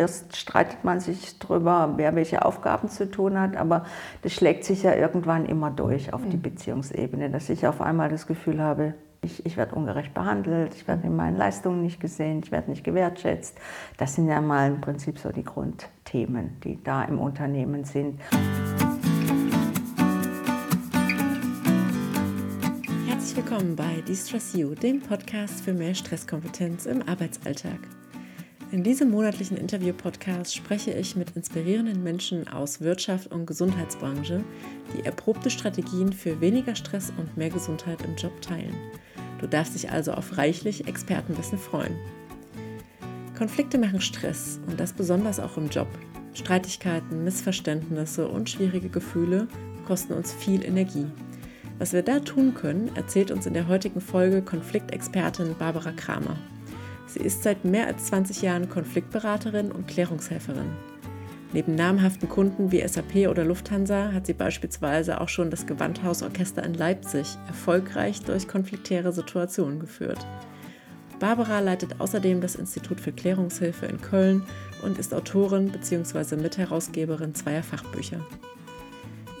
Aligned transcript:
erst 0.00 0.36
streitet 0.36 0.82
man 0.82 0.98
sich 0.98 1.38
darüber, 1.38 1.92
wer 1.96 2.16
welche 2.16 2.44
Aufgaben 2.44 2.88
zu 2.88 3.08
tun 3.08 3.38
hat, 3.38 3.56
aber 3.56 3.84
das 4.22 4.32
schlägt 4.32 4.64
sich 4.64 4.82
ja 4.82 4.94
irgendwann 4.94 5.44
immer 5.44 5.70
durch 5.70 6.12
auf 6.12 6.22
die 6.26 6.38
mhm. 6.38 6.42
Beziehungsebene, 6.42 7.30
dass 7.30 7.48
ich 7.50 7.66
auf 7.66 7.80
einmal 7.80 8.08
das 8.08 8.26
Gefühl 8.26 8.60
habe, 8.60 8.94
ich, 9.22 9.44
ich 9.44 9.58
werde 9.58 9.74
ungerecht 9.74 10.14
behandelt, 10.14 10.74
ich 10.74 10.88
werde 10.88 11.06
in 11.06 11.14
meinen 11.14 11.36
Leistungen 11.36 11.82
nicht 11.82 12.00
gesehen, 12.00 12.40
ich 12.42 12.50
werde 12.50 12.70
nicht 12.70 12.82
gewertschätzt. 12.82 13.58
Das 13.98 14.14
sind 14.14 14.28
ja 14.28 14.40
mal 14.40 14.68
im 14.68 14.80
Prinzip 14.80 15.18
so 15.18 15.30
die 15.30 15.44
Grundthemen, 15.44 16.58
die 16.64 16.82
da 16.82 17.04
im 17.04 17.18
Unternehmen 17.18 17.84
sind. 17.84 18.18
Herzlich 23.06 23.36
willkommen 23.36 23.76
bei 23.76 24.00
Distress 24.08 24.54
You, 24.54 24.74
dem 24.74 25.02
Podcast 25.02 25.60
für 25.60 25.74
mehr 25.74 25.94
Stresskompetenz 25.94 26.86
im 26.86 27.06
Arbeitsalltag. 27.06 27.80
In 28.72 28.84
diesem 28.84 29.10
monatlichen 29.10 29.56
Interview-Podcast 29.56 30.54
spreche 30.54 30.92
ich 30.92 31.16
mit 31.16 31.32
inspirierenden 31.34 32.04
Menschen 32.04 32.46
aus 32.46 32.80
Wirtschaft 32.80 33.32
und 33.32 33.44
Gesundheitsbranche, 33.44 34.44
die 34.94 35.04
erprobte 35.04 35.50
Strategien 35.50 36.12
für 36.12 36.40
weniger 36.40 36.76
Stress 36.76 37.12
und 37.16 37.36
mehr 37.36 37.50
Gesundheit 37.50 38.00
im 38.02 38.14
Job 38.14 38.40
teilen. 38.40 38.76
Du 39.40 39.48
darfst 39.48 39.74
dich 39.74 39.90
also 39.90 40.12
auf 40.12 40.38
reichlich 40.38 40.86
Expertenwissen 40.86 41.58
freuen. 41.58 41.96
Konflikte 43.36 43.76
machen 43.76 44.00
Stress 44.00 44.60
und 44.68 44.78
das 44.78 44.92
besonders 44.92 45.40
auch 45.40 45.56
im 45.56 45.68
Job. 45.68 45.88
Streitigkeiten, 46.34 47.24
Missverständnisse 47.24 48.28
und 48.28 48.50
schwierige 48.50 48.88
Gefühle 48.88 49.48
kosten 49.84 50.12
uns 50.12 50.32
viel 50.32 50.64
Energie. 50.64 51.06
Was 51.80 51.92
wir 51.92 52.02
da 52.02 52.20
tun 52.20 52.54
können, 52.54 52.94
erzählt 52.94 53.32
uns 53.32 53.46
in 53.46 53.54
der 53.54 53.66
heutigen 53.66 54.00
Folge 54.00 54.42
Konfliktexpertin 54.42 55.56
Barbara 55.58 55.90
Kramer. 55.90 56.36
Sie 57.12 57.20
ist 57.20 57.42
seit 57.42 57.64
mehr 57.64 57.88
als 57.88 58.04
20 58.06 58.42
Jahren 58.42 58.68
Konfliktberaterin 58.68 59.72
und 59.72 59.88
Klärungshelferin. 59.88 60.70
Neben 61.52 61.74
namhaften 61.74 62.28
Kunden 62.28 62.70
wie 62.70 62.86
SAP 62.86 63.28
oder 63.28 63.44
Lufthansa 63.44 64.12
hat 64.12 64.26
sie 64.26 64.34
beispielsweise 64.34 65.20
auch 65.20 65.28
schon 65.28 65.50
das 65.50 65.66
Gewandhausorchester 65.66 66.62
in 66.62 66.74
Leipzig 66.74 67.26
erfolgreich 67.48 68.22
durch 68.22 68.46
konfliktäre 68.46 69.12
Situationen 69.12 69.80
geführt. 69.80 70.24
Barbara 71.18 71.58
leitet 71.58 72.00
außerdem 72.00 72.40
das 72.40 72.54
Institut 72.54 73.00
für 73.00 73.10
Klärungshilfe 73.10 73.86
in 73.86 74.00
Köln 74.00 74.44
und 74.84 74.96
ist 74.96 75.12
Autorin 75.12 75.72
bzw. 75.72 76.36
Mitherausgeberin 76.36 77.34
zweier 77.34 77.64
Fachbücher. 77.64 78.24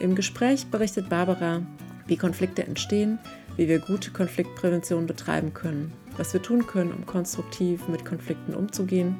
Im 0.00 0.16
Gespräch 0.16 0.66
berichtet 0.66 1.08
Barbara, 1.08 1.62
wie 2.08 2.16
Konflikte 2.16 2.66
entstehen, 2.66 3.20
wie 3.56 3.68
wir 3.68 3.78
gute 3.78 4.10
Konfliktprävention 4.10 5.06
betreiben 5.06 5.54
können, 5.54 5.92
was 6.20 6.34
wir 6.34 6.42
tun 6.42 6.66
können, 6.66 6.92
um 6.92 7.06
konstruktiv 7.06 7.88
mit 7.88 8.04
Konflikten 8.04 8.54
umzugehen, 8.54 9.16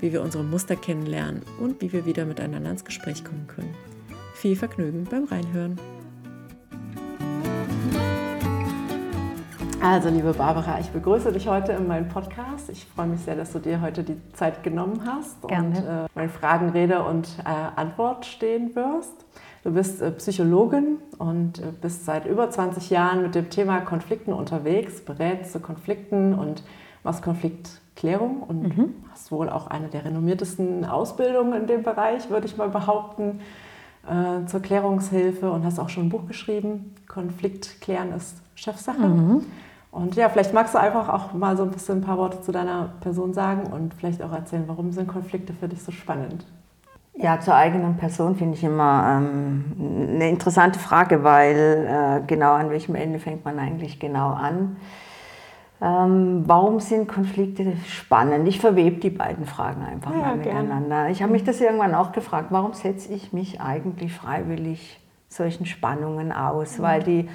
wie 0.00 0.12
wir 0.12 0.20
unsere 0.20 0.42
Muster 0.42 0.74
kennenlernen 0.74 1.42
und 1.60 1.80
wie 1.80 1.92
wir 1.92 2.06
wieder 2.06 2.24
miteinander 2.24 2.72
ins 2.72 2.84
Gespräch 2.84 3.24
kommen 3.24 3.46
können. 3.46 3.72
Viel 4.34 4.56
Vergnügen 4.56 5.04
beim 5.08 5.24
Reinhören. 5.24 5.78
Also, 9.80 10.08
liebe 10.08 10.32
Barbara, 10.32 10.80
ich 10.80 10.88
begrüße 10.88 11.32
dich 11.32 11.46
heute 11.46 11.72
in 11.72 11.86
meinem 11.86 12.08
Podcast. 12.08 12.68
Ich 12.68 12.84
freue 12.84 13.06
mich 13.06 13.20
sehr, 13.20 13.36
dass 13.36 13.52
du 13.52 13.60
dir 13.60 13.80
heute 13.80 14.02
die 14.02 14.16
Zeit 14.32 14.64
genommen 14.64 15.02
hast 15.06 15.40
Gerne. 15.46 15.68
und 15.68 15.76
äh, 15.76 16.06
meinen 16.16 16.30
Fragen 16.30 16.70
Rede 16.70 17.04
und 17.04 17.28
äh, 17.44 17.80
Antwort 17.80 18.26
stehen 18.26 18.74
wirst. 18.74 19.24
Du 19.62 19.72
bist 19.72 20.00
äh, 20.00 20.10
Psychologin 20.12 20.98
und 21.18 21.58
äh, 21.58 21.72
bist 21.80 22.06
seit 22.06 22.26
über 22.26 22.50
20 22.50 22.90
Jahren 22.90 23.22
mit 23.22 23.34
dem 23.34 23.50
Thema 23.50 23.80
Konflikten 23.80 24.32
unterwegs, 24.32 25.00
berätst 25.04 25.52
zu 25.52 25.60
Konflikten 25.60 26.34
und 26.34 26.62
machst 27.04 27.22
Konfliktklärung 27.22 28.42
und 28.42 28.76
mhm. 28.76 28.94
hast 29.10 29.30
wohl 29.30 29.48
auch 29.50 29.66
eine 29.66 29.88
der 29.88 30.04
renommiertesten 30.04 30.84
Ausbildungen 30.84 31.60
in 31.60 31.66
dem 31.66 31.82
Bereich, 31.82 32.30
würde 32.30 32.46
ich 32.46 32.56
mal 32.56 32.68
behaupten, 32.68 33.40
äh, 34.08 34.46
zur 34.46 34.60
Klärungshilfe 34.60 35.50
und 35.50 35.64
hast 35.64 35.78
auch 35.78 35.90
schon 35.90 36.06
ein 36.06 36.08
Buch 36.08 36.26
geschrieben. 36.26 36.94
Konflikt 37.06 37.80
klären 37.80 38.12
ist 38.12 38.36
Chefsache. 38.54 39.06
Mhm. 39.06 39.44
Und 39.90 40.14
ja, 40.14 40.28
vielleicht 40.28 40.54
magst 40.54 40.74
du 40.74 40.78
einfach 40.78 41.08
auch 41.08 41.32
mal 41.34 41.56
so 41.56 41.64
ein 41.64 41.70
bisschen 41.70 41.98
ein 41.98 42.04
paar 42.04 42.16
Worte 42.16 42.40
zu 42.40 42.52
deiner 42.52 42.92
Person 43.00 43.34
sagen 43.34 43.72
und 43.72 43.92
vielleicht 43.94 44.22
auch 44.22 44.32
erzählen, 44.32 44.64
warum 44.68 44.92
sind 44.92 45.08
Konflikte 45.08 45.52
für 45.52 45.68
dich 45.68 45.82
so 45.82 45.90
spannend? 45.90 46.46
Ja, 47.14 47.38
zur 47.40 47.54
eigenen 47.54 47.96
Person 47.96 48.36
finde 48.36 48.56
ich 48.56 48.64
immer 48.64 49.18
ähm, 49.18 50.10
eine 50.14 50.28
interessante 50.30 50.78
Frage, 50.78 51.22
weil 51.22 51.86
äh, 51.88 52.26
genau 52.26 52.52
an 52.52 52.70
welchem 52.70 52.94
Ende 52.94 53.18
fängt 53.18 53.44
man 53.44 53.58
eigentlich 53.58 53.98
genau 53.98 54.28
an. 54.28 54.76
Ähm, 55.82 56.44
warum 56.46 56.78
sind 56.80 57.08
Konflikte 57.08 57.72
spannend? 57.86 58.46
Ich 58.46 58.60
verwebe 58.60 59.00
die 59.00 59.10
beiden 59.10 59.46
Fragen 59.46 59.82
einfach 59.82 60.12
ja, 60.12 60.18
mal 60.18 60.36
miteinander. 60.36 61.02
Gern. 61.02 61.12
Ich 61.12 61.22
habe 61.22 61.32
mich 61.32 61.42
das 61.42 61.60
irgendwann 61.60 61.94
auch 61.94 62.12
gefragt, 62.12 62.48
warum 62.50 62.74
setze 62.74 63.12
ich 63.12 63.32
mich 63.32 63.60
eigentlich 63.60 64.12
freiwillig 64.12 65.00
solchen 65.30 65.64
Spannungen 65.64 66.32
aus? 66.32 66.78
Mhm. 66.78 66.82
Weil 66.82 67.02
die 67.02 67.28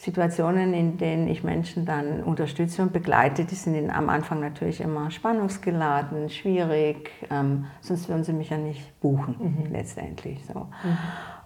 Situationen, 0.00 0.72
in 0.72 0.96
denen 0.96 1.28
ich 1.28 1.44
Menschen 1.44 1.84
dann 1.84 2.22
unterstütze 2.22 2.80
und 2.80 2.90
begleite, 2.90 3.44
die 3.44 3.54
sind 3.54 3.90
am 3.90 4.08
Anfang 4.08 4.40
natürlich 4.40 4.80
immer 4.80 5.10
spannungsgeladen, 5.10 6.30
schwierig, 6.30 7.10
ähm, 7.30 7.66
sonst 7.82 8.08
würden 8.08 8.24
sie 8.24 8.32
mich 8.32 8.48
ja 8.48 8.56
nicht 8.56 8.98
buchen 9.00 9.36
mhm. 9.38 9.72
letztendlich. 9.72 10.42
So. 10.46 10.60
Mhm. 10.60 10.98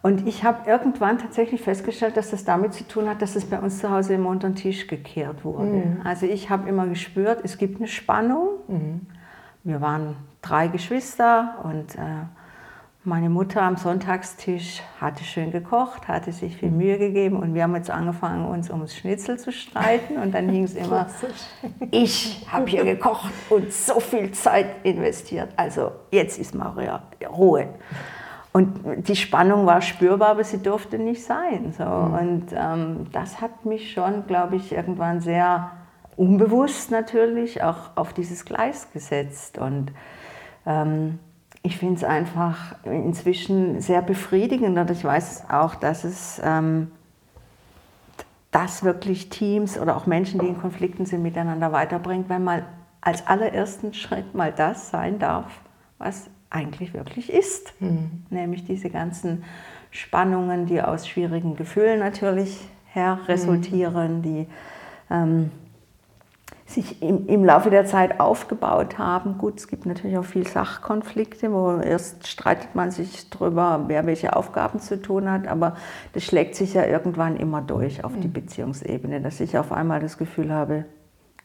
Und 0.02 0.28
ich 0.28 0.44
habe 0.44 0.70
irgendwann 0.70 1.18
tatsächlich 1.18 1.62
festgestellt, 1.62 2.16
dass 2.16 2.30
das 2.30 2.44
damit 2.44 2.74
zu 2.74 2.86
tun 2.86 3.08
hat, 3.08 3.22
dass 3.22 3.34
es 3.34 3.44
bei 3.44 3.58
uns 3.58 3.80
zu 3.80 3.90
Hause 3.90 4.14
immer 4.14 4.28
unter 4.28 4.48
den 4.50 4.54
Tisch 4.54 4.86
gekehrt 4.86 5.44
wurde. 5.44 5.72
Mhm. 5.72 6.00
Also 6.04 6.26
ich 6.26 6.48
habe 6.48 6.68
immer 6.68 6.86
gespürt, 6.86 7.40
es 7.42 7.58
gibt 7.58 7.78
eine 7.78 7.88
Spannung. 7.88 8.50
Mhm. 8.68 9.06
Wir 9.64 9.80
waren 9.80 10.14
drei 10.42 10.68
Geschwister 10.68 11.56
und 11.64 11.96
äh, 11.96 12.26
meine 13.04 13.28
Mutter 13.28 13.62
am 13.62 13.76
Sonntagstisch 13.76 14.82
hatte 15.00 15.24
schön 15.24 15.50
gekocht, 15.50 16.08
hatte 16.08 16.32
sich 16.32 16.56
viel 16.56 16.70
Mühe 16.70 16.98
gegeben 16.98 17.36
und 17.36 17.54
wir 17.54 17.64
haben 17.64 17.76
jetzt 17.76 17.90
angefangen, 17.90 18.46
uns 18.46 18.70
ums 18.70 18.94
Schnitzel 18.94 19.38
zu 19.38 19.52
streiten 19.52 20.16
und 20.16 20.34
dann 20.34 20.48
hing 20.48 20.64
es 20.64 20.74
immer, 20.74 21.06
ich 21.90 22.46
habe 22.50 22.66
hier 22.66 22.84
gekocht 22.84 23.32
und 23.50 23.72
so 23.72 24.00
viel 24.00 24.32
Zeit 24.32 24.84
investiert, 24.84 25.50
also 25.56 25.92
jetzt 26.10 26.38
ist 26.38 26.54
mal 26.54 27.02
Ruhe. 27.28 27.68
Und 28.52 29.08
die 29.08 29.16
Spannung 29.16 29.66
war 29.66 29.82
spürbar, 29.82 30.28
aber 30.28 30.44
sie 30.44 30.62
durfte 30.62 30.96
nicht 30.96 31.24
sein. 31.24 31.74
So. 31.76 31.84
Mhm. 31.84 32.14
Und 32.14 32.46
ähm, 32.56 33.06
das 33.10 33.40
hat 33.40 33.64
mich 33.64 33.92
schon, 33.92 34.28
glaube 34.28 34.54
ich, 34.54 34.70
irgendwann 34.70 35.20
sehr 35.20 35.72
unbewusst 36.16 36.92
natürlich 36.92 37.64
auch 37.64 37.96
auf 37.96 38.12
dieses 38.12 38.44
Gleis 38.44 38.92
gesetzt. 38.92 39.58
Und 39.58 39.90
ähm, 40.66 41.18
ich 41.66 41.78
finde 41.78 41.94
es 41.94 42.04
einfach 42.04 42.76
inzwischen 42.84 43.80
sehr 43.80 44.02
befriedigend 44.02 44.78
und 44.78 44.90
ich 44.90 45.02
weiß 45.02 45.44
auch, 45.48 45.74
dass 45.74 46.04
es 46.04 46.40
ähm, 46.44 46.90
das 48.50 48.84
wirklich 48.84 49.30
Teams 49.30 49.78
oder 49.78 49.96
auch 49.96 50.06
Menschen, 50.06 50.38
die 50.40 50.46
in 50.46 50.60
Konflikten 50.60 51.06
sind, 51.06 51.22
miteinander 51.22 51.72
weiterbringt, 51.72 52.28
wenn 52.28 52.44
mal 52.44 52.66
als 53.00 53.26
allerersten 53.26 53.94
Schritt 53.94 54.34
mal 54.34 54.52
das 54.52 54.90
sein 54.90 55.18
darf, 55.18 55.46
was 55.98 56.28
eigentlich 56.50 56.92
wirklich 56.92 57.32
ist. 57.32 57.72
Mhm. 57.80 58.24
Nämlich 58.28 58.64
diese 58.66 58.90
ganzen 58.90 59.42
Spannungen, 59.90 60.66
die 60.66 60.82
aus 60.82 61.08
schwierigen 61.08 61.56
Gefühlen 61.56 61.98
natürlich 61.98 62.60
her 62.92 63.20
resultieren, 63.26 64.18
mhm. 64.18 64.22
die 64.22 64.46
ähm, 65.10 65.50
sich 66.66 67.02
im, 67.02 67.26
im, 67.26 67.44
Laufe 67.44 67.68
der 67.68 67.84
Zeit 67.84 68.20
aufgebaut 68.20 68.98
haben. 68.98 69.36
Gut, 69.36 69.58
es 69.58 69.68
gibt 69.68 69.84
natürlich 69.84 70.16
auch 70.16 70.24
viel 70.24 70.46
Sachkonflikte, 70.46 71.52
wo 71.52 71.76
erst 71.76 72.26
streitet 72.26 72.74
man 72.74 72.90
sich 72.90 73.28
darüber, 73.28 73.84
wer 73.86 74.06
welche 74.06 74.34
Aufgaben 74.34 74.80
zu 74.80 75.00
tun 75.00 75.30
hat, 75.30 75.46
aber 75.46 75.76
das 76.14 76.24
schlägt 76.24 76.54
sich 76.54 76.74
ja 76.74 76.84
irgendwann 76.86 77.36
immer 77.36 77.60
durch 77.60 78.02
auf 78.02 78.12
die 78.18 78.28
mhm. 78.28 78.32
Beziehungsebene, 78.32 79.20
dass 79.20 79.40
ich 79.40 79.58
auf 79.58 79.72
einmal 79.72 80.00
das 80.00 80.16
Gefühl 80.16 80.52
habe, 80.52 80.86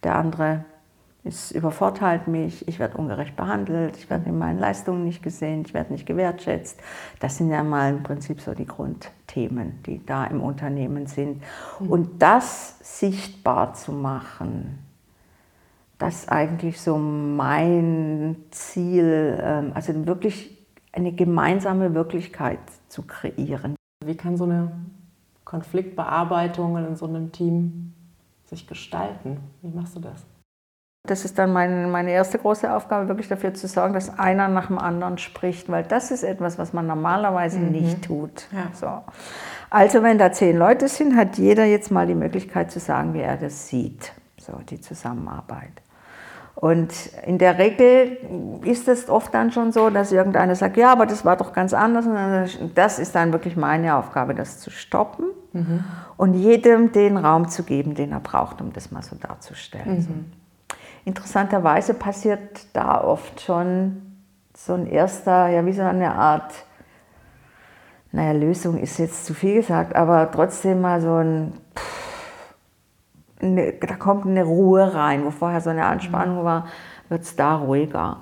der 0.03 0.15
andere 0.15 0.63
es 1.25 1.51
übervorteilt 1.51 2.27
mich, 2.27 2.67
ich 2.67 2.79
werde 2.79 2.97
ungerecht 2.97 3.35
behandelt, 3.35 3.97
ich 3.97 4.09
werde 4.09 4.29
in 4.29 4.37
meinen 4.37 4.57
Leistungen 4.57 5.03
nicht 5.03 5.21
gesehen, 5.21 5.63
ich 5.65 5.73
werde 5.73 5.91
nicht 5.91 6.05
gewertschätzt. 6.05 6.79
Das 7.19 7.37
sind 7.37 7.49
ja 7.49 7.61
mal 7.61 7.89
im 7.89 8.03
Prinzip 8.03 8.39
so 8.39 8.53
die 8.53 8.65
Grundthemen, 8.65 9.83
die 9.85 10.03
da 10.05 10.25
im 10.25 10.41
Unternehmen 10.41 11.07
sind. 11.07 11.43
Mhm. 11.79 11.89
Und 11.89 12.21
das 12.21 12.77
sichtbar 12.81 13.73
zu 13.73 13.91
machen, 13.91 14.79
das 15.99 16.21
ist 16.21 16.31
eigentlich 16.31 16.81
so 16.81 16.97
mein 16.97 18.37
Ziel, 18.51 19.37
ähm, 19.41 19.71
also 19.75 20.07
wirklich 20.07 20.57
eine 20.93 21.11
gemeinsame 21.11 21.93
Wirklichkeit 21.93 22.59
zu 22.87 23.03
kreieren. 23.03 23.75
Wie 24.03 24.15
kann 24.15 24.37
so 24.37 24.45
eine 24.45 24.71
Konfliktbearbeitung 25.43 26.77
in 26.77 26.95
so 26.95 27.05
einem 27.05 27.31
Team 27.31 27.93
sich 28.45 28.65
gestalten? 28.65 29.37
Wie 29.61 29.69
machst 29.69 29.95
du 29.95 29.99
das? 29.99 30.25
Das 31.07 31.25
ist 31.25 31.37
dann 31.37 31.51
mein, 31.51 31.91
meine 31.91 32.11
erste 32.11 32.37
große 32.39 32.73
Aufgabe, 32.73 33.07
wirklich 33.07 33.27
dafür 33.27 33.53
zu 33.53 33.67
sorgen, 33.67 33.93
dass 33.93 34.17
einer 34.19 34.47
nach 34.47 34.67
dem 34.67 34.77
anderen 34.77 35.17
spricht, 35.17 35.69
weil 35.69 35.83
das 35.83 36.11
ist 36.11 36.23
etwas, 36.23 36.57
was 36.57 36.71
man 36.71 36.87
normalerweise 36.87 37.59
mhm. 37.59 37.71
nicht 37.71 38.05
tut. 38.05 38.47
Ja. 38.51 38.67
So. 38.73 39.03
Also 39.69 40.01
wenn 40.01 40.17
da 40.17 40.31
zehn 40.31 40.57
Leute 40.57 40.87
sind, 40.87 41.15
hat 41.15 41.37
jeder 41.37 41.65
jetzt 41.65 41.91
mal 41.91 42.07
die 42.07 42.15
Möglichkeit 42.15 42.71
zu 42.71 42.79
sagen, 42.79 43.13
wie 43.13 43.21
er 43.21 43.37
das 43.37 43.67
sieht, 43.67 44.13
so 44.37 44.53
die 44.69 44.79
Zusammenarbeit. 44.79 45.81
Und 46.59 46.91
in 47.25 47.37
der 47.37 47.57
Regel 47.57 48.17
ist 48.65 48.89
es 48.89 49.07
oft 49.07 49.33
dann 49.33 49.49
schon 49.49 49.71
so, 49.71 49.89
dass 49.89 50.11
irgendeiner 50.11 50.55
sagt, 50.55 50.75
ja, 50.75 50.91
aber 50.91 51.05
das 51.05 51.23
war 51.23 51.37
doch 51.37 51.53
ganz 51.53 51.73
anders. 51.73 52.05
Und 52.05 52.77
das 52.77 52.99
ist 52.99 53.15
dann 53.15 53.31
wirklich 53.31 53.55
meine 53.55 53.95
Aufgabe, 53.95 54.35
das 54.35 54.59
zu 54.59 54.69
stoppen 54.69 55.27
mhm. 55.53 55.85
und 56.17 56.33
jedem 56.33 56.91
den 56.91 57.15
Raum 57.15 57.47
zu 57.47 57.63
geben, 57.63 57.95
den 57.95 58.11
er 58.11 58.19
braucht, 58.19 58.59
um 58.59 58.73
das 58.73 58.91
mal 58.91 59.01
so 59.01 59.15
darzustellen. 59.15 59.99
Mhm. 59.99 60.25
Interessanterweise 61.05 61.93
passiert 61.93 62.67
da 62.73 63.01
oft 63.05 63.39
schon 63.39 64.01
so 64.53 64.73
ein 64.73 64.85
erster, 64.85 65.47
ja, 65.47 65.65
wie 65.65 65.71
so 65.71 65.83
eine 65.83 66.13
Art, 66.13 66.51
naja, 68.11 68.33
Lösung 68.33 68.77
ist 68.77 68.97
jetzt 68.97 69.25
zu 69.25 69.33
viel 69.33 69.55
gesagt, 69.55 69.95
aber 69.95 70.29
trotzdem 70.29 70.81
mal 70.81 70.99
so 70.99 71.15
ein, 71.15 71.53
eine, 73.41 73.73
da 73.73 73.95
kommt 73.95 74.25
eine 74.25 74.43
Ruhe 74.43 74.93
rein, 74.93 75.25
wo 75.25 75.31
vorher 75.31 75.61
so 75.61 75.69
eine 75.69 75.85
Anspannung 75.85 76.43
war, 76.43 76.67
wird 77.09 77.23
es 77.23 77.35
da 77.35 77.55
ruhiger. 77.55 78.17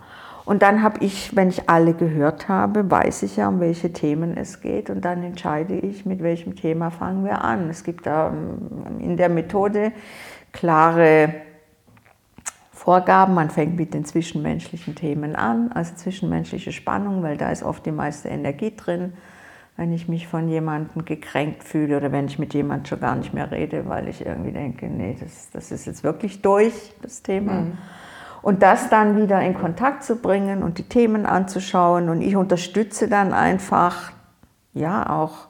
Und 0.47 0.61
dann 0.61 0.81
habe 0.81 1.03
ich, 1.03 1.35
wenn 1.35 1.49
ich 1.49 1.69
alle 1.69 1.93
gehört 1.93 2.47
habe, 2.47 2.89
weiß 2.89 3.23
ich 3.23 3.35
ja, 3.35 3.49
um 3.49 3.59
welche 3.59 3.91
Themen 3.91 4.37
es 4.37 4.61
geht 4.61 4.89
und 4.89 5.03
dann 5.03 5.21
entscheide 5.21 5.75
ich, 5.75 6.05
mit 6.05 6.23
welchem 6.23 6.55
Thema 6.55 6.89
fangen 6.89 7.25
wir 7.25 7.43
an. 7.43 7.69
Es 7.69 7.83
gibt 7.83 8.05
da 8.05 8.29
ähm, 8.29 8.99
in 8.99 9.17
der 9.17 9.27
Methode 9.27 9.91
klare 10.53 11.33
Vorgaben. 12.71 13.33
Man 13.33 13.49
fängt 13.49 13.75
mit 13.75 13.93
den 13.93 14.05
zwischenmenschlichen 14.05 14.95
Themen 14.95 15.35
an, 15.35 15.69
also 15.73 15.95
zwischenmenschliche 15.95 16.71
Spannung, 16.71 17.23
weil 17.23 17.35
da 17.35 17.51
ist 17.51 17.63
oft 17.63 17.85
die 17.85 17.91
meiste 17.91 18.29
Energie 18.29 18.73
drin. 18.73 19.13
Wenn 19.77 19.93
ich 19.93 20.07
mich 20.07 20.27
von 20.27 20.49
jemandem 20.49 21.05
gekränkt 21.05 21.63
fühle 21.63 21.97
oder 21.97 22.11
wenn 22.11 22.25
ich 22.25 22.39
mit 22.39 22.53
jemandem 22.53 22.85
schon 22.87 22.99
gar 22.99 23.15
nicht 23.15 23.33
mehr 23.33 23.51
rede, 23.51 23.87
weil 23.87 24.07
ich 24.07 24.25
irgendwie 24.25 24.51
denke, 24.51 24.87
nee, 24.87 25.15
das, 25.19 25.49
das 25.51 25.71
ist 25.71 25.85
jetzt 25.85 26.03
wirklich 26.03 26.41
durch, 26.41 26.73
das 27.01 27.21
Thema. 27.21 27.53
Mhm. 27.53 27.77
Und 28.41 28.63
das 28.63 28.89
dann 28.89 29.21
wieder 29.21 29.41
in 29.41 29.53
Kontakt 29.53 30.03
zu 30.03 30.15
bringen 30.15 30.63
und 30.63 30.77
die 30.79 30.89
Themen 30.89 31.25
anzuschauen. 31.25 32.09
Und 32.09 32.21
ich 32.21 32.35
unterstütze 32.35 33.07
dann 33.07 33.33
einfach, 33.33 34.11
ja, 34.73 35.09
auch 35.09 35.46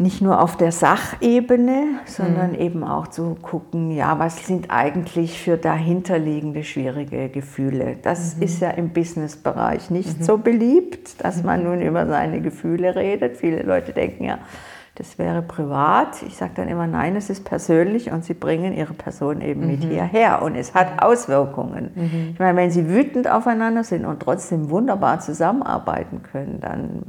nicht 0.00 0.22
nur 0.22 0.40
auf 0.40 0.56
der 0.56 0.70
Sachebene, 0.70 1.98
sondern 2.04 2.52
mhm. 2.52 2.60
eben 2.60 2.84
auch 2.84 3.08
zu 3.08 3.36
gucken, 3.42 3.90
ja, 3.90 4.20
was 4.20 4.46
sind 4.46 4.70
eigentlich 4.70 5.40
für 5.40 5.56
dahinterliegende 5.56 6.62
schwierige 6.62 7.28
Gefühle. 7.28 7.96
Das 8.02 8.36
mhm. 8.36 8.42
ist 8.42 8.60
ja 8.60 8.70
im 8.70 8.90
Businessbereich 8.90 9.90
nicht 9.90 10.20
mhm. 10.20 10.22
so 10.22 10.38
beliebt, 10.38 11.24
dass 11.24 11.42
man 11.42 11.60
mhm. 11.64 11.70
nun 11.70 11.82
über 11.82 12.06
seine 12.06 12.40
Gefühle 12.40 12.94
redet. 12.94 13.38
Viele 13.38 13.62
Leute 13.64 13.92
denken 13.92 14.22
ja, 14.24 14.38
das 14.98 15.16
wäre 15.16 15.42
privat. 15.42 16.22
Ich 16.26 16.36
sage 16.36 16.52
dann 16.56 16.66
immer, 16.66 16.88
nein, 16.88 17.14
es 17.14 17.30
ist 17.30 17.44
persönlich 17.44 18.10
und 18.10 18.24
sie 18.24 18.34
bringen 18.34 18.72
ihre 18.72 18.94
Person 18.94 19.40
eben 19.40 19.68
mit 19.68 19.84
mhm. 19.84 19.90
hierher 19.90 20.42
und 20.42 20.56
es 20.56 20.74
hat 20.74 21.00
Auswirkungen. 21.00 21.90
Mhm. 21.94 22.30
Ich 22.32 22.38
meine, 22.40 22.58
wenn 22.58 22.72
sie 22.72 22.88
wütend 22.88 23.30
aufeinander 23.30 23.84
sind 23.84 24.04
und 24.04 24.20
trotzdem 24.20 24.70
wunderbar 24.70 25.20
zusammenarbeiten 25.20 26.24
können, 26.24 26.58
dann 26.60 27.02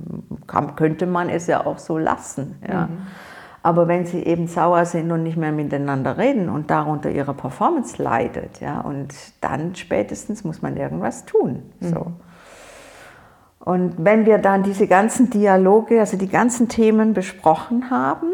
kann, 0.45 0.75
könnte 0.75 1.07
man 1.07 1.29
es 1.29 1.47
ja 1.47 1.65
auch 1.65 1.79
so 1.79 1.97
lassen. 1.97 2.59
Ja. 2.67 2.87
Mhm. 2.87 2.97
Aber 3.63 3.87
wenn 3.87 4.05
sie 4.05 4.23
eben 4.23 4.47
sauer 4.47 4.85
sind 4.85 5.11
und 5.11 5.23
nicht 5.23 5.35
mehr 5.35 5.51
miteinander 5.51 6.17
reden 6.17 6.47
und 6.47 6.69
darunter 6.69 7.09
ihre 7.09 7.33
Performance 7.33 8.01
leidet, 8.01 8.61
ja, 8.61 8.79
und 8.81 9.13
dann 9.41 9.75
spätestens 9.75 10.43
muss 10.43 10.61
man 10.61 10.77
irgendwas 10.77 11.25
tun. 11.25 11.63
So. 11.81 12.13
Und 13.69 14.03
wenn 14.03 14.25
wir 14.25 14.39
dann 14.39 14.63
diese 14.63 14.87
ganzen 14.87 15.29
Dialoge, 15.29 15.99
also 15.99 16.17
die 16.17 16.27
ganzen 16.27 16.69
Themen 16.69 17.13
besprochen 17.13 17.91
haben, 17.91 18.25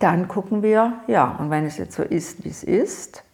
dann 0.00 0.28
gucken 0.28 0.62
wir, 0.62 1.00
ja, 1.06 1.34
und 1.40 1.48
wenn 1.48 1.64
es 1.64 1.78
jetzt 1.78 1.96
so 1.96 2.02
ist, 2.02 2.44
wie 2.44 2.50
es 2.50 2.62
ist, 2.62 3.24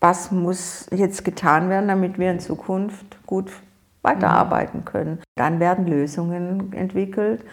was 0.00 0.32
muss 0.32 0.86
jetzt 0.90 1.22
getan 1.22 1.68
werden, 1.68 1.86
damit 1.86 2.18
wir 2.18 2.30
in 2.30 2.40
Zukunft 2.40 3.18
gut 3.26 3.52
weiterarbeiten 4.00 4.86
können. 4.86 5.18
Dann 5.34 5.60
werden 5.60 5.86
Lösungen 5.86 6.72
entwickelt, 6.72 7.44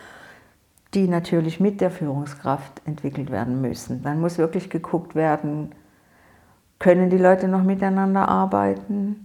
die 0.94 1.10
natürlich 1.10 1.60
mit 1.60 1.82
der 1.82 1.92
Führungskraft 1.92 2.82
entwickelt 2.86 3.30
werden 3.30 3.60
müssen. 3.60 4.04
Dann 4.04 4.22
muss 4.22 4.38
wirklich 4.38 4.70
geguckt 4.70 5.16
werden, 5.16 5.76
können 6.80 7.10
die 7.10 7.18
Leute 7.18 7.50
noch 7.50 7.64
miteinander 7.64 8.30
arbeiten? 8.30 9.25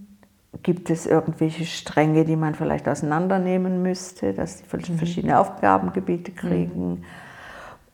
Gibt 0.63 0.89
es 0.89 1.05
irgendwelche 1.07 1.65
Stränge, 1.65 2.25
die 2.25 2.35
man 2.35 2.55
vielleicht 2.55 2.87
auseinandernehmen 2.87 3.81
müsste, 3.81 4.33
dass 4.33 4.57
die 4.57 4.91
mhm. 4.91 4.97
verschiedene 4.97 5.39
Aufgabengebiete 5.39 6.31
kriegen? 6.33 6.89
Mhm. 6.89 7.03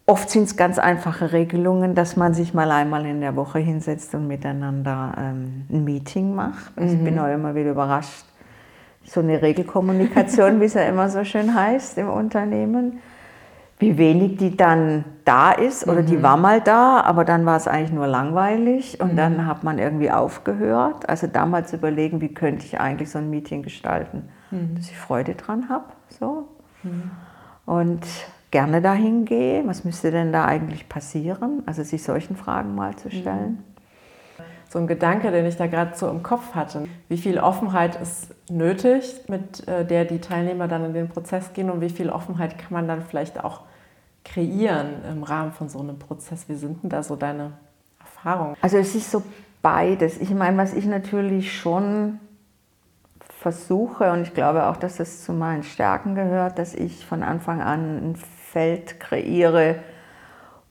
Oft 0.07 0.29
sind 0.29 0.43
es 0.43 0.55
ganz 0.55 0.79
einfache 0.79 1.33
Regelungen, 1.33 1.93
dass 1.93 2.15
man 2.15 2.33
sich 2.33 2.53
mal 2.53 2.71
einmal 2.71 3.05
in 3.05 3.21
der 3.21 3.35
Woche 3.35 3.59
hinsetzt 3.59 4.15
und 4.15 4.27
miteinander 4.27 5.13
ähm, 5.17 5.65
ein 5.69 5.83
Meeting 5.83 6.33
macht. 6.33 6.75
Mhm. 6.79 6.87
Ich 6.87 7.03
bin 7.03 7.15
mhm. 7.15 7.19
auch 7.19 7.33
immer 7.33 7.55
wieder 7.55 7.71
überrascht. 7.71 8.25
So 9.03 9.19
eine 9.19 9.41
Regelkommunikation, 9.41 10.59
wie 10.59 10.65
es 10.65 10.73
ja 10.73 10.81
immer 10.83 11.09
so 11.09 11.23
schön 11.23 11.53
heißt 11.53 11.97
im 11.97 12.09
Unternehmen 12.09 12.99
wie 13.79 13.97
wenig 13.97 14.37
die 14.37 14.57
dann 14.57 15.05
da 15.23 15.51
ist 15.51 15.87
oder 15.87 16.01
mhm. 16.01 16.05
die 16.07 16.23
war 16.23 16.37
mal 16.37 16.61
da, 16.61 17.01
aber 17.01 17.25
dann 17.25 17.45
war 17.45 17.57
es 17.57 17.67
eigentlich 17.67 17.91
nur 17.91 18.07
langweilig 18.07 18.99
und 18.99 19.13
mhm. 19.13 19.17
dann 19.17 19.45
hat 19.45 19.63
man 19.63 19.77
irgendwie 19.77 20.09
aufgehört. 20.09 21.07
Also 21.07 21.27
damals 21.27 21.73
überlegen, 21.73 22.19
wie 22.21 22.33
könnte 22.33 22.65
ich 22.65 22.79
eigentlich 22.79 23.11
so 23.11 23.19
ein 23.19 23.29
Meeting 23.29 23.61
gestalten, 23.61 24.29
mhm. 24.49 24.75
dass 24.75 24.89
ich 24.89 24.97
Freude 24.97 25.35
dran 25.35 25.69
habe. 25.69 25.85
So. 26.09 26.47
Mhm. 26.81 27.11
Und 27.65 28.07
gerne 28.49 28.81
dahin 28.81 29.25
gehe, 29.25 29.67
was 29.67 29.83
müsste 29.83 30.09
denn 30.09 30.31
da 30.31 30.45
eigentlich 30.45 30.89
passieren? 30.89 31.61
Also 31.67 31.83
sich 31.83 32.01
solchen 32.01 32.35
Fragen 32.35 32.73
mal 32.73 32.95
zu 32.95 33.11
stellen. 33.11 33.51
Mhm 33.51 33.77
so 34.69 34.79
ein 34.79 34.87
Gedanke, 34.87 35.31
den 35.31 35.45
ich 35.45 35.55
da 35.55 35.67
gerade 35.67 35.95
so 35.95 36.09
im 36.09 36.23
Kopf 36.23 36.53
hatte. 36.53 36.85
Wie 37.07 37.17
viel 37.17 37.39
Offenheit 37.39 37.99
ist 38.01 38.33
nötig, 38.49 39.21
mit 39.27 39.67
äh, 39.67 39.85
der 39.85 40.05
die 40.05 40.19
Teilnehmer 40.19 40.67
dann 40.67 40.83
in 40.85 40.93
den 40.93 41.09
Prozess 41.09 41.53
gehen 41.53 41.69
und 41.69 41.81
wie 41.81 41.89
viel 41.89 42.09
Offenheit 42.09 42.57
kann 42.57 42.73
man 42.73 42.87
dann 42.87 43.01
vielleicht 43.01 43.43
auch 43.43 43.61
kreieren 44.31 45.03
im 45.09 45.23
Rahmen 45.23 45.51
von 45.51 45.69
so 45.69 45.79
einem 45.79 45.99
Prozess? 45.99 46.47
Wie 46.49 46.55
sind 46.55 46.83
denn 46.83 46.89
da 46.89 47.03
so 47.03 47.15
deine 47.15 47.53
Erfahrungen? 47.99 48.55
Also 48.61 48.77
es 48.77 48.95
ist 48.95 49.11
so 49.11 49.23
beides. 49.61 50.19
Ich 50.19 50.31
meine, 50.31 50.57
was 50.57 50.73
ich 50.73 50.85
natürlich 50.85 51.57
schon 51.57 52.19
versuche 53.39 54.11
und 54.11 54.23
ich 54.23 54.33
glaube 54.33 54.65
auch, 54.67 54.77
dass 54.77 54.97
das 54.97 55.23
zu 55.23 55.33
meinen 55.33 55.63
Stärken 55.63 56.15
gehört, 56.15 56.59
dass 56.59 56.73
ich 56.73 57.05
von 57.05 57.23
Anfang 57.23 57.61
an 57.61 58.11
ein 58.11 58.15
Feld 58.15 58.99
kreiere, 58.99 59.75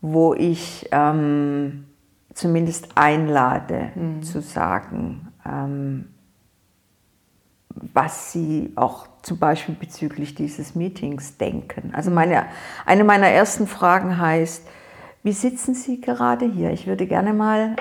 wo 0.00 0.34
ich 0.34 0.88
ähm, 0.92 1.86
zumindest 2.34 2.88
einlade 2.96 3.90
mhm. 3.94 4.22
zu 4.22 4.40
sagen, 4.40 5.32
ähm, 5.44 6.08
was 7.94 8.32
sie 8.32 8.72
auch 8.76 9.06
zum 9.22 9.38
Beispiel 9.38 9.74
bezüglich 9.74 10.34
dieses 10.34 10.74
Meetings 10.74 11.36
denken. 11.36 11.92
Also 11.94 12.10
meine, 12.10 12.46
eine 12.84 13.04
meiner 13.04 13.28
ersten 13.28 13.66
Fragen 13.66 14.18
heißt, 14.18 14.66
wie 15.22 15.32
sitzen 15.32 15.74
Sie 15.74 16.00
gerade 16.00 16.46
hier? 16.46 16.70
Ich 16.70 16.86
würde 16.86 17.06
gerne 17.06 17.32
mal 17.32 17.76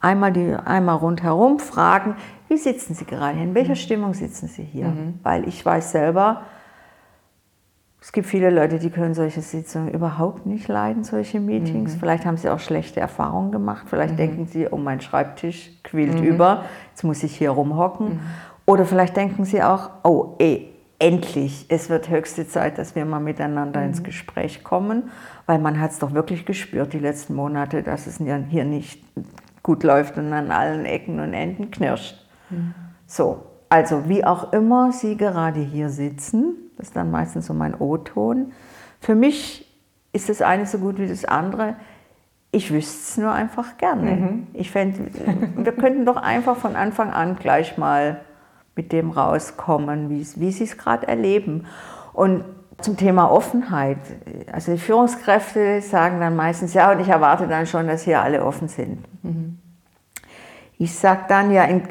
einmal, 0.00 0.32
die, 0.32 0.54
einmal 0.54 0.96
rundherum 0.96 1.58
fragen, 1.58 2.16
wie 2.48 2.56
sitzen 2.56 2.94
Sie 2.94 3.04
gerade 3.04 3.34
hier? 3.34 3.44
In 3.44 3.54
welcher 3.54 3.70
mhm. 3.70 3.76
Stimmung 3.76 4.14
sitzen 4.14 4.46
Sie 4.48 4.62
hier? 4.62 4.86
Mhm. 4.86 5.18
Weil 5.22 5.48
ich 5.48 5.64
weiß 5.64 5.90
selber, 5.90 6.42
es 8.04 8.12
gibt 8.12 8.26
viele 8.26 8.50
Leute, 8.50 8.78
die 8.78 8.90
können 8.90 9.14
solche 9.14 9.40
Sitzungen 9.40 9.88
überhaupt 9.88 10.44
nicht 10.44 10.68
leiden, 10.68 11.04
solche 11.04 11.40
Meetings. 11.40 11.94
Mhm. 11.94 11.98
Vielleicht 11.98 12.26
haben 12.26 12.36
sie 12.36 12.50
auch 12.50 12.60
schlechte 12.60 13.00
Erfahrungen 13.00 13.50
gemacht. 13.50 13.86
Vielleicht 13.88 14.12
mhm. 14.12 14.18
denken 14.18 14.46
sie, 14.46 14.68
oh, 14.70 14.76
mein 14.76 15.00
Schreibtisch 15.00 15.70
quillt 15.82 16.20
mhm. 16.20 16.26
über, 16.26 16.64
jetzt 16.90 17.02
muss 17.02 17.22
ich 17.22 17.34
hier 17.34 17.50
rumhocken. 17.50 18.20
Oder 18.66 18.84
vielleicht 18.86 19.16
denken 19.16 19.44
sie 19.44 19.62
auch, 19.62 19.90
oh, 20.04 20.36
ey, 20.38 20.74
endlich, 20.98 21.66
es 21.68 21.90
wird 21.90 22.08
höchste 22.08 22.48
Zeit, 22.48 22.78
dass 22.78 22.94
wir 22.94 23.04
mal 23.04 23.20
miteinander 23.20 23.84
ins 23.84 24.00
mhm. 24.00 24.04
Gespräch 24.04 24.64
kommen, 24.64 25.10
weil 25.46 25.58
man 25.58 25.80
hat 25.80 25.90
es 25.90 25.98
doch 25.98 26.14
wirklich 26.14 26.46
gespürt 26.46 26.92
die 26.92 26.98
letzten 26.98 27.34
Monate, 27.34 27.82
dass 27.82 28.06
es 28.06 28.18
hier 28.48 28.64
nicht 28.64 29.04
gut 29.62 29.82
läuft 29.82 30.16
und 30.16 30.32
an 30.32 30.50
allen 30.50 30.86
Ecken 30.86 31.20
und 31.20 31.34
Enden 31.34 31.70
knirscht. 31.70 32.16
Mhm. 32.50 32.74
So, 33.06 33.44
also 33.68 34.08
wie 34.08 34.24
auch 34.24 34.52
immer 34.52 34.92
Sie 34.92 35.16
gerade 35.16 35.60
hier 35.60 35.90
sitzen, 35.90 36.54
das 36.76 36.88
ist 36.88 36.96
dann 36.96 37.10
meistens 37.10 37.46
so 37.46 37.54
mein 37.54 37.74
O-Ton. 37.74 38.52
Für 39.00 39.14
mich 39.14 39.70
ist 40.12 40.28
das 40.28 40.42
eine 40.42 40.66
so 40.66 40.78
gut 40.78 40.98
wie 40.98 41.06
das 41.06 41.24
andere. 41.24 41.76
Ich 42.50 42.72
wüsste 42.72 42.98
es 42.98 43.16
nur 43.18 43.32
einfach 43.32 43.76
gerne. 43.78 44.12
Mhm. 44.12 44.46
Ich 44.54 44.70
fände, 44.70 45.00
wir 45.56 45.72
könnten 45.72 46.06
doch 46.06 46.16
einfach 46.16 46.56
von 46.56 46.76
Anfang 46.76 47.10
an 47.10 47.36
gleich 47.36 47.76
mal 47.76 48.20
mit 48.76 48.92
dem 48.92 49.10
rauskommen, 49.10 50.10
wie, 50.10 50.26
wie 50.36 50.52
sie 50.52 50.64
es 50.64 50.76
gerade 50.76 51.06
erleben. 51.06 51.66
Und 52.12 52.44
zum 52.80 52.96
Thema 52.96 53.30
Offenheit. 53.30 53.98
Also 54.52 54.72
die 54.72 54.78
Führungskräfte 54.78 55.80
sagen 55.80 56.20
dann 56.20 56.36
meistens, 56.36 56.74
ja, 56.74 56.92
und 56.92 57.00
ich 57.00 57.08
erwarte 57.08 57.46
dann 57.46 57.66
schon, 57.66 57.86
dass 57.86 58.02
hier 58.02 58.20
alle 58.20 58.44
offen 58.44 58.68
sind. 58.68 59.04
Mhm. 59.22 59.58
Ich 60.76 60.94
sage 60.94 61.22
dann 61.28 61.52
ja, 61.52 61.64
im, 61.64 61.82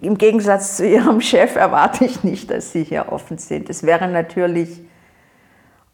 im, 0.00 0.18
Gegensatz 0.18 0.76
zu 0.76 0.86
Ihrem 0.86 1.20
Chef 1.22 1.54
erwarte 1.56 2.04
ich 2.04 2.24
nicht, 2.24 2.50
dass 2.50 2.72
Sie 2.72 2.82
hier 2.82 3.12
offen 3.12 3.38
sind. 3.38 3.70
Es 3.70 3.84
wäre 3.84 4.08
natürlich 4.08 4.82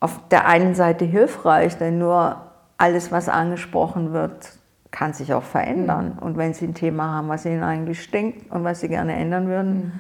auf 0.01 0.19
der 0.31 0.47
einen 0.47 0.75
Seite 0.75 1.05
hilfreich, 1.05 1.77
denn 1.77 1.99
nur 1.99 2.41
alles, 2.79 3.13
was 3.13 3.29
angesprochen 3.29 4.15
wird, 4.15 4.53
kann 4.91 5.13
sich 5.13 5.35
auch 5.35 5.43
verändern. 5.43 6.17
Mhm. 6.17 6.23
Und 6.23 6.39
wenn 6.39 6.55
Sie 6.55 6.65
ein 6.65 6.75
Thema 6.75 7.13
haben, 7.13 7.29
was 7.29 7.45
Ihnen 7.45 7.63
eigentlich 7.63 8.03
stinkt 8.03 8.51
und 8.51 8.65
was 8.65 8.81
Sie 8.81 8.89
gerne 8.89 9.15
ändern 9.15 9.47
würden, 9.47 9.75
mhm. 9.75 9.93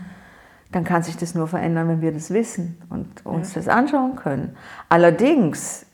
Dann 0.73 0.85
kann 0.85 1.03
sich 1.03 1.17
das 1.17 1.35
nur 1.35 1.49
verändern, 1.49 1.89
wenn 1.89 2.01
wir 2.01 2.13
das 2.13 2.31
wissen 2.31 2.81
und 2.91 3.27
uns 3.27 3.55
ja. 3.55 3.61
das 3.61 3.69
anschauen 3.69 4.17
können. 4.17 4.57
Allerdings, 4.89 5.87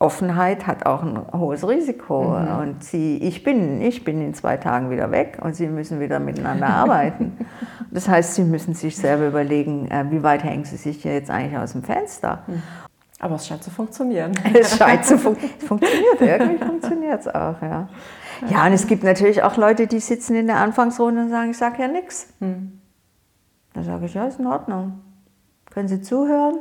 Offenheit 0.00 0.66
hat 0.68 0.86
auch 0.86 1.02
ein 1.02 1.18
hohes 1.32 1.66
Risiko. 1.66 2.38
Mhm. 2.38 2.58
Und 2.58 2.84
Sie, 2.84 3.16
ich, 3.18 3.42
bin, 3.42 3.80
ich 3.80 4.04
bin 4.04 4.22
in 4.22 4.32
zwei 4.32 4.56
Tagen 4.56 4.90
wieder 4.90 5.10
weg 5.10 5.38
und 5.42 5.56
Sie 5.56 5.66
müssen 5.66 5.98
wieder 6.00 6.20
miteinander 6.20 6.68
arbeiten. 6.68 7.36
Das 7.90 8.06
heißt, 8.06 8.34
Sie 8.34 8.42
müssen 8.42 8.74
sich 8.74 8.98
selber 8.98 9.28
überlegen, 9.28 9.90
äh, 9.90 10.04
wie 10.10 10.22
weit 10.22 10.44
hängen 10.44 10.66
Sie 10.66 10.76
sich 10.76 11.04
jetzt 11.04 11.30
eigentlich 11.30 11.56
aus 11.56 11.72
dem 11.72 11.82
Fenster. 11.82 12.42
Mhm. 12.46 12.62
Aber 13.18 13.36
es 13.36 13.46
scheint 13.46 13.64
zu 13.64 13.70
funktionieren. 13.70 14.32
Es 14.54 14.76
scheint 14.76 15.06
zu 15.06 15.16
fun 15.16 15.34
es 15.40 15.64
funktioniert, 15.66 16.20
irgendwie 16.20 16.62
funktioniert 16.62 17.20
es 17.20 17.28
auch, 17.28 17.62
ja. 17.62 17.88
Ja, 18.50 18.66
und 18.66 18.74
es 18.74 18.86
gibt 18.86 19.04
natürlich 19.04 19.42
auch 19.42 19.56
Leute, 19.56 19.86
die 19.86 20.00
sitzen 20.00 20.36
in 20.36 20.48
der 20.48 20.58
Anfangsrunde 20.58 21.22
und 21.22 21.30
sagen, 21.30 21.50
ich 21.50 21.56
sage 21.56 21.80
ja 21.80 21.88
nichts. 21.88 22.28
Hm. 22.40 22.78
Da 23.78 23.84
sage 23.84 24.06
ich, 24.06 24.14
ja, 24.14 24.24
ist 24.24 24.40
in 24.40 24.46
Ordnung. 24.48 25.00
Können 25.70 25.86
Sie 25.86 26.02
zuhören? 26.02 26.56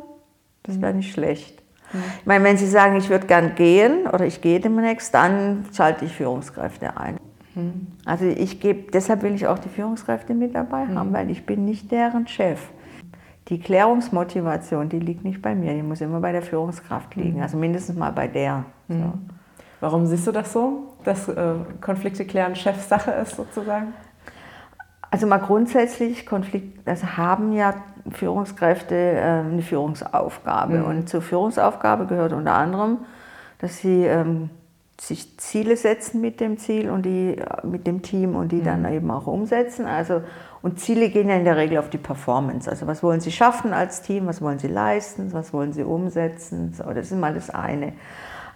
Das 0.61 0.79
wäre 0.79 0.93
nicht 0.93 1.11
schlecht. 1.11 1.63
Hm. 1.91 2.03
Ich 2.19 2.25
meine, 2.27 2.43
wenn 2.43 2.57
Sie 2.57 2.67
sagen, 2.67 2.95
ich 2.97 3.09
würde 3.09 3.25
gern 3.25 3.55
gehen 3.55 4.05
oder 4.05 4.25
ich 4.27 4.39
gehe 4.41 4.59
demnächst, 4.59 5.15
dann 5.15 5.65
schalte 5.73 6.05
ich 6.05 6.13
Führungskräfte 6.13 6.95
ein. 6.95 7.17
Hm. 7.55 7.87
Also 8.05 8.25
ich 8.25 8.59
gebe, 8.59 8.91
deshalb 8.91 9.23
will 9.23 9.33
ich 9.33 9.47
auch 9.47 9.57
die 9.57 9.69
Führungskräfte 9.69 10.35
mit 10.35 10.53
dabei 10.53 10.85
haben, 10.85 11.11
weil 11.11 11.31
ich 11.31 11.45
bin 11.47 11.65
nicht 11.65 11.91
deren 11.91 12.27
Chef 12.27 12.59
die 13.47 13.59
Klärungsmotivation, 13.59 14.89
die 14.89 14.99
liegt 14.99 15.23
nicht 15.23 15.41
bei 15.41 15.55
mir, 15.55 15.73
die 15.73 15.81
muss 15.81 16.01
immer 16.01 16.19
bei 16.19 16.33
der 16.33 16.41
Führungskraft 16.41 17.15
liegen, 17.15 17.37
mhm. 17.37 17.43
also 17.43 17.57
mindestens 17.57 17.97
mal 17.97 18.11
bei 18.11 18.27
der. 18.27 18.65
So. 18.89 18.95
Mhm. 18.95 19.13
Warum 19.79 20.05
siehst 20.05 20.27
du 20.27 20.31
das 20.33 20.51
so, 20.51 20.95
dass 21.05 21.29
äh, 21.29 21.53
Konflikte 21.79 22.25
klären 22.25 22.55
Chefsache 22.55 23.11
ist 23.11 23.37
sozusagen? 23.37 23.93
Also 25.09 25.27
mal 25.27 25.37
grundsätzlich, 25.37 26.25
Konflikt, 26.25 26.87
also 26.87 27.17
haben 27.17 27.53
ja 27.53 27.73
Führungskräfte 28.11 28.95
äh, 28.95 29.21
eine 29.21 29.61
Führungsaufgabe. 29.61 30.79
Mhm. 30.79 30.85
Und 30.85 31.09
zur 31.09 31.21
Führungsaufgabe 31.21 32.05
gehört 32.05 32.33
unter 32.33 32.53
anderem, 32.53 32.99
dass 33.59 33.77
sie 33.77 34.03
ähm, 34.03 34.49
sich 34.99 35.37
Ziele 35.37 35.77
setzen 35.77 36.21
mit 36.21 36.39
dem 36.39 36.57
Ziel 36.57 36.89
und 36.89 37.05
die 37.05 37.37
mit 37.63 37.85
dem 37.85 38.01
Team 38.01 38.35
und 38.35 38.51
die 38.51 38.57
mhm. 38.57 38.65
dann 38.65 38.93
eben 38.93 39.11
auch 39.11 39.27
umsetzen. 39.27 39.85
Also 39.85 40.21
und 40.61 40.79
Ziele 40.79 41.09
gehen 41.09 41.29
ja 41.29 41.35
in 41.35 41.45
der 41.45 41.55
Regel 41.55 41.77
auf 41.77 41.89
die 41.89 41.99
Performance. 41.99 42.69
Also 42.69 42.87
was 42.87 43.03
wollen 43.03 43.21
Sie 43.21 43.31
schaffen 43.31 43.73
als 43.73 44.01
Team, 44.01 44.25
was 44.25 44.41
wollen 44.41 44.59
Sie 44.59 44.67
leisten, 44.67 45.31
was 45.33 45.53
wollen 45.53 45.71
Sie 45.71 45.83
umsetzen. 45.83 46.73
So, 46.73 46.83
das 46.83 47.11
ist 47.11 47.17
mal 47.17 47.33
das 47.33 47.49
eine. 47.49 47.93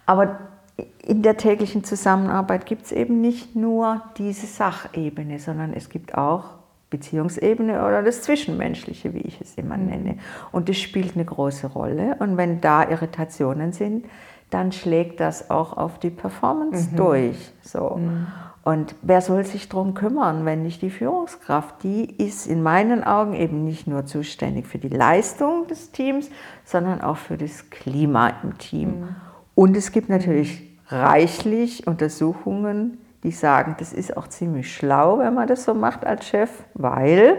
Aber 0.04 0.38
in 1.02 1.22
der 1.22 1.36
täglichen 1.36 1.84
Zusammenarbeit 1.84 2.66
gibt 2.66 2.86
es 2.86 2.92
eben 2.92 3.20
nicht 3.20 3.54
nur 3.56 4.02
diese 4.18 4.46
Sachebene, 4.46 5.38
sondern 5.38 5.74
es 5.74 5.88
gibt 5.88 6.16
auch 6.16 6.44
Beziehungsebene 6.90 7.84
oder 7.84 8.02
das 8.02 8.22
Zwischenmenschliche, 8.22 9.14
wie 9.14 9.22
ich 9.22 9.40
es 9.40 9.54
immer 9.56 9.76
mhm. 9.76 9.86
nenne. 9.86 10.18
Und 10.52 10.68
das 10.68 10.78
spielt 10.78 11.14
eine 11.14 11.24
große 11.24 11.66
Rolle. 11.68 12.16
Und 12.18 12.36
wenn 12.36 12.60
da 12.60 12.88
Irritationen 12.88 13.72
sind, 13.72 14.06
dann 14.50 14.70
schlägt 14.70 15.18
das 15.20 15.50
auch 15.50 15.76
auf 15.76 15.98
die 15.98 16.10
Performance 16.10 16.90
mhm. 16.92 16.96
durch. 16.96 17.52
So. 17.62 17.96
Mhm. 17.96 18.26
Und 18.64 18.94
wer 19.02 19.22
soll 19.22 19.44
sich 19.44 19.68
darum 19.68 19.94
kümmern, 19.94 20.44
wenn 20.44 20.62
nicht 20.62 20.82
die 20.82 20.90
Führungskraft? 20.90 21.82
Die 21.82 22.04
ist 22.04 22.46
in 22.46 22.62
meinen 22.62 23.02
Augen 23.02 23.34
eben 23.34 23.64
nicht 23.64 23.86
nur 23.88 24.06
zuständig 24.06 24.68
für 24.68 24.78
die 24.78 24.88
Leistung 24.88 25.66
des 25.66 25.90
Teams, 25.90 26.30
sondern 26.64 27.00
auch 27.00 27.16
für 27.16 27.36
das 27.36 27.70
Klima 27.70 28.32
im 28.42 28.58
Team. 28.58 28.88
Mhm. 28.88 29.16
Und 29.54 29.76
es 29.76 29.92
gibt 29.92 30.08
natürlich 30.08 30.62
reichlich 30.88 31.86
Untersuchungen, 31.86 32.98
die 33.22 33.30
sagen, 33.30 33.76
das 33.78 33.92
ist 33.92 34.16
auch 34.16 34.28
ziemlich 34.28 34.74
schlau, 34.74 35.18
wenn 35.18 35.34
man 35.34 35.46
das 35.46 35.64
so 35.64 35.74
macht 35.74 36.04
als 36.04 36.26
Chef, 36.26 36.50
weil 36.74 37.36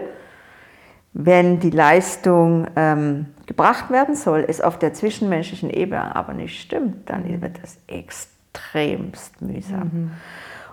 wenn 1.12 1.60
die 1.60 1.70
Leistung 1.70 2.66
ähm, 2.74 3.26
gebracht 3.46 3.90
werden 3.90 4.16
soll, 4.16 4.44
es 4.48 4.60
auf 4.60 4.78
der 4.78 4.94
zwischenmenschlichen 4.94 5.70
Ebene 5.70 6.16
aber 6.16 6.34
nicht 6.34 6.60
stimmt, 6.60 7.08
dann 7.08 7.40
wird 7.40 7.62
das 7.62 7.78
extremst 7.86 9.40
mühsam. 9.40 9.90
Mhm. 9.92 10.10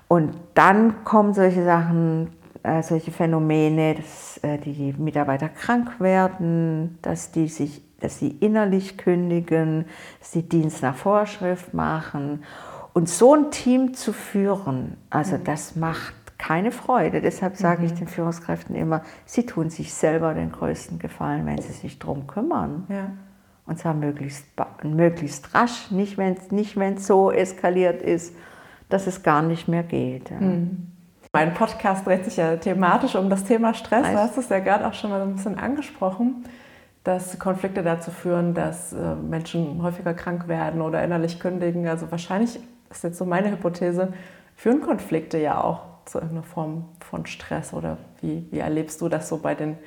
Und 0.08 0.36
dann 0.56 1.04
kommen 1.04 1.34
solche 1.34 1.64
Sachen, 1.64 2.32
äh, 2.64 2.82
solche 2.82 3.12
Phänomene, 3.12 3.96
dass 3.96 4.40
äh, 4.44 4.58
die 4.58 4.94
Mitarbeiter 4.98 5.48
krank 5.48 6.00
werden, 6.00 6.98
dass 7.02 7.32
die 7.32 7.48
sich, 7.48 7.82
dass 8.02 8.20
sie 8.20 8.30
innerlich 8.30 8.98
kündigen, 8.98 9.86
dass 10.20 10.32
sie 10.32 10.44
Dienst 10.44 10.82
nach 10.82 10.96
Vorschrift 10.96 11.74
machen. 11.74 12.44
Und 12.94 13.08
so 13.08 13.34
ein 13.36 13.52
Team 13.52 13.94
zu 13.94 14.12
führen, 14.12 14.98
also 15.10 15.38
mhm. 15.38 15.44
das 15.46 15.76
macht 15.76 16.14
keine 16.38 16.72
Freude. 16.72 17.22
Deshalb 17.22 17.56
sage 17.56 17.82
mhm. 17.82 17.86
ich 17.86 17.94
den 17.94 18.08
Führungskräften 18.08 18.76
immer, 18.76 19.02
sie 19.26 19.46
tun 19.46 19.70
sich 19.70 19.94
selber 19.94 20.34
den 20.34 20.52
größten 20.52 21.00
Gefallen, 21.00 21.46
wenn 21.46 21.62
sie 21.62 21.72
sich 21.72 22.00
darum 22.00 22.28
kümmern. 22.28 22.86
Ja. 22.90 23.12
Und 23.66 23.80
zwar 23.80 23.94
möglichst, 23.94 24.46
möglichst 24.84 25.54
rasch, 25.56 25.92
nicht 25.92 26.18
wenn 26.18 26.34
es 26.34 26.52
nicht, 26.52 26.78
so 27.00 27.32
eskaliert 27.32 28.02
ist 28.02 28.34
dass 28.92 29.08
es 29.08 29.24
gar 29.24 29.42
nicht 29.42 29.68
mehr 29.68 29.84
geht. 29.84 30.30
Mhm. 30.32 30.88
Mein 31.34 31.54
Podcast 31.54 32.06
dreht 32.06 32.26
sich 32.26 32.38
ja 32.38 32.58
thematisch 32.58 33.16
um 33.16 33.30
das 33.30 33.46
Thema 33.46 33.74
Stress. 33.74 34.04
Du 34.12 34.18
hast 34.18 34.38
es 34.38 34.50
ja 34.50 34.60
gerade 34.60 34.86
auch 34.86 34.94
schon 34.94 35.10
mal 35.10 35.22
so 35.22 35.28
ein 35.28 35.36
bisschen 35.36 35.58
angesprochen, 35.58 36.44
dass 37.04 37.40
Konflikte 37.40 37.82
dazu 37.82 38.12
führen, 38.12 38.54
dass 38.54 38.94
äh, 38.94 39.16
Menschen 39.16 39.82
häufiger 39.82 40.14
krank 40.14 40.48
werden 40.48 40.82
oder 40.82 41.04
innerlich 41.04 41.40
kündigen. 41.40 41.88
Also 41.88 42.12
wahrscheinlich 42.12 42.60
ist 42.90 43.04
jetzt 43.04 43.18
so 43.18 43.26
meine 43.26 43.52
Hypothese, 43.52 44.14
führen 44.56 44.82
Konflikte 44.82 45.38
ja 45.40 45.64
auch 45.64 45.82
zu 46.06 46.20
irgendeiner 46.20 46.44
Form 46.44 46.90
von 47.00 47.26
Stress. 47.26 47.74
Oder 47.74 47.98
wie, 48.22 48.48
wie 48.52 48.60
erlebst 48.60 49.02
du 49.02 49.10
das 49.10 49.30
so 49.30 49.38
bei 49.38 49.56
den 49.56 49.78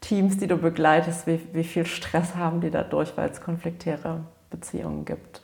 Teams, 0.00 0.38
die 0.38 0.46
du 0.46 0.56
begleitest? 0.56 1.26
Wie, 1.26 1.40
wie 1.52 1.64
viel 1.64 1.86
Stress 1.86 2.34
haben 2.34 2.60
die 2.60 2.70
dadurch, 2.70 3.16
weil 3.16 3.30
es 3.30 3.40
konfliktäre 3.40 4.20
Beziehungen 4.50 5.04
gibt? 5.04 5.40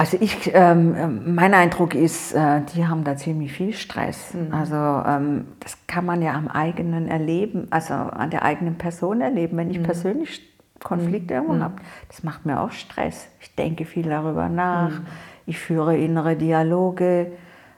Also 0.00 0.16
ich, 0.20 0.52
ähm, 0.54 1.34
mein 1.34 1.54
Eindruck 1.54 1.96
ist, 1.96 2.32
äh, 2.32 2.60
die 2.72 2.86
haben 2.86 3.02
da 3.02 3.16
ziemlich 3.16 3.52
viel 3.52 3.72
Stress. 3.72 4.32
Mhm. 4.32 4.54
Also 4.54 4.76
ähm, 4.76 5.48
das 5.58 5.76
kann 5.88 6.06
man 6.06 6.22
ja 6.22 6.34
am 6.34 6.46
eigenen 6.46 7.08
erleben, 7.08 7.66
also 7.70 7.94
an 7.94 8.30
der 8.30 8.44
eigenen 8.44 8.76
Person 8.76 9.20
erleben. 9.20 9.56
Wenn 9.56 9.72
ich 9.72 9.80
mhm. 9.80 9.82
persönlich 9.82 10.40
Konflikte 10.78 11.34
mhm. 11.34 11.40
irgendwo 11.40 11.54
mhm. 11.54 11.62
habe, 11.64 11.74
das 12.06 12.22
macht 12.22 12.46
mir 12.46 12.60
auch 12.60 12.70
Stress. 12.70 13.26
Ich 13.40 13.56
denke 13.56 13.84
viel 13.84 14.04
darüber 14.04 14.48
nach, 14.48 15.00
mhm. 15.00 15.06
ich 15.46 15.58
führe 15.58 15.96
innere 15.96 16.36
Dialoge. 16.36 17.32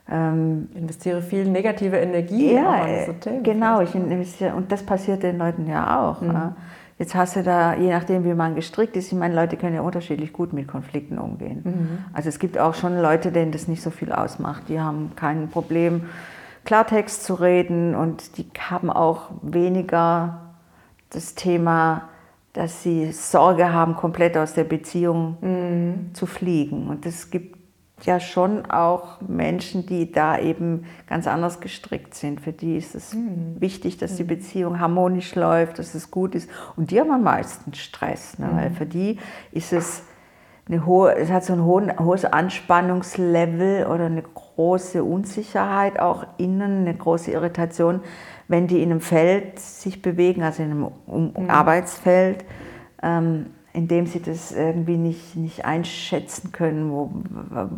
Ähm, 0.07 0.69
investiere 0.75 1.23
viel 1.23 1.45
negative 1.45 1.97
Energie. 1.97 2.53
Ja, 2.53 3.05
so 3.05 3.13
genau. 3.41 3.81
Ich 3.81 3.95
investiere, 3.95 4.53
und 4.53 4.71
das 4.71 4.83
passiert 4.83 5.23
den 5.23 5.39
Leuten 5.39 5.67
ja 5.67 5.99
auch. 5.99 6.21
Mhm. 6.21 6.53
Jetzt 7.01 7.15
hast 7.15 7.35
du 7.35 7.41
da, 7.41 7.73
je 7.73 7.89
nachdem, 7.89 8.25
wie 8.25 8.35
man 8.35 8.53
gestrickt 8.53 8.95
ist, 8.95 9.11
ich 9.11 9.17
meine, 9.17 9.33
Leute 9.33 9.57
können 9.57 9.73
ja 9.73 9.81
unterschiedlich 9.81 10.33
gut 10.33 10.53
mit 10.53 10.67
Konflikten 10.67 11.17
umgehen. 11.17 11.61
Mhm. 11.63 12.05
Also 12.13 12.29
es 12.29 12.37
gibt 12.37 12.59
auch 12.59 12.75
schon 12.75 12.95
Leute, 13.01 13.31
denen 13.31 13.51
das 13.51 13.67
nicht 13.67 13.81
so 13.81 13.89
viel 13.89 14.11
ausmacht. 14.11 14.69
Die 14.69 14.79
haben 14.79 15.13
kein 15.15 15.47
Problem, 15.49 16.03
Klartext 16.63 17.23
zu 17.23 17.33
reden 17.33 17.95
und 17.95 18.37
die 18.37 18.45
haben 18.69 18.91
auch 18.91 19.31
weniger 19.41 20.53
das 21.09 21.33
Thema, 21.33 22.03
dass 22.53 22.83
sie 22.83 23.11
Sorge 23.11 23.73
haben, 23.73 23.95
komplett 23.95 24.37
aus 24.37 24.53
der 24.53 24.65
Beziehung 24.65 25.37
mhm. 25.41 26.13
zu 26.13 26.27
fliegen. 26.27 26.87
Und 26.87 27.07
es 27.07 27.31
gibt 27.31 27.57
ja 28.05 28.19
schon 28.19 28.65
auch 28.69 29.21
Menschen, 29.21 29.85
die 29.85 30.11
da 30.11 30.37
eben 30.37 30.85
ganz 31.07 31.27
anders 31.27 31.59
gestrickt 31.59 32.15
sind. 32.15 32.41
Für 32.41 32.51
die 32.51 32.77
ist 32.77 32.95
es 32.95 33.13
mhm. 33.13 33.55
wichtig, 33.59 33.97
dass 33.97 34.15
die 34.15 34.23
mhm. 34.23 34.27
Beziehung 34.27 34.79
harmonisch 34.79 35.35
läuft, 35.35 35.79
dass 35.79 35.95
es 35.95 36.11
gut 36.11 36.35
ist. 36.35 36.49
Und 36.75 36.91
die 36.91 36.99
haben 36.99 37.11
am 37.11 37.23
meisten 37.23 37.73
Stress, 37.73 38.39
ne? 38.39 38.47
mhm. 38.47 38.57
weil 38.57 38.71
für 38.71 38.85
die 38.85 39.17
ist 39.51 39.73
es 39.73 40.03
eine 40.67 40.85
hohe, 40.85 41.15
es 41.15 41.29
hat 41.29 41.43
so 41.43 41.53
ein 41.53 41.63
hohen, 41.63 41.91
hohes 41.99 42.25
Anspannungslevel 42.25 43.87
oder 43.87 44.05
eine 44.05 44.21
große 44.21 45.03
Unsicherheit 45.03 45.99
auch 45.99 46.25
innen, 46.37 46.81
eine 46.81 46.95
große 46.95 47.31
Irritation, 47.31 48.01
wenn 48.47 48.67
die 48.67 48.81
in 48.81 48.91
einem 48.91 49.01
Feld 49.01 49.59
sich 49.59 50.01
bewegen, 50.01 50.43
also 50.43 50.63
in 50.63 50.71
einem 50.71 50.91
mhm. 51.07 51.49
Arbeitsfeld. 51.49 52.45
Ähm, 53.01 53.47
indem 53.73 54.05
sie 54.05 54.21
das 54.21 54.51
irgendwie 54.51 54.97
nicht, 54.97 55.35
nicht 55.35 55.65
einschätzen 55.65 56.51
können, 56.51 56.91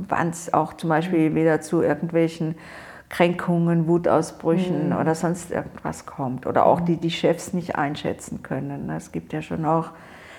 wann 0.10 0.30
es 0.30 0.54
auch 0.54 0.74
zum 0.74 0.90
Beispiel 0.90 1.36
wieder 1.36 1.62
zu 1.62 1.82
irgendwelchen 1.82 2.56
Kränkungen, 3.10 3.88
Wutausbrüchen 3.88 4.90
mhm. 4.90 4.98
oder 4.98 5.14
sonst 5.14 5.52
irgendwas 5.52 6.06
kommt. 6.08 6.48
Oder 6.48 6.66
auch 6.66 6.82
die, 6.82 6.98
die 6.98 7.12
Chefs 7.12 7.54
nicht 7.54 7.76
einschätzen 7.76 8.42
können. 8.42 8.90
Es 8.90 9.12
gibt 9.12 9.34
ja 9.34 9.44
schon 9.44 9.66
auch 9.66 9.92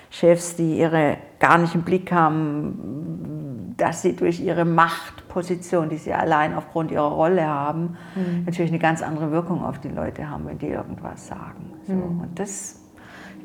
Chefs, 0.09 0.55
die 0.57 0.77
ihre 0.77 1.17
gar 1.39 1.57
nicht 1.57 1.73
im 1.73 1.83
Blick 1.83 2.11
haben, 2.11 3.73
dass 3.77 4.01
sie 4.01 4.15
durch 4.15 4.41
ihre 4.41 4.65
Machtposition, 4.65 5.89
die 5.89 5.97
sie 5.97 6.13
allein 6.13 6.53
aufgrund 6.53 6.91
ihrer 6.91 7.11
Rolle 7.11 7.45
haben, 7.47 7.97
mhm. 8.15 8.43
natürlich 8.45 8.71
eine 8.71 8.79
ganz 8.79 9.01
andere 9.01 9.31
Wirkung 9.31 9.63
auf 9.63 9.79
die 9.79 9.89
Leute 9.89 10.29
haben, 10.29 10.45
wenn 10.45 10.57
die 10.57 10.67
irgendwas 10.67 11.27
sagen. 11.27 11.73
So. 11.87 11.93
Mhm. 11.93 12.21
Und 12.21 12.39
das 12.39 12.81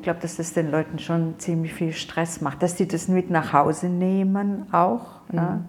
ich 0.01 0.03
glaube, 0.03 0.19
dass 0.19 0.37
das 0.37 0.53
den 0.53 0.71
Leuten 0.71 0.97
schon 0.97 1.35
ziemlich 1.37 1.75
viel 1.75 1.93
Stress 1.93 2.41
macht, 2.41 2.63
dass 2.63 2.75
sie 2.75 2.87
das 2.87 3.07
mit 3.07 3.29
nach 3.29 3.53
Hause 3.53 3.87
nehmen 3.87 4.65
auch. 4.73 5.21
Mhm. 5.29 5.37
Ja. 5.37 5.59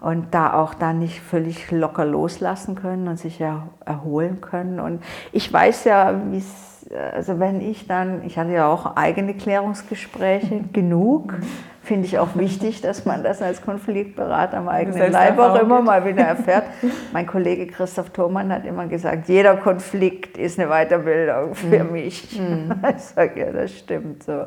und 0.00 0.34
da 0.34 0.52
auch 0.52 0.74
dann 0.74 0.98
nicht 0.98 1.20
völlig 1.20 1.70
locker 1.70 2.04
loslassen 2.04 2.74
können 2.74 3.08
und 3.08 3.18
sich 3.18 3.40
er, 3.40 3.68
erholen 3.86 4.42
können. 4.42 4.78
Und 4.78 5.02
ich 5.32 5.50
weiß 5.50 5.84
ja, 5.84 6.20
wie 6.30 6.36
es, 6.36 6.86
also 7.14 7.38
wenn 7.38 7.62
ich 7.62 7.86
dann, 7.86 8.22
ich 8.24 8.36
hatte 8.36 8.52
ja 8.52 8.68
auch 8.68 8.96
eigene 8.96 9.32
Klärungsgespräche, 9.32 10.64
genug, 10.72 11.34
finde 11.82 12.06
ich 12.06 12.18
auch 12.18 12.36
wichtig, 12.36 12.80
dass 12.80 13.04
man 13.04 13.22
das 13.22 13.42
als 13.42 13.62
Konfliktberater 13.62 14.58
am 14.58 14.68
eigenen 14.68 15.10
Leib 15.10 15.38
auch 15.38 15.60
immer 15.60 15.82
mal 15.82 16.04
wieder 16.04 16.22
erfährt. 16.22 16.64
mein 17.12 17.26
Kollege 17.26 17.66
Christoph 17.66 18.10
Thomann 18.10 18.52
hat 18.52 18.64
immer 18.64 18.86
gesagt, 18.86 19.28
jeder 19.28 19.56
Konflikt 19.56 20.38
ist 20.38 20.58
eine 20.58 20.68
Weiterbildung 20.68 21.54
für 21.54 21.84
mhm. 21.84 21.92
mich. 21.92 22.40
Mhm. 22.40 22.72
Ich 22.96 23.02
sage, 23.02 23.40
ja, 23.40 23.52
das 23.52 23.72
stimmt 23.72 24.22
so. 24.22 24.32
Ja. 24.32 24.46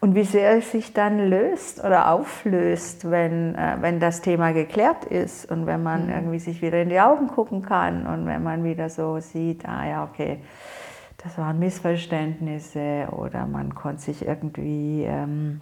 Und 0.00 0.14
wie 0.14 0.24
sehr 0.24 0.58
es 0.58 0.70
sich 0.72 0.92
dann 0.92 1.30
löst 1.30 1.82
oder 1.82 2.10
auflöst, 2.10 3.10
wenn, 3.10 3.54
äh, 3.54 3.76
wenn 3.80 3.98
das 3.98 4.20
Thema 4.20 4.52
geklärt 4.52 5.04
ist 5.04 5.50
und 5.50 5.66
wenn 5.66 5.82
man 5.82 6.06
mhm. 6.06 6.12
irgendwie 6.12 6.38
sich 6.38 6.62
wieder 6.62 6.82
in 6.82 6.90
die 6.90 7.00
Augen 7.00 7.28
gucken 7.28 7.62
kann 7.62 8.06
und 8.06 8.26
wenn 8.26 8.42
man 8.42 8.64
wieder 8.64 8.90
so 8.90 9.18
sieht, 9.20 9.66
ah 9.66 9.86
ja, 9.86 10.04
okay, 10.04 10.40
das 11.22 11.38
waren 11.38 11.58
Missverständnisse 11.58 13.08
oder 13.10 13.46
man 13.46 13.74
konnte 13.74 14.02
sich 14.02 14.26
irgendwie, 14.26 15.04
ähm, 15.04 15.60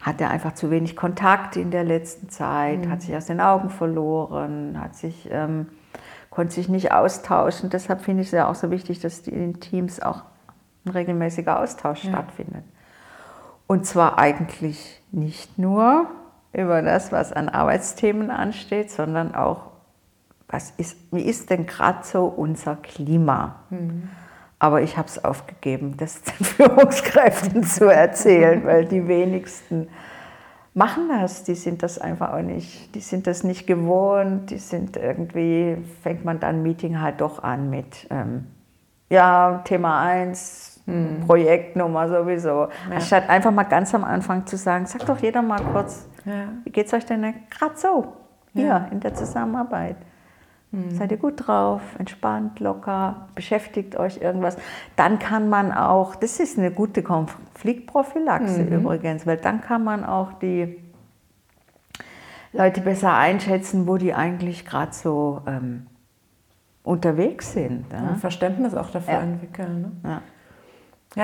hatte 0.00 0.28
einfach 0.28 0.52
zu 0.52 0.70
wenig 0.70 0.96
Kontakt 0.96 1.56
in 1.56 1.70
der 1.70 1.84
letzten 1.84 2.28
Zeit, 2.28 2.84
mhm. 2.84 2.90
hat 2.90 3.02
sich 3.02 3.16
aus 3.16 3.26
den 3.26 3.40
Augen 3.40 3.70
verloren, 3.70 4.78
hat 4.80 4.94
sich, 4.94 5.28
ähm, 5.30 5.68
konnte 6.30 6.54
sich 6.54 6.68
nicht 6.68 6.92
austauschen. 6.92 7.70
Deshalb 7.70 8.02
finde 8.02 8.22
ich 8.22 8.28
es 8.28 8.32
ja 8.32 8.48
auch 8.48 8.54
so 8.54 8.70
wichtig, 8.70 9.00
dass 9.00 9.20
in 9.20 9.38
den 9.38 9.60
Teams 9.60 10.00
auch 10.00 10.22
ein 10.84 10.90
regelmäßiger 10.90 11.58
Austausch 11.58 12.04
ja. 12.04 12.10
stattfindet. 12.10 12.64
Und 13.66 13.86
zwar 13.86 14.18
eigentlich 14.18 15.02
nicht 15.10 15.58
nur 15.58 16.06
über 16.52 16.82
das, 16.82 17.10
was 17.12 17.32
an 17.32 17.48
Arbeitsthemen 17.48 18.30
ansteht, 18.30 18.90
sondern 18.90 19.34
auch, 19.34 19.70
was 20.48 20.70
ist, 20.72 20.98
wie 21.10 21.22
ist 21.22 21.50
denn 21.50 21.66
gerade 21.66 22.04
so 22.04 22.26
unser 22.26 22.76
Klima? 22.76 23.56
Mhm. 23.70 24.10
Aber 24.64 24.80
ich 24.80 24.96
habe 24.96 25.08
es 25.08 25.22
aufgegeben, 25.22 25.98
das 25.98 26.22
den 26.22 26.42
Führungskräften 26.46 27.64
zu 27.64 27.84
erzählen, 27.84 28.64
weil 28.64 28.86
die 28.86 29.06
wenigsten 29.06 29.88
machen 30.72 31.10
das. 31.10 31.44
Die 31.44 31.54
sind 31.54 31.82
das 31.82 31.98
einfach 31.98 32.32
auch 32.32 32.40
nicht, 32.40 32.94
die 32.94 33.00
sind 33.00 33.26
das 33.26 33.44
nicht 33.44 33.66
gewohnt. 33.66 34.48
Die 34.48 34.56
sind 34.56 34.96
irgendwie, 34.96 35.76
fängt 36.02 36.24
man 36.24 36.40
dann 36.40 36.56
ein 36.56 36.62
Meeting 36.62 36.98
halt 37.02 37.20
doch 37.20 37.42
an 37.42 37.68
mit, 37.68 38.06
ähm, 38.08 38.46
ja, 39.10 39.60
Thema 39.64 40.00
1, 40.00 40.80
hm. 40.86 41.26
Projektnummer 41.26 42.08
sowieso. 42.08 42.68
Ja. 42.88 42.94
Anstatt 42.94 43.28
einfach 43.28 43.50
mal 43.50 43.64
ganz 43.64 43.94
am 43.94 44.02
Anfang 44.02 44.46
zu 44.46 44.56
sagen, 44.56 44.86
sag 44.86 45.04
doch 45.04 45.18
jeder 45.18 45.42
mal 45.42 45.60
kurz, 45.60 46.08
ja. 46.24 46.48
wie 46.64 46.70
geht 46.70 46.86
es 46.86 46.94
euch 46.94 47.04
denn 47.04 47.34
gerade 47.50 47.76
so 47.76 48.14
hier 48.54 48.64
ja. 48.64 48.88
in 48.90 49.00
der 49.00 49.12
Zusammenarbeit? 49.12 49.96
Hm. 50.74 50.90
Seid 50.90 51.12
ihr 51.12 51.18
gut 51.18 51.46
drauf, 51.46 51.80
entspannt, 51.98 52.58
locker, 52.58 53.28
beschäftigt 53.36 53.96
euch 53.96 54.20
irgendwas? 54.20 54.56
Dann 54.96 55.20
kann 55.20 55.48
man 55.48 55.70
auch, 55.70 56.16
das 56.16 56.40
ist 56.40 56.58
eine 56.58 56.72
gute 56.72 57.04
Konfliktprophylaxe 57.04 58.62
mhm. 58.62 58.72
übrigens, 58.80 59.24
weil 59.24 59.36
dann 59.36 59.60
kann 59.60 59.84
man 59.84 60.04
auch 60.04 60.32
die 60.34 60.76
Leute 62.52 62.80
besser 62.80 63.14
einschätzen, 63.14 63.86
wo 63.86 63.98
die 63.98 64.14
eigentlich 64.14 64.64
gerade 64.64 64.92
so 64.92 65.42
ähm, 65.46 65.86
unterwegs 66.82 67.52
sind. 67.52 67.86
Ja? 67.92 68.16
Verständnis 68.16 68.74
auch 68.74 68.90
dafür 68.90 69.20
entwickeln. 69.20 69.80
Ne? 69.80 69.92
Ja, 70.10 70.22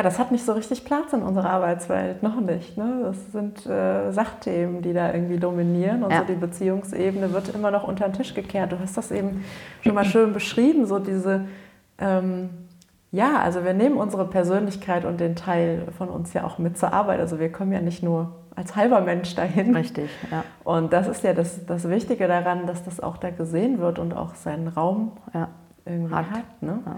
das 0.03 0.21
hat 0.21 0.31
nicht 0.31 0.45
so 0.45 0.53
richtig 0.53 0.85
Platz 0.85 1.13
in 1.13 1.23
unserer 1.23 1.51
Arbeitswelt, 1.51 2.23
noch 2.23 2.41
nicht. 2.41 2.77
Ne? 2.77 3.01
Das 3.03 3.33
sind 3.33 3.67
äh, 3.67 4.13
Sachthemen, 4.13 4.83
die 4.83 4.93
da 4.93 5.13
irgendwie 5.13 5.39
dominieren 5.39 6.05
und 6.05 6.13
ja. 6.13 6.21
so 6.21 6.25
die 6.25 6.39
Beziehungsebene 6.39 7.33
wird 7.33 7.53
immer 7.55 7.73
noch 7.73 7.85
unter 7.85 8.09
den 8.09 8.13
Tisch 8.13 8.35
gekehrt. 8.35 8.71
Du 8.71 8.79
hast 8.79 8.97
das 8.97 9.11
eben 9.11 9.45
schon 9.83 9.95
mal 9.95 10.05
schön 10.05 10.33
beschrieben, 10.33 10.87
so 10.87 11.01
diese, 11.01 11.47
ähm, 11.99 12.51
ja, 13.11 13.41
also 13.41 13.65
wir 13.65 13.75
nehmen 13.75 13.97
unsere 13.97 14.27
Persönlichkeit 14.29 15.05
und 15.05 15.19
den 15.19 15.35
Teil 15.35 15.89
von 15.99 16.09
uns 16.09 16.33
ja 16.35 16.45
auch 16.45 16.59
mit 16.59 16.79
zur 16.79 16.93
Arbeit. 16.93 17.19
Also 17.19 17.41
wir 17.41 17.51
kommen 17.51 17.73
ja 17.73 17.81
nicht 17.81 18.05
nur 18.05 18.33
als 18.55 18.77
halber 18.77 19.01
Mensch 19.01 19.35
dahin. 19.35 19.75
Richtig, 19.75 20.09
ja. 20.31 20.45
Und 20.63 20.93
das 20.93 21.09
ist 21.09 21.25
ja 21.25 21.33
das, 21.33 21.67
das 21.67 21.89
Wichtige 21.89 22.29
daran, 22.29 22.67
dass 22.67 22.85
das 22.85 23.01
auch 23.01 23.17
da 23.17 23.31
gesehen 23.31 23.81
wird 23.81 23.99
und 23.99 24.15
auch 24.15 24.37
seinen 24.37 24.69
Raum 24.69 25.13
ja. 25.35 25.49
irgendwie 25.85 26.15
hat. 26.15 26.31
hat 26.31 26.63
ne? 26.63 26.79
ja. 26.87 26.97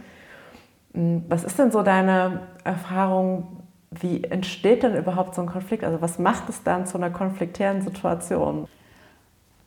Hm, 0.94 1.24
was 1.28 1.44
ist 1.44 1.58
denn 1.58 1.70
so 1.70 1.82
deine 1.82 2.40
Erfahrung? 2.64 3.62
Wie 3.90 4.24
entsteht 4.24 4.82
denn 4.82 4.96
überhaupt 4.96 5.34
so 5.34 5.42
ein 5.42 5.48
Konflikt? 5.48 5.84
Also 5.84 6.00
was 6.00 6.18
macht 6.18 6.48
es 6.48 6.62
dann 6.62 6.86
zu 6.86 6.96
einer 6.96 7.10
konfliktären 7.10 7.82
Situation? 7.82 8.66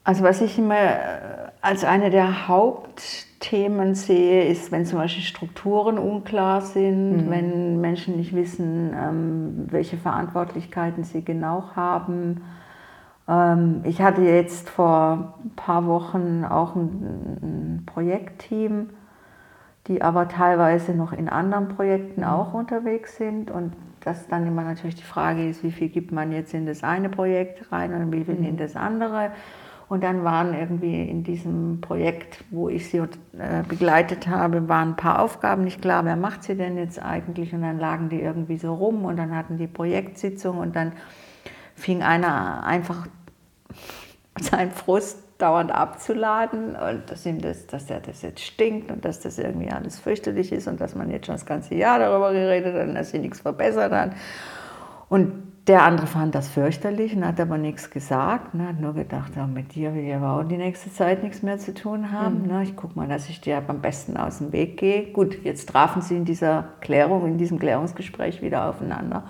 Also 0.03 0.23
was 0.23 0.39
ich 0.41 0.59
immer 0.59 0.75
äh, 0.75 1.49
als 1.61 1.83
eine 1.83 2.11
der 2.11 2.47
Hauptthemen 2.47 3.95
sehe, 3.95 4.47
ist, 4.47 4.71
wenn 4.71 4.85
zum 4.85 4.99
Beispiel 4.99 5.23
Strukturen 5.23 5.97
unklar 5.97 6.61
sind, 6.61 7.25
mhm. 7.25 7.31
wenn 7.31 7.81
Menschen 7.81 8.15
nicht 8.15 8.35
wissen, 8.35 8.93
ähm, 8.95 9.65
welche 9.71 9.97
Verantwortlichkeiten 9.97 11.03
sie 11.03 11.25
genau 11.25 11.71
haben. 11.75 12.43
Ähm, 13.27 13.81
ich 13.83 13.99
hatte 13.99 14.21
jetzt 14.21 14.69
vor 14.69 15.33
ein 15.43 15.55
paar 15.55 15.87
Wochen 15.87 16.45
auch 16.47 16.75
ein 16.75 17.81
Projektteam, 17.87 18.91
die 19.87 20.01
aber 20.01 20.27
teilweise 20.27 20.93
noch 20.93 21.13
in 21.13 21.29
anderen 21.29 21.69
Projekten 21.69 22.21
mhm. 22.21 22.27
auch 22.27 22.53
unterwegs 22.53 23.17
sind 23.17 23.51
und 23.51 23.73
das 24.01 24.27
dann 24.27 24.45
immer 24.47 24.63
natürlich 24.63 24.95
die 24.95 25.03
Frage 25.03 25.47
ist, 25.47 25.63
wie 25.63 25.71
viel 25.71 25.89
gibt 25.89 26.11
man 26.11 26.31
jetzt 26.31 26.53
in 26.53 26.65
das 26.65 26.83
eine 26.83 27.09
Projekt 27.09 27.71
rein 27.71 27.93
und 27.93 28.11
wie 28.11 28.23
viel 28.23 28.35
in 28.35 28.53
mhm. 28.53 28.57
das 28.57 28.75
andere. 28.75 29.31
Und 29.87 30.03
dann 30.03 30.23
waren 30.23 30.55
irgendwie 30.55 31.07
in 31.07 31.23
diesem 31.23 31.79
Projekt, 31.79 32.43
wo 32.49 32.69
ich 32.69 32.89
sie 32.89 32.97
äh, 32.97 33.63
begleitet 33.67 34.27
habe, 34.27 34.67
waren 34.67 34.89
ein 34.89 34.95
paar 34.95 35.21
Aufgaben 35.21 35.63
nicht 35.63 35.81
klar, 35.81 36.05
wer 36.05 36.15
macht 36.15 36.43
sie 36.43 36.55
denn 36.55 36.75
jetzt 36.77 36.99
eigentlich? 36.99 37.53
Und 37.53 37.61
dann 37.61 37.77
lagen 37.77 38.09
die 38.09 38.19
irgendwie 38.19 38.57
so 38.57 38.73
rum 38.73 39.05
und 39.05 39.17
dann 39.17 39.35
hatten 39.35 39.57
die 39.57 39.67
Projektsitzung 39.67 40.57
und 40.57 40.75
dann 40.75 40.93
fing 41.75 42.01
einer 42.01 42.63
einfach 42.63 43.07
sein 44.39 44.71
Frust 44.71 45.24
dauernd 45.37 45.71
abzuladen 45.71 46.75
und 46.75 47.11
dass 47.11 47.25
ihm 47.25 47.41
das, 47.41 47.67
dass 47.67 47.87
der 47.87 47.99
das 47.99 48.21
jetzt 48.21 48.41
stinkt 48.41 48.91
und 48.91 49.03
dass 49.03 49.19
das 49.19 49.37
irgendwie 49.37 49.69
alles 49.69 49.99
fürchterlich 49.99 50.51
ist 50.51 50.67
und 50.67 50.79
dass 50.79 50.95
man 50.95 51.11
jetzt 51.11 51.25
schon 51.25 51.35
das 51.35 51.45
ganze 51.45 51.75
Jahr 51.75 51.99
darüber 51.99 52.31
geredet 52.31 52.73
hat 52.73 52.87
und 52.87 52.95
dass 52.95 53.11
sich 53.11 53.21
nichts 53.21 53.41
verbessert 53.41 53.91
hat. 53.91 54.11
Und 55.09 55.43
der 55.67 55.83
andere 55.83 56.05
fand 56.05 56.35
das 56.35 56.47
fürchterlich 56.47 57.15
und 57.15 57.25
hat 57.25 57.39
aber 57.39 57.57
nichts 57.57 57.89
gesagt. 57.89 58.53
Ne, 58.53 58.67
hat 58.67 58.79
nur 58.79 58.93
gedacht, 58.93 59.35
ja, 59.35 59.47
mit 59.47 59.73
dir 59.73 59.93
will 59.95 60.03
ich 60.03 60.13
aber 60.13 60.39
auch 60.39 60.43
die 60.43 60.57
nächste 60.57 60.91
Zeit 60.93 61.23
nichts 61.23 61.41
mehr 61.41 61.57
zu 61.57 61.73
tun 61.73 62.11
haben. 62.11 62.43
Mhm. 62.43 62.47
Ne, 62.47 62.63
ich 62.63 62.75
gucke 62.75 62.95
mal, 62.95 63.07
dass 63.07 63.29
ich 63.29 63.41
dir 63.41 63.61
am 63.67 63.81
besten 63.81 64.15
aus 64.15 64.37
dem 64.37 64.51
Weg 64.51 64.77
gehe. 64.77 65.11
Gut, 65.11 65.43
jetzt 65.43 65.69
trafen 65.69 66.01
sie 66.01 66.15
in 66.15 66.25
dieser 66.25 66.69
Klärung, 66.81 67.25
in 67.25 67.37
diesem 67.37 67.57
Klärungsgespräch 67.59 68.41
wieder 68.41 68.69
aufeinander 68.69 69.23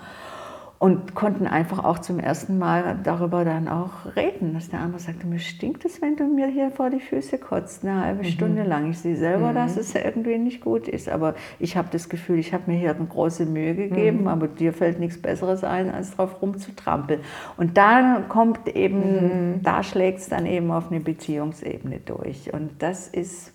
und 0.78 1.14
konnten 1.14 1.46
einfach 1.46 1.84
auch 1.84 2.00
zum 2.00 2.18
ersten 2.18 2.58
Mal 2.58 2.98
darüber 3.02 3.44
dann 3.46 3.66
auch 3.66 4.14
reden, 4.14 4.52
dass 4.52 4.68
der 4.68 4.80
andere 4.80 5.00
sagte, 5.00 5.26
mir 5.26 5.38
stinkt 5.38 5.86
es, 5.86 6.02
wenn 6.02 6.16
du 6.16 6.24
mir 6.24 6.48
hier 6.48 6.70
vor 6.70 6.90
die 6.90 7.00
Füße 7.00 7.38
kotzt, 7.38 7.82
eine 7.82 8.04
halbe 8.04 8.24
mhm. 8.24 8.28
Stunde 8.28 8.62
lang. 8.62 8.90
Ich 8.90 8.98
sehe 8.98 9.16
selber, 9.16 9.52
mhm. 9.52 9.54
dass 9.54 9.78
es 9.78 9.94
irgendwie 9.94 10.36
nicht 10.36 10.60
gut 10.60 10.86
ist, 10.86 11.08
aber 11.08 11.34
ich 11.58 11.78
habe 11.78 11.88
das 11.90 12.10
Gefühl, 12.10 12.38
ich 12.38 12.52
habe 12.52 12.70
mir 12.70 12.78
hier 12.78 12.94
eine 12.94 13.06
große 13.06 13.46
Mühe 13.46 13.74
gegeben, 13.74 14.22
mhm. 14.22 14.28
aber 14.28 14.48
dir 14.48 14.74
fällt 14.74 15.00
nichts 15.00 15.20
Besseres 15.20 15.64
ein, 15.64 15.90
als 15.90 16.14
drauf 16.14 16.42
rumzutrampeln. 16.42 17.20
Und 17.56 17.78
da 17.78 18.22
kommt 18.28 18.68
eben, 18.68 19.54
mhm. 19.54 19.62
da 19.62 19.82
schlägt 19.82 20.18
es 20.18 20.28
dann 20.28 20.44
eben 20.44 20.70
auf 20.70 20.90
eine 20.90 21.00
Beziehungsebene 21.00 22.00
durch. 22.00 22.52
Und 22.52 22.82
das 22.82 23.08
ist 23.08 23.52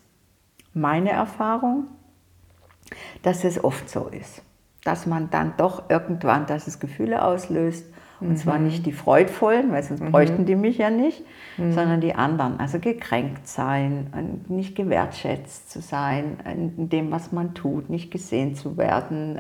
meine 0.73 1.11
Erfahrung, 1.11 1.85
dass 3.21 3.43
es 3.43 3.63
oft 3.63 3.89
so 3.89 4.07
ist 4.07 4.41
dass 4.83 5.05
man 5.05 5.29
dann 5.29 5.53
doch 5.57 5.89
irgendwann, 5.89 6.45
dass 6.45 6.67
es 6.67 6.79
Gefühle 6.79 7.23
auslöst. 7.23 7.85
Und 8.19 8.29
mhm. 8.29 8.37
zwar 8.37 8.59
nicht 8.59 8.85
die 8.85 8.91
freudvollen, 8.91 9.71
weil 9.71 9.81
sonst 9.81 10.01
mhm. 10.01 10.11
bräuchten 10.11 10.45
die 10.45 10.55
mich 10.55 10.77
ja 10.77 10.91
nicht, 10.91 11.23
mhm. 11.57 11.73
sondern 11.73 12.01
die 12.01 12.13
anderen. 12.13 12.59
Also 12.59 12.79
gekränkt 12.79 13.47
sein, 13.47 14.43
nicht 14.47 14.75
gewertschätzt 14.75 15.71
zu 15.71 15.81
sein 15.81 16.37
in 16.45 16.89
dem, 16.89 17.09
was 17.09 17.31
man 17.31 17.55
tut, 17.55 17.89
nicht 17.89 18.11
gesehen 18.11 18.55
zu 18.55 18.77
werden. 18.77 19.39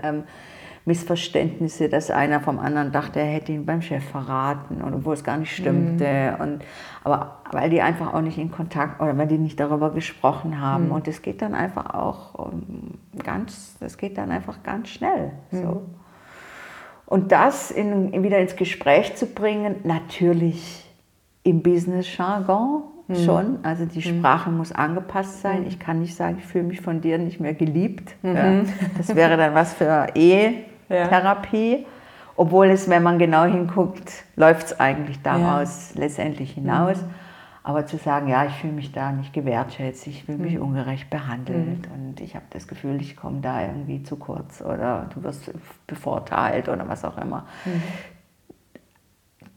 Ähm, 0.81 0.91
Missverständnisse, 0.91 1.89
dass 1.89 2.09
einer 2.09 2.39
vom 2.39 2.59
anderen 2.59 2.91
dachte, 2.91 3.19
er 3.19 3.25
hätte 3.25 3.51
ihn 3.51 3.65
beim 3.65 3.81
Chef 3.81 4.03
verraten, 4.03 4.81
obwohl 4.81 5.13
es 5.13 5.23
gar 5.23 5.37
nicht 5.37 5.55
stimmte. 5.55 6.35
Mhm. 6.37 6.41
Und, 6.41 6.65
aber 7.03 7.37
weil 7.51 7.69
die 7.69 7.81
einfach 7.81 8.13
auch 8.13 8.21
nicht 8.21 8.37
in 8.37 8.51
Kontakt 8.51 9.01
oder 9.01 9.17
weil 9.17 9.27
die 9.27 9.37
nicht 9.37 9.59
darüber 9.59 9.91
gesprochen 9.91 10.59
haben. 10.59 10.85
Mhm. 10.85 10.91
Und 10.91 11.07
es 11.07 11.21
geht 11.21 11.41
dann 11.41 11.53
einfach 11.53 11.93
auch 11.93 12.33
um, 12.35 12.97
ganz, 13.23 13.77
das 13.79 13.97
geht 13.97 14.17
dann 14.17 14.31
einfach 14.31 14.63
ganz 14.63 14.89
schnell. 14.89 15.31
Mhm. 15.51 15.61
So. 15.61 15.81
Und 17.05 17.31
das 17.31 17.71
in, 17.71 18.23
wieder 18.23 18.39
ins 18.39 18.55
Gespräch 18.55 19.15
zu 19.15 19.27
bringen, 19.27 19.75
natürlich 19.83 20.89
im 21.43 21.61
Business-Jargon 21.61 22.83
mhm. 23.07 23.15
schon. 23.15 23.59
Also 23.63 23.85
die 23.85 23.99
mhm. 23.99 24.17
Sprache 24.19 24.49
muss 24.49 24.71
angepasst 24.71 25.41
sein. 25.41 25.61
Mhm. 25.61 25.67
Ich 25.67 25.79
kann 25.79 25.99
nicht 25.99 26.15
sagen, 26.15 26.37
ich 26.39 26.45
fühle 26.45 26.63
mich 26.63 26.81
von 26.81 27.01
dir 27.01 27.19
nicht 27.19 27.39
mehr 27.39 27.53
geliebt. 27.53 28.15
Ja. 28.23 28.61
Das 28.97 29.15
wäre 29.15 29.37
dann 29.37 29.53
was 29.53 29.73
für 29.73 30.07
Ehe 30.15 30.70
ja. 30.91 31.07
Therapie. 31.07 31.85
Obwohl 32.35 32.67
es, 32.67 32.89
wenn 32.89 33.03
man 33.03 33.19
genau 33.19 33.43
hinguckt, 33.43 34.23
läuft 34.35 34.67
es 34.67 34.79
eigentlich 34.79 35.21
daraus 35.21 35.91
ja. 35.93 36.01
letztendlich 36.01 36.53
hinaus. 36.53 37.01
Mhm. 37.01 37.13
Aber 37.63 37.85
zu 37.85 37.97
sagen, 37.97 38.27
ja, 38.27 38.45
ich 38.45 38.53
fühle 38.53 38.73
mich 38.73 38.91
da 38.91 39.11
nicht 39.11 39.33
gewertschätzt, 39.33 40.07
ich 40.07 40.23
fühle 40.23 40.39
mich 40.39 40.55
mhm. 40.55 40.63
ungerecht 40.63 41.11
behandelt 41.11 41.87
mhm. 41.87 41.93
und 41.93 42.21
ich 42.21 42.35
habe 42.35 42.45
das 42.49 42.67
Gefühl, 42.67 42.99
ich 42.99 43.15
komme 43.15 43.41
da 43.41 43.61
irgendwie 43.61 44.01
zu 44.01 44.15
kurz 44.15 44.61
oder 44.61 45.09
du 45.13 45.21
wirst 45.21 45.51
bevorteilt 45.85 46.69
oder 46.69 46.87
was 46.87 47.05
auch 47.05 47.19
immer. 47.19 47.45
Mhm. 47.65 47.83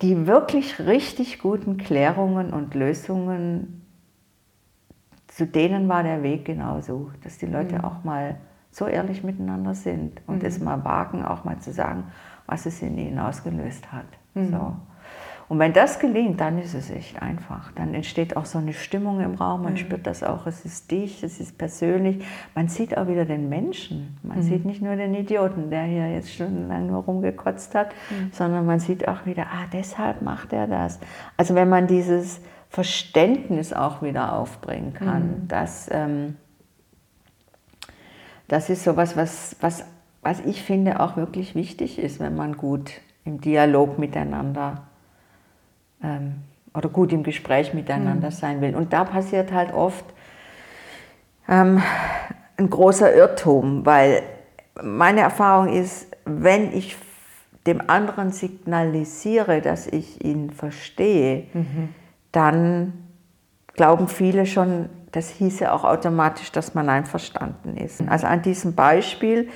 Die 0.03 0.27
wirklich 0.27 0.81
richtig 0.81 1.39
guten 1.39 1.79
Klärungen 1.79 2.53
und 2.53 2.75
Lösungen, 2.75 3.87
zu 5.29 5.47
denen 5.47 5.89
war 5.89 6.03
der 6.03 6.23
Weg 6.23 6.45
genauso, 6.45 7.11
dass 7.23 7.39
die 7.39 7.47
Leute 7.47 7.77
mhm. 7.77 7.85
auch 7.85 8.05
mal 8.05 8.37
so 8.75 8.89
ehrlich 8.89 9.23
miteinander 9.23 9.75
sind 9.75 10.21
und 10.27 10.43
mhm. 10.43 10.49
es 10.49 10.59
mal 10.59 10.85
wagen, 10.85 11.25
auch 11.25 11.45
mal 11.45 11.59
zu 11.61 11.73
sagen, 11.73 12.05
was 12.47 12.67
es 12.67 12.83
in 12.83 12.99
ihnen 12.99 13.21
ausgelöst 13.21 13.93
hat. 13.93 14.07
Mhm. 14.35 14.51
So. 14.51 14.77
Und 15.49 15.61
wenn 15.61 15.73
das 15.73 16.01
gelingt, 16.01 16.41
dann 16.41 16.59
ist 16.59 16.75
es 16.75 16.91
echt 16.91 17.23
einfach. 17.23 17.71
Dann 17.73 17.95
entsteht 17.95 18.37
auch 18.37 18.47
so 18.47 18.59
eine 18.59 18.73
Stimmung 18.73 19.21
im 19.21 19.35
Raum, 19.35 19.63
man 19.63 19.75
mhm. 19.75 19.77
spürt 19.77 20.09
das 20.09 20.25
auch, 20.25 20.49
es 20.49 20.65
ist 20.65 20.91
dich, 20.91 21.23
es 21.23 21.39
ist 21.39 21.57
persönlich. 21.57 22.25
Man 22.57 22.67
sieht 22.67 22.99
auch 22.99 23.07
wieder 23.07 23.25
den 23.27 23.49
Menschen. 23.49 24.19
Man 24.25 24.39
mhm. 24.39 24.43
sieht 24.43 24.65
nicht 24.65 24.83
nur 24.83 24.97
den 24.97 25.15
Idioten, 25.15 25.71
der 25.71 25.85
hier 25.85 26.11
jetzt 26.13 26.33
stundenlang 26.33 26.89
nur 26.89 27.05
rumgekotzt 27.05 27.77
hat, 27.77 27.95
mhm. 28.11 28.31
sondern 28.33 28.67
man 28.67 28.81
sieht 28.81 29.07
auch 29.07 29.25
wieder, 29.25 29.45
ah, 29.53 29.67
deshalb 29.73 30.21
macht 30.21 30.53
er 30.53 30.67
das. 30.67 30.99
Also 31.37 31.55
wenn 31.55 31.69
man 31.69 31.87
dieses 31.87 32.41
Verständnis 32.71 33.73
auch 33.73 34.03
wieder 34.03 34.33
aufbringen 34.33 34.95
kann, 34.95 35.23
mhm. 35.23 35.49
das, 35.49 35.89
ähm, 35.93 36.37
das 38.55 38.71
ist 38.71 38.85
sowas, 38.85 39.17
was, 39.17 39.57
was, 39.61 39.85
was 40.23 40.39
ich 40.47 40.63
finde 40.63 41.01
auch 41.01 41.17
wirklich 41.17 41.57
wichtig 41.57 41.99
ist, 41.99 42.21
wenn 42.21 42.37
man 42.37 42.57
gut 42.57 42.93
im 43.25 43.41
Dialog 43.41 43.99
miteinander 43.99 44.85
ähm, 46.01 46.37
oder 46.73 46.89
gut 46.89 47.13
im 47.13 47.25
Gespräch 47.25 47.75
miteinander 47.75 48.29
mhm. 48.29 48.33
sein 48.33 48.61
will. 48.61 48.77
Und 48.77 48.93
da 48.93 49.03
passiert 49.03 49.51
halt 49.51 49.75
oft 49.75 50.05
ähm, 51.49 51.83
ein 52.57 52.71
großer 52.71 53.13
Irrtum, 53.13 53.85
weil 53.85 54.23
meine 54.81 55.23
Erfahrung 55.23 55.67
ist, 55.73 56.17
wenn 56.25 56.73
ich 56.73 56.97
dem 57.67 57.91
anderen 57.91 58.31
signalisiere, 58.31 59.63
dass 59.63 59.89
ich 59.89 60.25
ihn 60.25 60.51
verstehe, 60.51 61.49
mhm. 61.55 61.89
dann 62.31 62.93
glauben 63.73 64.07
viele 64.07 64.47
schon, 64.47 64.91
das 65.15 65.29
hieße 65.31 65.73
auch 65.73 65.85
automatisch, 65.85 66.53
dass 66.53 66.75
man 66.75 66.89
einverstanden 66.89 67.77
ist. 67.77 68.03
Also 68.09 68.27
an 68.27 68.43
diesem 68.43 68.75
Beispiel 68.75 69.49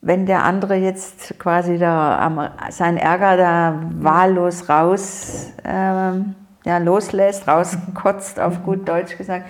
wenn 0.00 0.26
der 0.26 0.44
andere 0.44 0.76
jetzt 0.76 1.38
quasi 1.38 1.78
da 1.78 2.50
seinen 2.70 2.98
Ärger 2.98 3.36
da 3.36 3.80
wahllos 3.98 4.68
raus 4.68 5.52
ähm, 5.64 6.34
ja, 6.64 6.78
loslässt, 6.78 7.48
rauskotzt, 7.48 8.38
auf 8.38 8.62
gut 8.62 8.88
Deutsch 8.88 9.16
gesagt, 9.16 9.48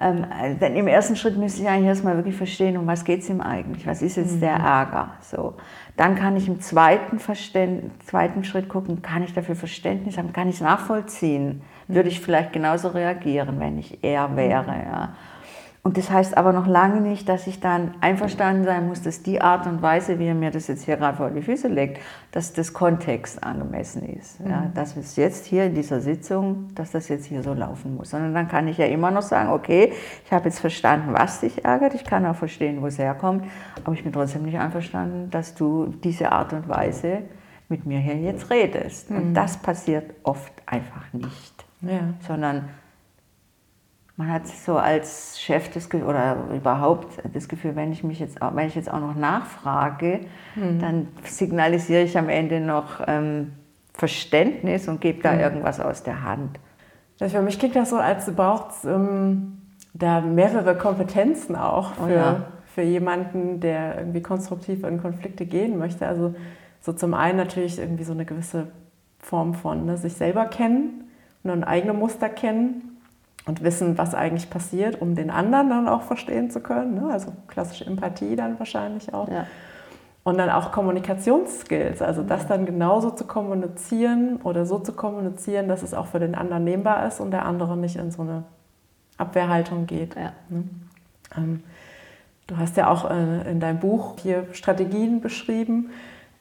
ähm, 0.00 0.26
dann 0.60 0.74
im 0.74 0.86
ersten 0.86 1.16
Schritt 1.16 1.36
müsste 1.36 1.62
ich 1.62 1.68
eigentlich 1.68 1.86
erstmal 1.86 2.16
wirklich 2.16 2.36
verstehen, 2.36 2.76
um 2.76 2.86
was 2.86 3.04
geht 3.04 3.20
es 3.20 3.30
ihm 3.30 3.40
eigentlich, 3.40 3.86
was 3.86 4.02
ist 4.02 4.16
jetzt 4.16 4.40
der 4.40 4.58
mhm. 4.58 4.64
Ärger. 4.64 5.10
So. 5.20 5.54
Dann 5.96 6.14
kann 6.14 6.36
ich 6.36 6.48
im 6.48 6.60
zweiten, 6.60 7.18
zweiten 7.18 8.44
Schritt 8.44 8.68
gucken, 8.68 9.02
kann 9.02 9.22
ich 9.22 9.32
dafür 9.32 9.56
Verständnis 9.56 10.18
haben, 10.18 10.32
kann 10.32 10.48
ich 10.48 10.56
es 10.56 10.60
nachvollziehen, 10.60 11.62
würde 11.88 12.08
ich 12.08 12.20
vielleicht 12.20 12.52
genauso 12.52 12.88
reagieren, 12.88 13.58
wenn 13.60 13.78
ich 13.78 14.02
er 14.02 14.36
wäre. 14.36 14.66
Ja. 14.66 15.14
Und 15.84 15.98
das 15.98 16.12
heißt 16.12 16.36
aber 16.36 16.52
noch 16.52 16.68
lange 16.68 17.00
nicht, 17.00 17.28
dass 17.28 17.48
ich 17.48 17.58
dann 17.58 17.94
einverstanden 18.00 18.62
sein 18.62 18.86
muss, 18.86 19.02
dass 19.02 19.24
die 19.24 19.40
Art 19.40 19.66
und 19.66 19.82
Weise, 19.82 20.20
wie 20.20 20.26
er 20.26 20.34
mir 20.34 20.52
das 20.52 20.68
jetzt 20.68 20.84
hier 20.84 20.96
gerade 20.96 21.16
vor 21.16 21.30
die 21.30 21.42
Füße 21.42 21.66
legt, 21.66 22.00
dass 22.30 22.52
das 22.52 22.72
Kontext 22.72 23.42
angemessen 23.42 24.04
ist. 24.04 24.38
Mhm. 24.38 24.50
Ja, 24.50 24.70
dass 24.72 24.96
es 24.96 25.16
jetzt 25.16 25.44
hier 25.44 25.64
in 25.64 25.74
dieser 25.74 26.00
Sitzung, 26.00 26.68
dass 26.76 26.92
das 26.92 27.08
jetzt 27.08 27.26
hier 27.26 27.42
so 27.42 27.52
laufen 27.52 27.96
muss. 27.96 28.10
Sondern 28.10 28.32
dann 28.32 28.46
kann 28.46 28.68
ich 28.68 28.78
ja 28.78 28.86
immer 28.86 29.10
noch 29.10 29.22
sagen, 29.22 29.50
okay, 29.50 29.92
ich 30.24 30.32
habe 30.32 30.44
jetzt 30.44 30.60
verstanden, 30.60 31.14
was 31.14 31.40
dich 31.40 31.64
ärgert, 31.64 31.94
ich 31.94 32.04
kann 32.04 32.24
auch 32.26 32.36
verstehen, 32.36 32.80
wo 32.80 32.86
es 32.86 32.98
herkommt, 32.98 33.44
aber 33.82 33.94
ich 33.94 34.04
bin 34.04 34.12
trotzdem 34.12 34.44
nicht 34.44 34.58
einverstanden, 34.58 35.30
dass 35.32 35.56
du 35.56 35.92
diese 36.04 36.30
Art 36.30 36.52
und 36.52 36.68
Weise 36.68 37.22
mit 37.68 37.86
mir 37.86 37.98
hier 37.98 38.18
jetzt 38.18 38.50
redest. 38.50 39.10
Mhm. 39.10 39.16
Und 39.16 39.34
das 39.34 39.56
passiert 39.56 40.14
oft 40.22 40.52
einfach 40.64 41.12
nicht. 41.12 41.64
Ja. 41.82 42.14
Sondern 42.26 42.68
man 44.16 44.30
hat 44.30 44.46
so 44.46 44.76
als 44.76 45.40
Chef 45.40 45.70
das 45.70 45.88
Gefühl, 45.88 46.06
oder 46.06 46.36
überhaupt 46.54 47.18
das 47.32 47.48
Gefühl, 47.48 47.76
wenn 47.76 47.92
ich 47.92 48.04
mich 48.04 48.20
jetzt, 48.20 48.38
wenn 48.40 48.68
ich 48.68 48.74
jetzt 48.74 48.92
auch 48.92 49.00
noch 49.00 49.14
nachfrage, 49.14 50.20
mhm. 50.54 50.78
dann 50.78 51.08
signalisiere 51.24 52.02
ich 52.02 52.16
am 52.18 52.28
Ende 52.28 52.60
noch 52.60 53.00
ähm, 53.06 53.52
Verständnis 53.94 54.88
und 54.88 55.00
gebe 55.00 55.22
da 55.22 55.32
mhm. 55.32 55.40
irgendwas 55.40 55.80
aus 55.80 56.02
der 56.02 56.22
Hand. 56.22 56.60
Das 57.18 57.32
für 57.32 57.42
mich 57.42 57.58
klingt 57.58 57.76
das 57.76 57.90
so, 57.90 57.96
als 57.96 58.30
braucht 58.34 58.72
es 58.72 58.84
ähm, 58.84 59.58
da 59.94 60.20
mehrere 60.20 60.76
Kompetenzen 60.76 61.56
auch 61.56 61.92
oh 61.98 62.06
für, 62.06 62.10
oh 62.10 62.14
ja. 62.14 62.46
für 62.66 62.82
jemanden, 62.82 63.60
der 63.60 63.98
irgendwie 63.98 64.22
konstruktiv 64.22 64.84
in 64.84 65.00
Konflikte 65.00 65.46
gehen 65.46 65.78
möchte. 65.78 66.06
Also 66.06 66.34
so 66.80 66.92
zum 66.92 67.14
einen 67.14 67.38
natürlich 67.38 67.78
irgendwie 67.78 68.04
so 68.04 68.12
eine 68.12 68.24
gewisse 68.24 68.68
Form 69.18 69.54
von 69.54 69.86
ne, 69.86 69.96
sich 69.96 70.14
selber 70.14 70.46
kennen 70.46 71.01
und 71.44 71.50
ein 71.50 71.64
eigenes 71.64 71.96
Muster 71.96 72.28
kennen 72.28 72.98
und 73.46 73.62
wissen, 73.62 73.98
was 73.98 74.14
eigentlich 74.14 74.50
passiert, 74.50 75.00
um 75.00 75.14
den 75.14 75.30
anderen 75.30 75.68
dann 75.68 75.88
auch 75.88 76.02
verstehen 76.02 76.50
zu 76.50 76.60
können. 76.60 76.94
Ne? 76.94 77.12
Also 77.12 77.32
klassische 77.48 77.86
Empathie 77.86 78.36
dann 78.36 78.58
wahrscheinlich 78.58 79.12
auch. 79.12 79.28
Ja. 79.28 79.46
Und 80.24 80.38
dann 80.38 80.50
auch 80.50 80.70
Kommunikationsskills, 80.70 82.00
also 82.00 82.22
das 82.22 82.46
dann 82.46 82.64
genauso 82.64 83.10
zu 83.10 83.24
kommunizieren 83.24 84.36
oder 84.44 84.66
so 84.66 84.78
zu 84.78 84.92
kommunizieren, 84.92 85.66
dass 85.66 85.82
es 85.82 85.94
auch 85.94 86.06
für 86.06 86.20
den 86.20 86.36
anderen 86.36 86.62
nehmbar 86.62 87.04
ist 87.08 87.18
und 87.18 87.32
der 87.32 87.44
andere 87.44 87.76
nicht 87.76 87.96
in 87.96 88.12
so 88.12 88.22
eine 88.22 88.44
Abwehrhaltung 89.18 89.86
geht. 89.86 90.14
Ja. 90.14 90.32
Ne? 90.48 90.64
Ähm, 91.36 91.64
du 92.46 92.56
hast 92.56 92.76
ja 92.76 92.88
auch 92.88 93.10
äh, 93.10 93.50
in 93.50 93.58
deinem 93.58 93.80
Buch 93.80 94.14
hier 94.22 94.46
Strategien 94.52 95.20
beschrieben, 95.20 95.90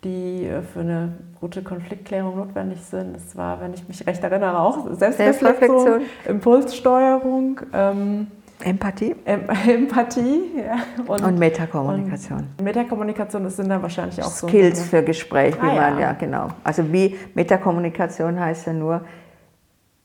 die 0.04 0.46
äh, 0.46 0.62
für 0.62 0.82
eine 0.82 1.14
gute 1.40 1.62
Konfliktklärung 1.64 2.36
notwendig 2.38 2.82
sind. 2.82 3.16
Das 3.16 3.36
war, 3.36 3.62
wenn 3.62 3.74
ich 3.74 3.88
mich 3.88 4.06
recht 4.06 4.24
erinnere, 4.24 4.60
auch 4.60 4.88
Selbstreflexion, 4.94 5.80
Selbstreflexion. 5.84 6.02
Impulssteuerung. 6.28 7.62
Ähm, 7.74 8.28
Empathie. 8.64 9.16
Em 9.26 9.42
Empathie, 9.68 10.52
ja. 10.58 10.78
Und, 11.08 11.24
und 11.24 11.40
Metakommunikation. 11.40 12.48
Und 12.58 12.64
Metakommunikation, 12.64 13.44
das 13.44 13.58
sind 13.58 13.70
dann 13.70 13.82
wahrscheinlich 13.82 14.22
auch 14.22 14.30
Skills 14.30 14.40
so. 14.40 14.48
Skills 14.48 14.84
für 14.84 15.04
Gespräch, 15.04 15.56
wie 15.56 15.68
ah, 15.68 15.74
man, 15.74 15.96
ja. 15.96 16.00
ja, 16.00 16.14
genau. 16.14 16.50
Also 16.64 16.92
wie 16.92 17.18
Metakommunikation 17.34 18.40
heißt 18.40 18.68
ja 18.68 18.74
nur, 18.74 19.02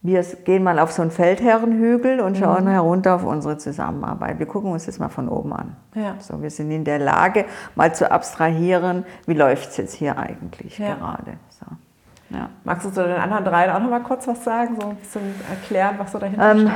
wir 0.06 0.22
gehen 0.22 0.62
mal 0.62 0.78
auf 0.78 0.92
so 0.92 1.02
einen 1.02 1.10
Feldherrenhügel 1.10 2.20
und 2.20 2.36
schauen 2.36 2.64
mhm. 2.64 2.68
herunter 2.68 3.16
auf 3.16 3.24
unsere 3.24 3.58
Zusammenarbeit. 3.58 4.38
Wir 4.38 4.46
gucken 4.46 4.70
uns 4.72 4.86
das 4.86 4.98
mal 4.98 5.08
von 5.08 5.28
oben 5.28 5.52
an. 5.52 5.76
Ja. 5.94 6.14
So, 6.20 6.40
wir 6.40 6.50
sind 6.50 6.70
in 6.70 6.84
der 6.84 6.98
Lage, 6.98 7.44
mal 7.74 7.94
zu 7.94 8.10
abstrahieren, 8.10 9.04
wie 9.26 9.34
läuft 9.34 9.70
es 9.70 9.76
jetzt 9.76 9.94
hier 9.94 10.18
eigentlich 10.18 10.78
ja. 10.78 10.94
gerade. 10.94 11.32
So. 11.50 11.66
Ja. 12.36 12.48
Magst 12.64 12.86
du 12.86 12.90
zu 12.90 13.04
den 13.04 13.16
anderen 13.16 13.44
dreien 13.44 13.70
auch 13.70 13.80
noch 13.80 13.90
mal 13.90 14.02
kurz 14.02 14.26
was 14.26 14.42
sagen, 14.42 14.76
so 14.80 14.88
ein 14.88 14.96
bisschen 14.96 15.22
erklären, 15.48 15.96
was 15.98 16.12
so 16.12 16.18
dahinter 16.18 16.50
ähm, 16.52 16.60
steht? 16.60 16.72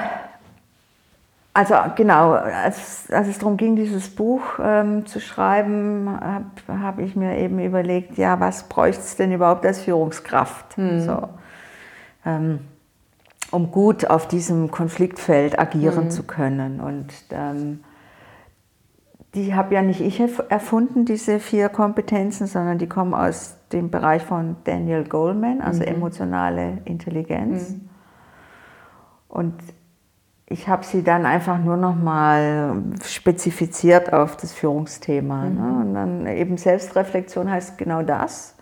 Also 1.52 1.74
genau, 1.96 2.32
als, 2.32 3.10
als 3.10 3.26
es 3.26 3.38
darum 3.38 3.56
ging, 3.56 3.74
dieses 3.74 4.14
Buch 4.14 4.42
ähm, 4.62 5.04
zu 5.06 5.20
schreiben, 5.20 6.08
habe 6.08 6.80
hab 6.80 6.98
ich 7.00 7.16
mir 7.16 7.36
eben 7.38 7.58
überlegt, 7.58 8.18
ja, 8.18 8.38
was 8.38 8.64
bräuchte 8.68 9.02
es 9.02 9.16
denn 9.16 9.32
überhaupt 9.32 9.66
als 9.66 9.80
Führungskraft? 9.80 10.78
Mhm. 10.78 11.00
So. 11.00 11.28
Ähm, 12.24 12.60
um 13.50 13.70
gut 13.70 14.08
auf 14.08 14.28
diesem 14.28 14.70
Konfliktfeld 14.70 15.58
agieren 15.58 16.04
mhm. 16.06 16.10
zu 16.10 16.22
können. 16.22 16.80
Und 16.80 17.12
ähm, 17.30 17.80
die 19.34 19.54
habe 19.54 19.74
ja 19.74 19.82
nicht 19.82 20.00
ich 20.00 20.20
erfunden, 20.48 21.04
diese 21.04 21.38
vier 21.38 21.68
Kompetenzen, 21.68 22.46
sondern 22.46 22.78
die 22.78 22.88
kommen 22.88 23.14
aus 23.14 23.56
dem 23.72 23.90
Bereich 23.90 24.22
von 24.22 24.56
Daniel 24.64 25.04
Goleman, 25.04 25.60
also 25.60 25.82
mhm. 25.82 25.88
emotionale 25.88 26.78
Intelligenz. 26.84 27.70
Mhm. 27.70 27.88
Und 29.28 29.54
ich 30.46 30.68
habe 30.68 30.84
sie 30.84 31.04
dann 31.04 31.26
einfach 31.26 31.58
nur 31.58 31.76
noch 31.76 31.94
mal 31.94 32.82
spezifiziert 33.04 34.12
auf 34.12 34.36
das 34.36 34.52
Führungsthema. 34.52 35.44
Ne? 35.44 35.60
Mhm. 35.60 35.80
Und 35.80 35.94
dann 35.94 36.26
eben 36.26 36.56
Selbstreflexion 36.56 37.48
heißt 37.48 37.78
genau 37.78 38.02
das. 38.02 38.56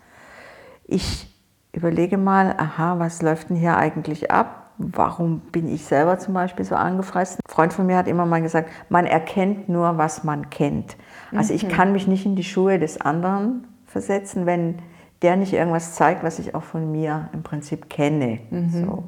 Ich 0.85 1.35
überlege 1.73 2.17
mal, 2.17 2.53
aha, 2.57 2.99
was 2.99 3.23
läuft 3.23 3.49
denn 3.49 3.57
hier 3.57 3.77
eigentlich 3.77 4.29
ab? 4.29 4.58
Warum 4.79 5.41
bin 5.51 5.67
ich 5.67 5.83
selber 5.83 6.17
zum 6.17 6.33
Beispiel 6.33 6.65
so 6.65 6.73
angefressen? 6.73 7.39
Ein 7.45 7.53
Freund 7.53 7.73
von 7.73 7.85
mir 7.85 7.97
hat 7.97 8.07
immer 8.07 8.25
mal 8.25 8.41
gesagt, 8.41 8.69
man 8.87 9.05
erkennt 9.05 9.69
nur, 9.69 9.97
was 9.97 10.23
man 10.23 10.49
kennt. 10.49 10.95
Also 11.35 11.53
ich 11.53 11.65
mhm. 11.65 11.69
kann 11.69 11.91
mich 11.91 12.07
nicht 12.07 12.25
in 12.25 12.35
die 12.35 12.43
Schuhe 12.43 12.79
des 12.79 12.99
anderen 12.99 13.67
versetzen, 13.85 14.45
wenn 14.45 14.79
der 15.21 15.35
nicht 15.35 15.53
irgendwas 15.53 15.95
zeigt, 15.95 16.23
was 16.23 16.39
ich 16.39 16.55
auch 16.55 16.63
von 16.63 16.91
mir 16.91 17.29
im 17.33 17.43
Prinzip 17.43 17.89
kenne. 17.89 18.39
Mhm. 18.49 18.69
So. 18.69 19.03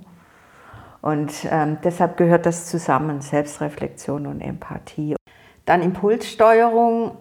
Und 1.02 1.34
ähm, 1.50 1.78
deshalb 1.84 2.18
gehört 2.18 2.46
das 2.46 2.68
zusammen, 2.68 3.22
Selbstreflexion 3.22 4.28
und 4.28 4.42
Empathie. 4.42 5.16
Dann 5.66 5.82
Impulssteuerung, 5.82 7.18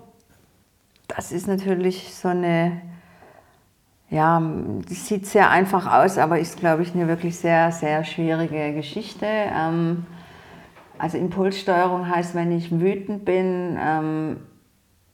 das 1.08 1.30
ist 1.30 1.46
natürlich 1.46 2.14
so 2.14 2.28
eine 2.28 2.82
Ja, 4.10 4.42
das 4.88 5.06
sieht 5.06 5.26
sehr 5.26 5.50
einfach 5.50 5.86
aus, 5.86 6.18
aber 6.18 6.40
ist, 6.40 6.58
glaube 6.58 6.82
ich, 6.82 6.94
eine 6.94 7.06
wirklich 7.06 7.38
sehr, 7.38 7.70
sehr 7.70 8.02
schwierige 8.04 8.74
Geschichte. 8.74 9.24
Ähm, 9.26 10.04
also 10.98 11.16
Impulssteuerung 11.16 12.08
heißt, 12.08 12.34
wenn 12.34 12.50
ich 12.50 12.72
wütend 12.72 13.24
bin 13.24 13.78
ähm, 13.80 14.40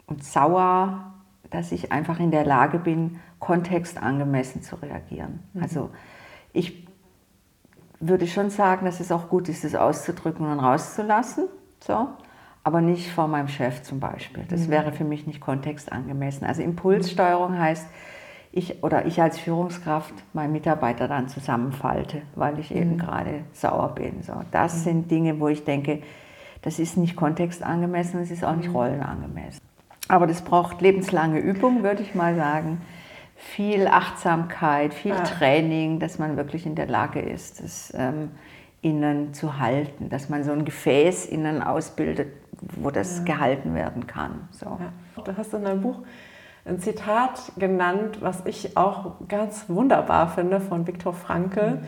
und 0.06 0.24
sauer, 0.24 1.12
dass 1.50 1.72
ich 1.72 1.92
einfach 1.92 2.18
in 2.20 2.30
der 2.30 2.46
Lage 2.46 2.78
bin, 2.78 3.20
kontextangemessen 3.38 4.62
zu 4.62 4.76
reagieren. 4.76 5.40
Mhm. 5.52 5.62
Also 5.62 5.90
ich 6.54 6.88
würde 8.00 8.26
schon 8.26 8.48
sagen, 8.48 8.86
dass 8.86 9.00
es 9.00 9.12
auch 9.12 9.28
gut 9.28 9.48
ist, 9.50 9.62
es 9.64 9.74
auszudrücken 9.74 10.46
und 10.46 10.58
rauszulassen, 10.58 11.48
so, 11.80 12.08
aber 12.64 12.80
nicht 12.80 13.12
vor 13.12 13.28
meinem 13.28 13.48
Chef 13.48 13.82
zum 13.82 14.00
Beispiel. 14.00 14.44
Das 14.48 14.66
mhm. 14.66 14.70
wäre 14.70 14.92
für 14.92 15.04
mich 15.04 15.26
nicht 15.26 15.40
kontextangemessen. 15.40 16.46
Also 16.46 16.62
Impulssteuerung 16.62 17.58
heißt, 17.58 17.86
ich 18.56 18.82
oder 18.82 19.04
ich 19.06 19.20
als 19.20 19.38
Führungskraft 19.38 20.14
meinen 20.32 20.52
Mitarbeiter 20.52 21.08
dann 21.08 21.28
zusammenfalte, 21.28 22.22
weil 22.34 22.58
ich 22.58 22.74
eben 22.74 22.94
mhm. 22.94 22.98
gerade 22.98 23.44
sauer 23.52 23.94
bin. 23.94 24.22
So, 24.22 24.32
das 24.50 24.76
mhm. 24.76 24.80
sind 24.80 25.10
Dinge, 25.10 25.38
wo 25.40 25.48
ich 25.48 25.64
denke, 25.64 26.02
das 26.62 26.78
ist 26.78 26.96
nicht 26.96 27.16
kontextangemessen, 27.16 28.20
es 28.20 28.30
ist 28.30 28.44
auch 28.44 28.56
nicht 28.56 28.70
mhm. 28.70 28.76
rollenangemessen. 28.76 29.60
Aber 30.08 30.26
das 30.26 30.42
braucht 30.42 30.80
lebenslange 30.80 31.38
Übung, 31.38 31.82
würde 31.82 32.02
ich 32.02 32.14
mal 32.14 32.34
sagen. 32.34 32.80
Viel 33.36 33.86
Achtsamkeit, 33.86 34.94
viel 34.94 35.12
ja. 35.12 35.22
Training, 35.22 35.98
dass 35.98 36.18
man 36.18 36.38
wirklich 36.38 36.64
in 36.64 36.74
der 36.74 36.86
Lage 36.86 37.20
ist, 37.20 37.62
das 37.62 37.92
ähm, 37.94 38.30
innen 38.80 39.34
zu 39.34 39.58
halten, 39.58 40.08
dass 40.08 40.30
man 40.30 40.44
so 40.44 40.52
ein 40.52 40.64
Gefäß 40.64 41.26
innen 41.26 41.62
ausbildet, 41.62 42.28
wo 42.76 42.90
das 42.90 43.18
ja. 43.18 43.24
gehalten 43.24 43.74
werden 43.74 44.06
kann. 44.06 44.48
So. 44.52 44.66
Ja. 44.66 45.22
Du 45.22 45.36
hast 45.36 45.52
in 45.52 45.64
deinem 45.64 45.82
Buch 45.82 45.98
ein 46.66 46.80
Zitat 46.80 47.52
genannt, 47.58 48.18
was 48.20 48.44
ich 48.44 48.76
auch 48.76 49.12
ganz 49.28 49.68
wunderbar 49.68 50.28
finde 50.28 50.60
von 50.60 50.86
Viktor 50.86 51.12
Frankl, 51.12 51.78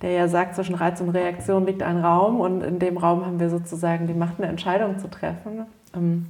der 0.00 0.12
ja 0.12 0.28
sagt, 0.28 0.54
zwischen 0.54 0.76
Reiz 0.76 1.00
und 1.00 1.10
Reaktion 1.10 1.66
liegt 1.66 1.82
ein 1.82 1.98
Raum 1.98 2.40
und 2.40 2.62
in 2.62 2.78
dem 2.78 2.96
Raum 2.96 3.26
haben 3.26 3.40
wir 3.40 3.50
sozusagen 3.50 4.06
die 4.06 4.14
Macht, 4.14 4.34
eine 4.38 4.46
Entscheidung 4.46 4.98
zu 4.98 5.10
treffen, 5.10 5.66
ähm, 5.94 6.26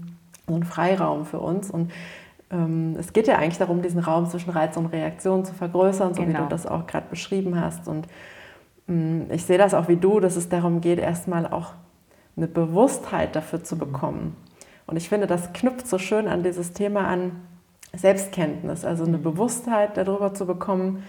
so 0.46 0.54
ein 0.54 0.64
Freiraum 0.64 1.26
für 1.26 1.38
uns 1.38 1.70
und 1.70 1.92
ähm, 2.50 2.96
es 2.98 3.12
geht 3.12 3.26
ja 3.26 3.36
eigentlich 3.36 3.58
darum, 3.58 3.82
diesen 3.82 4.00
Raum 4.00 4.26
zwischen 4.26 4.50
Reiz 4.50 4.78
und 4.78 4.86
Reaktion 4.86 5.44
zu 5.44 5.52
vergrößern, 5.52 6.14
so 6.14 6.22
genau. 6.22 6.28
wie 6.28 6.32
du 6.32 6.38
genau. 6.38 6.48
das 6.48 6.66
auch 6.66 6.86
gerade 6.86 7.06
beschrieben 7.10 7.60
hast 7.60 7.88
und 7.88 8.06
ähm, 8.88 9.26
ich 9.30 9.44
sehe 9.44 9.58
das 9.58 9.74
auch 9.74 9.88
wie 9.88 9.96
du, 9.96 10.18
dass 10.18 10.36
es 10.36 10.48
darum 10.48 10.80
geht, 10.80 10.98
erstmal 10.98 11.46
auch 11.46 11.74
eine 12.38 12.46
Bewusstheit 12.46 13.36
dafür 13.36 13.62
zu 13.62 13.74
mhm. 13.74 13.80
bekommen. 13.80 14.36
Und 14.86 14.96
ich 14.96 15.10
finde, 15.10 15.26
das 15.26 15.52
knüpft 15.52 15.86
so 15.86 15.98
schön 15.98 16.28
an 16.28 16.42
dieses 16.42 16.72
Thema 16.72 17.06
an, 17.06 17.32
Selbstkenntnis, 17.94 18.84
also 18.84 19.04
eine 19.04 19.18
Bewusstheit 19.18 19.96
darüber 19.96 20.34
zu 20.34 20.46
bekommen, 20.46 21.02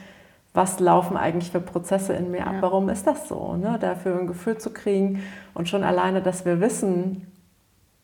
was 0.54 0.80
laufen 0.80 1.16
eigentlich 1.16 1.52
für 1.52 1.60
Prozesse 1.60 2.14
in 2.14 2.32
mir 2.32 2.48
ab, 2.48 2.56
ja. 2.56 2.62
warum 2.62 2.90
ist 2.90 3.06
das 3.06 3.28
so, 3.28 3.56
ne? 3.56 3.78
dafür 3.80 4.20
ein 4.20 4.28
Gefühl 4.28 4.58
zu 4.58 4.72
kriegen 4.72 5.22
und 5.54 5.70
schon 5.70 5.84
alleine, 5.84 6.22
dass 6.22 6.46
wir 6.46 6.60
wissen, 6.60 7.28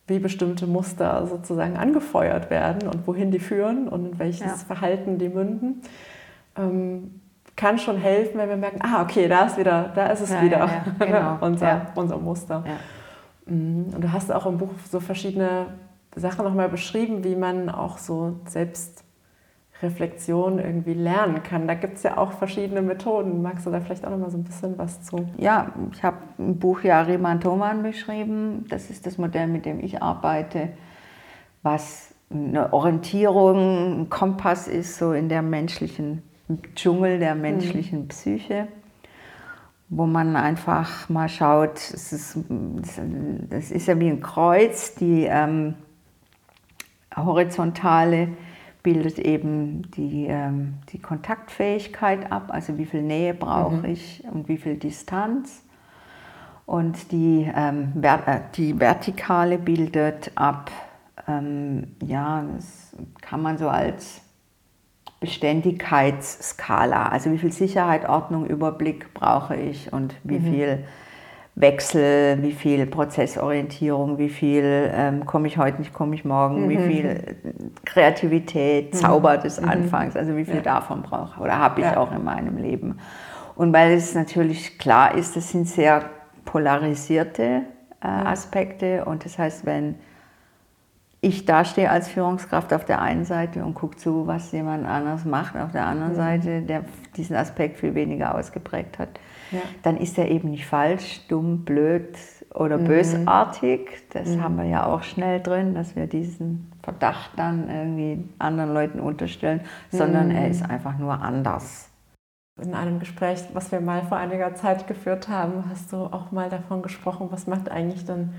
wie 0.06 0.20
bestimmte 0.20 0.66
Muster 0.68 1.26
sozusagen 1.26 1.76
angefeuert 1.76 2.48
werden 2.48 2.88
und 2.88 3.06
wohin 3.08 3.32
die 3.32 3.40
führen 3.40 3.88
und 3.88 4.12
in 4.12 4.18
welches 4.20 4.40
ja. 4.40 4.54
Verhalten 4.54 5.18
die 5.18 5.28
münden, 5.28 5.82
ähm, 6.56 7.20
kann 7.56 7.78
schon 7.78 7.96
helfen, 7.96 8.38
wenn 8.38 8.48
wir 8.48 8.56
merken, 8.56 8.80
ah, 8.82 9.02
okay, 9.02 9.26
da 9.26 9.46
ist 9.46 9.58
wieder, 9.58 9.90
da 9.94 10.08
ist 10.08 10.20
es 10.20 10.30
ja, 10.30 10.42
wieder, 10.42 10.70
genau. 10.98 11.38
unser, 11.40 11.86
unser 11.96 12.18
Muster. 12.18 12.62
Mhm. 13.46 13.86
Und 13.94 14.04
du 14.04 14.12
hast 14.12 14.30
auch 14.30 14.46
im 14.46 14.58
Buch 14.58 14.70
so 14.88 15.00
verschiedene 15.00 15.66
Sache 16.16 16.42
nochmal 16.42 16.68
beschrieben, 16.68 17.24
wie 17.24 17.36
man 17.36 17.68
auch 17.68 17.98
so 17.98 18.36
Selbstreflexion 18.46 20.58
irgendwie 20.58 20.94
lernen 20.94 21.42
kann. 21.42 21.68
Da 21.68 21.74
gibt 21.74 21.98
es 21.98 22.02
ja 22.02 22.16
auch 22.16 22.32
verschiedene 22.32 22.82
Methoden. 22.82 23.42
Magst 23.42 23.66
du 23.66 23.70
da 23.70 23.80
vielleicht 23.80 24.06
auch 24.06 24.10
nochmal 24.10 24.30
so 24.30 24.38
ein 24.38 24.44
bisschen 24.44 24.78
was 24.78 25.02
zu? 25.02 25.28
Ja, 25.36 25.72
ich 25.92 26.02
habe 26.02 26.18
im 26.38 26.58
Buch 26.58 26.82
ja 26.82 27.02
Riemann 27.02 27.40
Thoman 27.40 27.82
beschrieben. 27.82 28.64
Das 28.68 28.90
ist 28.90 29.06
das 29.06 29.18
Modell, 29.18 29.46
mit 29.46 29.66
dem 29.66 29.80
ich 29.80 30.02
arbeite, 30.02 30.70
was 31.62 32.14
eine 32.30 32.72
Orientierung, 32.72 34.00
ein 34.00 34.08
Kompass 34.08 34.66
ist, 34.66 34.98
so 34.98 35.12
in 35.12 35.28
der 35.28 35.42
menschlichen 35.42 36.22
Dschungel 36.74 37.18
der 37.18 37.34
menschlichen 37.34 38.02
mhm. 38.02 38.08
Psyche 38.08 38.68
wo 39.88 40.06
man 40.06 40.36
einfach 40.36 41.08
mal 41.08 41.28
schaut, 41.28 41.76
es 41.76 42.12
ist, 42.12 42.38
das 43.48 43.70
ist 43.70 43.86
ja 43.86 43.98
wie 44.00 44.08
ein 44.08 44.20
Kreuz, 44.20 44.94
die 44.94 45.24
ähm, 45.24 45.74
horizontale 47.16 48.28
bildet 48.82 49.18
eben 49.18 49.90
die, 49.90 50.26
ähm, 50.28 50.74
die 50.92 51.00
Kontaktfähigkeit 51.00 52.30
ab, 52.30 52.50
also 52.50 52.78
wie 52.78 52.86
viel 52.86 53.02
Nähe 53.02 53.34
brauche 53.34 53.78
mhm. 53.78 53.84
ich 53.84 54.22
und 54.30 54.48
wie 54.48 54.58
viel 54.58 54.76
Distanz. 54.76 55.62
Und 56.66 57.10
die, 57.10 57.50
ähm, 57.52 57.92
äh, 58.02 58.40
die 58.54 58.78
Vertikale 58.78 59.58
bildet 59.58 60.30
ab, 60.34 60.70
ähm, 61.26 61.88
ja, 62.00 62.44
das 62.56 62.94
kann 63.22 63.42
man 63.42 63.58
so 63.58 63.68
als 63.68 64.20
Beständigkeitsskala, 65.20 67.08
also 67.08 67.32
wie 67.32 67.38
viel 67.38 67.52
Sicherheit, 67.52 68.08
Ordnung, 68.08 68.46
Überblick 68.46 69.14
brauche 69.14 69.56
ich 69.56 69.92
und 69.92 70.14
wie 70.22 70.38
mhm. 70.38 70.52
viel 70.52 70.84
Wechsel, 71.58 72.42
wie 72.42 72.52
viel 72.52 72.84
Prozessorientierung, 72.86 74.18
wie 74.18 74.28
viel 74.28 74.90
ähm, 74.94 75.24
komme 75.24 75.48
ich 75.48 75.56
heute 75.56 75.78
nicht, 75.78 75.94
komme 75.94 76.14
ich 76.14 76.22
morgen, 76.22 76.66
mhm. 76.66 76.68
wie 76.68 76.76
viel 76.76 77.36
Kreativität, 77.86 78.92
mhm. 78.92 78.98
Zauber 78.98 79.38
des 79.38 79.60
mhm. 79.60 79.68
Anfangs, 79.70 80.16
also 80.16 80.36
wie 80.36 80.44
viel 80.44 80.56
ja. 80.56 80.60
davon 80.60 81.02
brauche 81.02 81.40
oder 81.40 81.58
habe 81.58 81.80
ich 81.80 81.86
ja. 81.86 81.96
auch 81.96 82.12
in 82.12 82.22
meinem 82.22 82.58
Leben. 82.58 82.98
Und 83.54 83.72
weil 83.72 83.92
es 83.92 84.14
natürlich 84.14 84.78
klar 84.78 85.14
ist, 85.14 85.34
das 85.34 85.50
sind 85.50 85.66
sehr 85.66 86.10
polarisierte 86.44 87.62
äh, 88.02 88.06
Aspekte 88.06 89.06
und 89.06 89.24
das 89.24 89.38
heißt, 89.38 89.64
wenn 89.64 89.94
ich 91.22 91.46
dastehe 91.46 91.90
als 91.90 92.08
Führungskraft 92.08 92.74
auf 92.74 92.84
der 92.84 93.00
einen 93.00 93.24
Seite 93.24 93.64
und 93.64 93.72
gucke 93.72 93.96
zu, 93.96 94.26
was 94.26 94.52
jemand 94.52 94.86
anders 94.86 95.24
macht, 95.24 95.56
auf 95.56 95.72
der 95.72 95.86
anderen 95.86 96.12
mhm. 96.12 96.16
Seite, 96.16 96.60
der 96.60 96.84
diesen 97.16 97.34
Aspekt 97.34 97.78
viel 97.78 97.94
weniger 97.94 98.34
ausgeprägt 98.34 98.98
hat, 98.98 99.08
ja. 99.50 99.60
dann 99.82 99.96
ist 99.96 100.18
er 100.18 100.30
eben 100.30 100.50
nicht 100.50 100.66
falsch, 100.66 101.26
dumm, 101.28 101.64
blöd 101.64 102.16
oder 102.54 102.78
mhm. 102.78 102.84
bösartig. 102.84 104.08
Das 104.12 104.28
mhm. 104.28 104.42
haben 104.42 104.56
wir 104.56 104.64
ja 104.64 104.86
auch 104.86 105.02
schnell 105.02 105.40
drin, 105.40 105.74
dass 105.74 105.96
wir 105.96 106.06
diesen 106.06 106.72
Verdacht 106.82 107.30
dann 107.36 107.68
irgendwie 107.68 108.28
anderen 108.38 108.72
Leuten 108.72 109.00
unterstellen, 109.00 109.60
sondern 109.90 110.30
er 110.30 110.48
ist 110.48 110.62
mhm. 110.64 110.70
einfach 110.70 110.98
nur 110.98 111.20
anders. 111.20 111.90
In 112.60 112.74
einem 112.74 113.00
Gespräch, 113.00 113.42
was 113.52 113.70
wir 113.70 113.80
mal 113.80 114.02
vor 114.02 114.16
einiger 114.16 114.54
Zeit 114.54 114.86
geführt 114.86 115.28
haben, 115.28 115.64
hast 115.68 115.92
du 115.92 115.96
auch 115.96 116.32
mal 116.32 116.48
davon 116.48 116.80
gesprochen, 116.80 117.28
was 117.30 117.46
macht 117.46 117.70
eigentlich 117.70 118.06
dann 118.06 118.32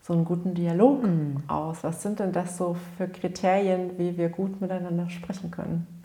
so 0.00 0.14
einen 0.14 0.24
guten 0.24 0.54
Dialog 0.54 1.04
mhm. 1.04 1.44
aus? 1.46 1.84
Was 1.84 2.02
sind 2.02 2.18
denn 2.18 2.32
das 2.32 2.56
so 2.56 2.76
für 2.96 3.06
Kriterien, 3.06 3.98
wie 3.98 4.16
wir 4.16 4.30
gut 4.30 4.60
miteinander 4.60 5.08
sprechen 5.08 5.52
können? 5.52 6.01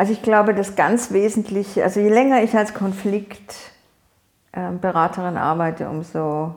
Also 0.00 0.12
ich 0.14 0.22
glaube, 0.22 0.54
das 0.54 0.76
ganz 0.76 1.12
Wesentliche, 1.12 1.84
also 1.84 2.00
je 2.00 2.08
länger 2.08 2.42
ich 2.42 2.56
als 2.56 2.72
Konfliktberaterin 2.72 5.36
arbeite, 5.36 5.90
umso 5.90 6.54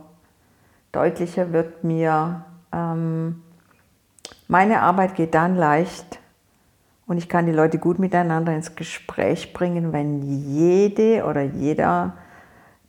deutlicher 0.94 1.52
wird 1.52 1.84
mir, 1.84 2.46
ähm, 2.72 3.44
meine 4.48 4.82
Arbeit 4.82 5.16
geht 5.16 5.34
dann 5.34 5.58
leicht 5.58 6.20
und 7.06 7.18
ich 7.18 7.28
kann 7.28 7.46
die 7.46 7.52
Leute 7.52 7.80
gut 7.80 8.00
miteinander 8.00 8.56
ins 8.56 8.76
Gespräch 8.76 9.52
bringen, 9.52 9.92
wenn 9.92 10.22
jede 10.22 11.26
oder 11.26 11.42
jeder 11.42 12.14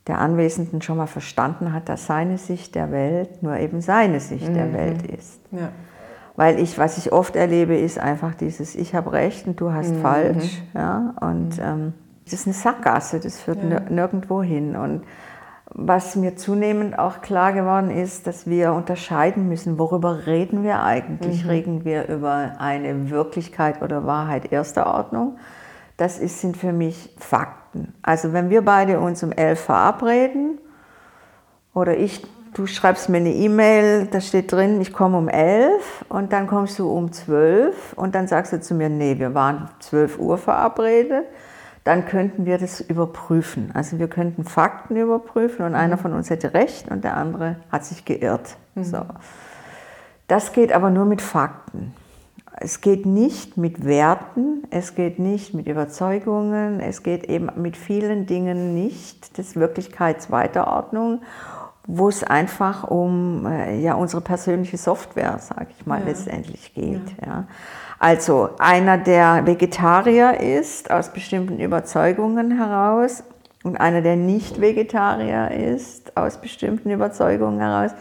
der 0.07 0.19
Anwesenden 0.19 0.81
schon 0.81 0.95
mal 0.95 1.07
verstanden 1.07 1.73
hat, 1.73 1.89
dass 1.89 2.05
seine 2.05 2.37
Sicht 2.37 2.75
der 2.75 2.93
Welt 2.93 3.43
nur 3.43 3.57
eben 3.57 3.81
seine 3.81 4.21
Sicht 4.21 4.47
mhm. 4.47 4.53
der 4.53 4.71
Welt 4.71 5.01
ist. 5.01 5.41
Ja. 5.51 5.73
Weil 6.35 6.59
ich, 6.59 6.77
was 6.77 6.97
ich 6.97 7.13
oft 7.13 7.35
erlebe, 7.35 7.77
ist 7.77 7.97
einfach 7.97 8.35
dieses, 8.35 8.75
ich 8.75 8.93
habe 8.93 9.13
recht 9.13 9.47
und 9.47 9.59
du 9.59 9.71
hast 9.71 9.93
mhm. 9.93 10.01
falsch. 10.01 10.61
Ja? 10.73 11.15
Und 11.21 11.57
mhm. 11.57 11.63
ähm, 11.63 11.93
das 12.25 12.33
ist 12.33 12.47
eine 12.47 12.53
Sackgasse, 12.53 13.19
das 13.19 13.39
führt 13.39 13.63
ja. 13.63 13.79
nirgendwo 13.81 14.41
hin. 14.41 14.75
Und 14.75 15.03
was 15.73 16.15
mir 16.15 16.35
zunehmend 16.35 16.97
auch 16.99 17.21
klar 17.21 17.53
geworden 17.53 17.89
ist, 17.89 18.27
dass 18.27 18.47
wir 18.47 18.73
unterscheiden 18.73 19.47
müssen, 19.47 19.79
worüber 19.79 20.25
reden 20.25 20.63
wir 20.63 20.81
eigentlich? 20.81 21.43
Mhm. 21.43 21.49
Reden 21.49 21.85
wir 21.85 22.07
über 22.07 22.53
eine 22.59 23.09
Wirklichkeit 23.09 23.81
oder 23.81 24.05
Wahrheit 24.05 24.51
erster 24.51 24.87
Ordnung? 24.87 25.37
Das 25.97 26.19
ist, 26.19 26.41
sind 26.41 26.57
für 26.57 26.73
mich 26.73 27.13
Fakten. 27.17 27.93
Also 28.01 28.33
wenn 28.33 28.49
wir 28.49 28.63
beide 28.63 28.99
uns 28.99 29.23
um 29.23 29.31
elf 29.31 29.61
verabreden 29.61 30.59
oder 31.73 31.97
ich 31.97 32.25
du 32.55 32.67
schreibst 32.67 33.09
mir 33.09 33.17
eine 33.17 33.33
E-Mail, 33.33 34.07
da 34.07 34.21
steht 34.21 34.51
drin, 34.51 34.79
ich 34.81 34.93
komme 34.93 35.17
um 35.17 35.27
elf 35.27 36.05
und 36.09 36.31
dann 36.33 36.47
kommst 36.47 36.79
du 36.79 36.89
um 36.89 37.11
zwölf 37.11 37.93
und 37.93 38.15
dann 38.15 38.27
sagst 38.27 38.53
du 38.53 38.61
zu 38.61 38.73
mir, 38.73 38.89
nee, 38.89 39.19
wir 39.19 39.33
waren 39.33 39.69
zwölf 39.79 40.17
Uhr 40.17 40.37
verabredet, 40.37 41.25
dann 41.83 42.05
könnten 42.05 42.45
wir 42.45 42.57
das 42.57 42.79
überprüfen. 42.81 43.71
Also 43.73 43.99
wir 43.99 44.07
könnten 44.07 44.45
Fakten 44.45 44.95
überprüfen 44.95 45.65
und 45.65 45.73
mhm. 45.73 45.77
einer 45.77 45.97
von 45.97 46.13
uns 46.13 46.29
hätte 46.29 46.53
recht 46.53 46.89
und 46.89 47.03
der 47.03 47.17
andere 47.17 47.57
hat 47.71 47.85
sich 47.85 48.05
geirrt. 48.05 48.57
Mhm. 48.73 48.83
So. 48.85 49.01
Das 50.27 50.53
geht 50.53 50.71
aber 50.71 50.89
nur 50.89 51.05
mit 51.05 51.21
Fakten. 51.21 51.93
es 52.57 52.79
geht 52.79 53.05
nicht 53.05 53.57
mit 53.57 53.85
Werten, 53.85 54.63
es 54.71 54.95
geht 54.95 55.19
nicht 55.19 55.53
mit 55.53 55.67
Überzeugungen, 55.67 56.79
es 56.79 57.03
geht 57.03 57.25
eben 57.25 57.49
mit 57.57 57.75
vielen 57.75 58.25
Dingen 58.25 58.73
nicht. 58.73 59.37
Das 59.37 59.47
ist 59.47 59.55
Wirklichkeitsweiterordnung, 59.57 61.21
wo 61.87 62.09
es 62.09 62.23
einfach 62.23 62.83
um 62.85 63.45
äh, 63.45 63.79
ja, 63.79 63.93
unsere 63.93 64.21
persönliche 64.21 64.77
Software, 64.77 65.37
sage 65.39 65.67
ich 65.77 65.85
mal, 65.85 65.99
ja. 65.99 66.07
letztendlich 66.07 66.73
geht. 66.73 67.15
Ja. 67.21 67.27
ja. 67.27 67.47
Also 67.99 68.49
einer, 68.59 68.97
der 68.97 69.45
Vegetarier 69.45 70.39
ist, 70.39 70.91
aus 70.91 71.13
bestimmten 71.13 71.59
Überzeugungen 71.59 72.57
heraus, 72.57 73.23
und 73.63 73.77
einer, 73.77 74.01
der 74.01 74.15
nicht 74.15 74.61
Vegetarier 74.61 75.49
ist, 75.49 76.15
aus 76.15 76.37
bestimmten 76.37 76.91
Überzeugungen 76.91 77.59
heraus, 77.59 77.91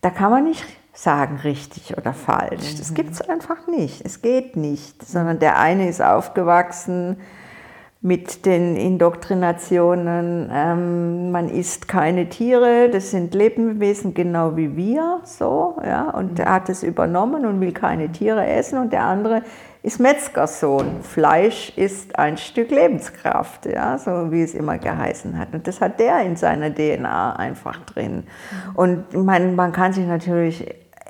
da 0.00 0.08
kann 0.08 0.30
man 0.30 0.44
nicht 0.44 0.64
sagen, 0.94 1.38
richtig 1.44 1.98
oder 1.98 2.14
falsch. 2.14 2.76
Das 2.78 2.90
mhm. 2.90 2.94
gibt 2.94 3.12
es 3.12 3.20
einfach 3.20 3.66
nicht. 3.66 4.04
Es 4.06 4.22
geht 4.22 4.56
nicht. 4.56 5.06
Sondern 5.06 5.38
der 5.38 5.58
eine 5.58 5.88
ist 5.88 6.00
aufgewachsen 6.00 7.18
mit 8.06 8.46
den 8.46 8.76
Indoktrinationen, 8.76 10.48
ähm, 10.54 11.32
man 11.32 11.48
isst 11.48 11.88
keine 11.88 12.28
Tiere, 12.28 12.88
das 12.88 13.10
sind 13.10 13.34
Lebewesen 13.34 14.14
genau 14.14 14.56
wie 14.56 14.76
wir, 14.76 15.22
so, 15.24 15.76
ja, 15.84 16.10
und 16.10 16.38
er 16.38 16.52
hat 16.52 16.68
es 16.68 16.84
übernommen 16.84 17.44
und 17.44 17.60
will 17.60 17.72
keine 17.72 18.12
Tiere 18.12 18.46
essen 18.46 18.78
und 18.78 18.92
der 18.92 19.02
andere 19.02 19.42
ist 19.82 19.98
Metzgersohn. 19.98 21.02
Fleisch 21.02 21.72
ist 21.74 22.16
ein 22.16 22.36
Stück 22.36 22.70
Lebenskraft, 22.70 23.66
ja, 23.66 23.98
so 23.98 24.30
wie 24.30 24.42
es 24.42 24.54
immer 24.54 24.78
geheißen 24.78 25.36
hat. 25.36 25.52
Und 25.52 25.66
das 25.66 25.80
hat 25.80 25.98
der 25.98 26.20
in 26.20 26.36
seiner 26.36 26.72
DNA 26.72 27.34
einfach 27.34 27.84
drin. 27.86 28.22
Und 28.74 29.14
man, 29.14 29.56
man 29.56 29.72
kann 29.72 29.92
sich 29.92 30.06
natürlich 30.06 30.64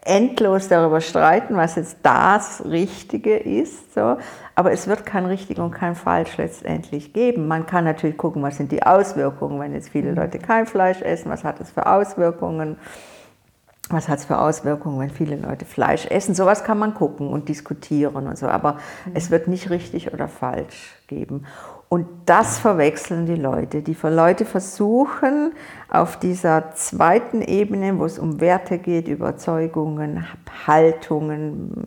endlos 0.06 0.68
darüber 0.68 1.00
streiten, 1.00 1.56
was 1.56 1.76
jetzt 1.76 1.98
das 2.02 2.64
Richtige 2.64 3.36
ist. 3.36 3.94
So. 3.94 4.16
Aber 4.54 4.72
es 4.72 4.86
wird 4.86 5.04
kein 5.04 5.26
richtig 5.26 5.58
und 5.58 5.72
kein 5.72 5.94
falsch 5.94 6.36
letztendlich 6.36 7.12
geben. 7.12 7.48
Man 7.48 7.66
kann 7.66 7.84
natürlich 7.84 8.16
gucken, 8.16 8.42
was 8.42 8.56
sind 8.56 8.72
die 8.72 8.82
Auswirkungen, 8.82 9.60
wenn 9.60 9.74
jetzt 9.74 9.90
viele 9.90 10.12
Leute 10.12 10.38
kein 10.38 10.66
Fleisch 10.66 11.02
essen, 11.02 11.30
was 11.30 11.44
hat 11.44 11.60
das 11.60 11.70
für 11.70 11.86
Auswirkungen 11.86 12.76
was 13.88 14.08
hat 14.08 14.18
es 14.18 14.24
für 14.24 14.38
Auswirkungen, 14.38 14.98
wenn 14.98 15.10
viele 15.10 15.36
Leute 15.36 15.64
Fleisch 15.64 16.06
essen? 16.06 16.34
Sowas 16.34 16.64
kann 16.64 16.78
man 16.78 16.94
gucken 16.94 17.28
und 17.28 17.48
diskutieren 17.48 18.26
und 18.26 18.36
so, 18.36 18.48
aber 18.48 18.74
mhm. 19.04 19.12
es 19.14 19.30
wird 19.30 19.46
nicht 19.46 19.70
richtig 19.70 20.12
oder 20.12 20.26
falsch 20.28 20.96
geben. 21.06 21.46
Und 21.88 22.06
das 22.26 22.58
verwechseln 22.58 23.26
die 23.26 23.36
Leute. 23.36 23.82
Die 23.82 23.96
Leute 24.02 24.44
versuchen 24.44 25.52
auf 25.88 26.18
dieser 26.18 26.72
zweiten 26.74 27.42
Ebene, 27.42 27.98
wo 27.98 28.04
es 28.04 28.18
um 28.18 28.40
Werte 28.40 28.78
geht, 28.78 29.06
Überzeugungen, 29.06 30.26
Haltungen, 30.66 31.86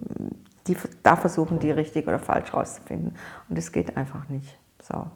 die, 0.68 0.78
da 1.04 1.18
versuchen 1.18 1.60
die 1.60 1.72
richtig 1.72 2.08
oder 2.08 2.20
falsch 2.20 2.54
rauszufinden. 2.54 3.16
Und 3.50 3.58
es 3.58 3.72
geht 3.74 3.98
einfach 3.98 4.30
nicht. 4.30 4.58
So. 4.82 5.08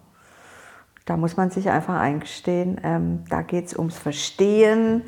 Da 1.05 1.15
muss 1.15 1.37
man 1.37 1.49
sich 1.49 1.69
einfach 1.69 1.99
eingestehen, 1.99 2.79
ähm, 2.83 3.23
da 3.29 3.41
geht 3.41 3.67
es 3.67 3.77
ums 3.77 3.97
Verstehen 3.97 5.03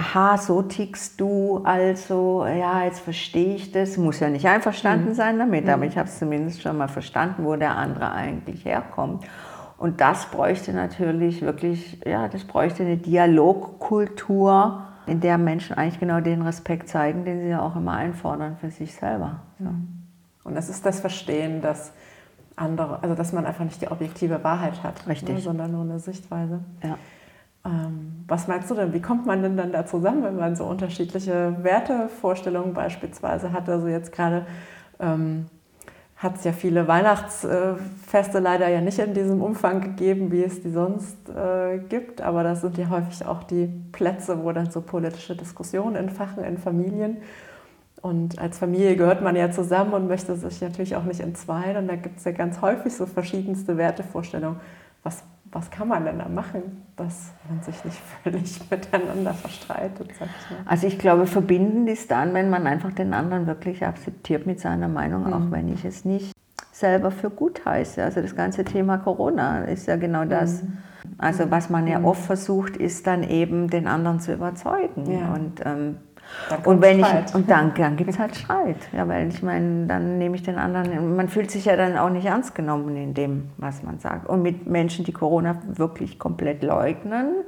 aha, 0.00 0.38
so 0.38 0.62
tickst 0.62 1.20
du, 1.20 1.60
also, 1.64 2.46
ja, 2.46 2.84
jetzt 2.84 3.00
verstehe 3.00 3.54
ich 3.54 3.70
das, 3.70 3.98
muss 3.98 4.20
ja 4.20 4.30
nicht 4.30 4.46
einverstanden 4.46 5.10
mhm. 5.10 5.14
sein 5.14 5.38
damit, 5.38 5.68
aber 5.68 5.84
mhm. 5.84 5.90
ich 5.90 5.98
habe 5.98 6.08
es 6.08 6.18
zumindest 6.18 6.62
schon 6.62 6.78
mal 6.78 6.88
verstanden, 6.88 7.44
wo 7.44 7.54
der 7.56 7.76
andere 7.76 8.10
eigentlich 8.12 8.64
herkommt. 8.64 9.24
Und 9.76 10.00
das 10.00 10.26
bräuchte 10.26 10.72
natürlich 10.72 11.42
wirklich, 11.42 12.00
ja, 12.06 12.28
das 12.28 12.44
bräuchte 12.44 12.82
eine 12.82 12.96
Dialogkultur, 12.96 14.86
in 15.06 15.20
der 15.20 15.38
Menschen 15.38 15.76
eigentlich 15.76 15.98
genau 15.98 16.20
den 16.20 16.42
Respekt 16.42 16.88
zeigen, 16.88 17.24
den 17.24 17.40
sie 17.40 17.48
ja 17.48 17.60
auch 17.62 17.74
immer 17.74 17.94
einfordern 17.94 18.56
für 18.58 18.70
sich 18.70 18.94
selber. 18.94 19.40
Mhm. 19.58 19.88
Und 20.44 20.54
das 20.54 20.68
ist 20.68 20.86
das 20.86 21.00
Verstehen, 21.00 21.60
dass 21.60 21.92
andere, 22.56 23.02
also 23.02 23.14
dass 23.14 23.32
man 23.32 23.44
einfach 23.44 23.64
nicht 23.64 23.80
die 23.82 23.88
objektive 23.88 24.44
Wahrheit 24.44 24.82
hat. 24.82 25.06
Ne, 25.06 25.40
sondern 25.40 25.72
nur 25.72 25.82
eine 25.82 25.98
Sichtweise. 25.98 26.60
Ja. 26.82 26.96
Ähm, 27.64 28.24
was 28.26 28.48
meinst 28.48 28.70
du 28.70 28.74
denn, 28.74 28.92
wie 28.92 29.02
kommt 29.02 29.26
man 29.26 29.42
denn 29.42 29.56
dann 29.56 29.72
da 29.72 29.84
zusammen, 29.84 30.22
wenn 30.22 30.36
man 30.36 30.56
so 30.56 30.64
unterschiedliche 30.64 31.56
Wertevorstellungen 31.62 32.72
beispielsweise 32.72 33.52
hat? 33.52 33.68
Also 33.68 33.88
jetzt 33.88 34.12
gerade 34.12 34.46
ähm, 34.98 35.46
hat 36.16 36.36
es 36.36 36.44
ja 36.44 36.52
viele 36.52 36.86
Weihnachtsfeste 36.86 38.40
leider 38.40 38.68
ja 38.68 38.80
nicht 38.80 38.98
in 38.98 39.14
diesem 39.14 39.42
Umfang 39.42 39.80
gegeben, 39.80 40.30
wie 40.30 40.44
es 40.44 40.62
die 40.62 40.70
sonst 40.70 41.16
äh, 41.30 41.78
gibt, 41.78 42.20
aber 42.20 42.42
das 42.42 42.60
sind 42.60 42.76
ja 42.76 42.90
häufig 42.90 43.24
auch 43.24 43.42
die 43.42 43.66
Plätze, 43.92 44.44
wo 44.44 44.52
dann 44.52 44.70
so 44.70 44.82
politische 44.82 45.34
Diskussionen 45.34 45.96
entfachen 45.96 46.44
in 46.44 46.58
Familien. 46.58 47.18
Und 48.02 48.38
als 48.38 48.58
Familie 48.58 48.96
gehört 48.96 49.22
man 49.22 49.36
ja 49.36 49.50
zusammen 49.50 49.92
und 49.92 50.08
möchte 50.08 50.34
sich 50.36 50.60
natürlich 50.60 50.96
auch 50.96 51.04
nicht 51.04 51.20
entzweien. 51.20 51.76
Und 51.76 51.88
da 51.88 51.96
gibt 51.96 52.18
es 52.18 52.24
ja 52.24 52.32
ganz 52.32 52.60
häufig 52.60 52.94
so 52.94 53.06
verschiedenste 53.06 53.76
Wertevorstellungen. 53.76 54.60
Was 55.02 55.22
was 55.52 55.70
kann 55.70 55.88
man 55.88 56.04
denn 56.04 56.18
da 56.18 56.28
machen, 56.28 56.84
dass 56.96 57.32
man 57.48 57.60
sich 57.62 57.84
nicht 57.84 57.98
völlig 58.22 58.70
miteinander 58.70 59.34
verstreitet? 59.34 60.10
Sag 60.18 60.28
ich 60.28 60.50
mal. 60.50 60.64
Also 60.66 60.86
ich 60.86 60.98
glaube, 60.98 61.26
verbindend 61.26 61.88
ist 61.88 62.10
dann, 62.10 62.34
wenn 62.34 62.50
man 62.50 62.66
einfach 62.66 62.92
den 62.92 63.12
anderen 63.14 63.46
wirklich 63.46 63.84
akzeptiert 63.84 64.46
mit 64.46 64.60
seiner 64.60 64.88
Meinung, 64.88 65.26
mhm. 65.26 65.32
auch 65.32 65.50
wenn 65.50 65.72
ich 65.72 65.84
es 65.84 66.04
nicht 66.04 66.32
selber 66.72 67.10
für 67.10 67.30
gut 67.30 67.64
heiße. 67.64 68.02
Also 68.02 68.22
das 68.22 68.34
ganze 68.34 68.64
Thema 68.64 68.98
Corona 68.98 69.64
ist 69.64 69.86
ja 69.86 69.96
genau 69.96 70.24
das. 70.24 70.62
Mhm. 70.62 70.78
Also 71.18 71.50
was 71.50 71.68
man 71.68 71.86
ja 71.86 71.98
mhm. 71.98 72.04
oft 72.06 72.22
versucht, 72.22 72.76
ist 72.76 73.06
dann 73.06 73.22
eben 73.22 73.68
den 73.68 73.86
anderen 73.86 74.20
zu 74.20 74.32
überzeugen. 74.32 75.10
Ja. 75.10 75.34
Und 75.34 75.60
ähm, 75.64 75.96
und 76.64 76.80
wenn 76.80 76.98
Streit. 76.98 77.28
ich 77.28 77.34
und 77.34 77.50
dann, 77.50 77.72
dann 77.74 77.96
gibt 77.96 78.10
es 78.10 78.18
halt 78.18 78.36
Streit. 78.36 78.76
Ja, 78.92 79.06
weil 79.06 79.28
ich 79.28 79.42
meine, 79.42 79.86
dann 79.86 80.18
nehme 80.18 80.36
ich 80.36 80.42
den 80.42 80.58
anderen. 80.58 81.16
Man 81.16 81.28
fühlt 81.28 81.50
sich 81.50 81.64
ja 81.64 81.76
dann 81.76 81.96
auch 81.96 82.10
nicht 82.10 82.26
ernst 82.26 82.54
genommen 82.54 82.96
in 82.96 83.14
dem, 83.14 83.50
was 83.56 83.82
man 83.82 83.98
sagt. 83.98 84.28
Und 84.28 84.42
mit 84.42 84.66
Menschen, 84.66 85.04
die 85.04 85.12
Corona 85.12 85.56
wirklich 85.66 86.18
komplett 86.18 86.62
leugnen, 86.62 87.44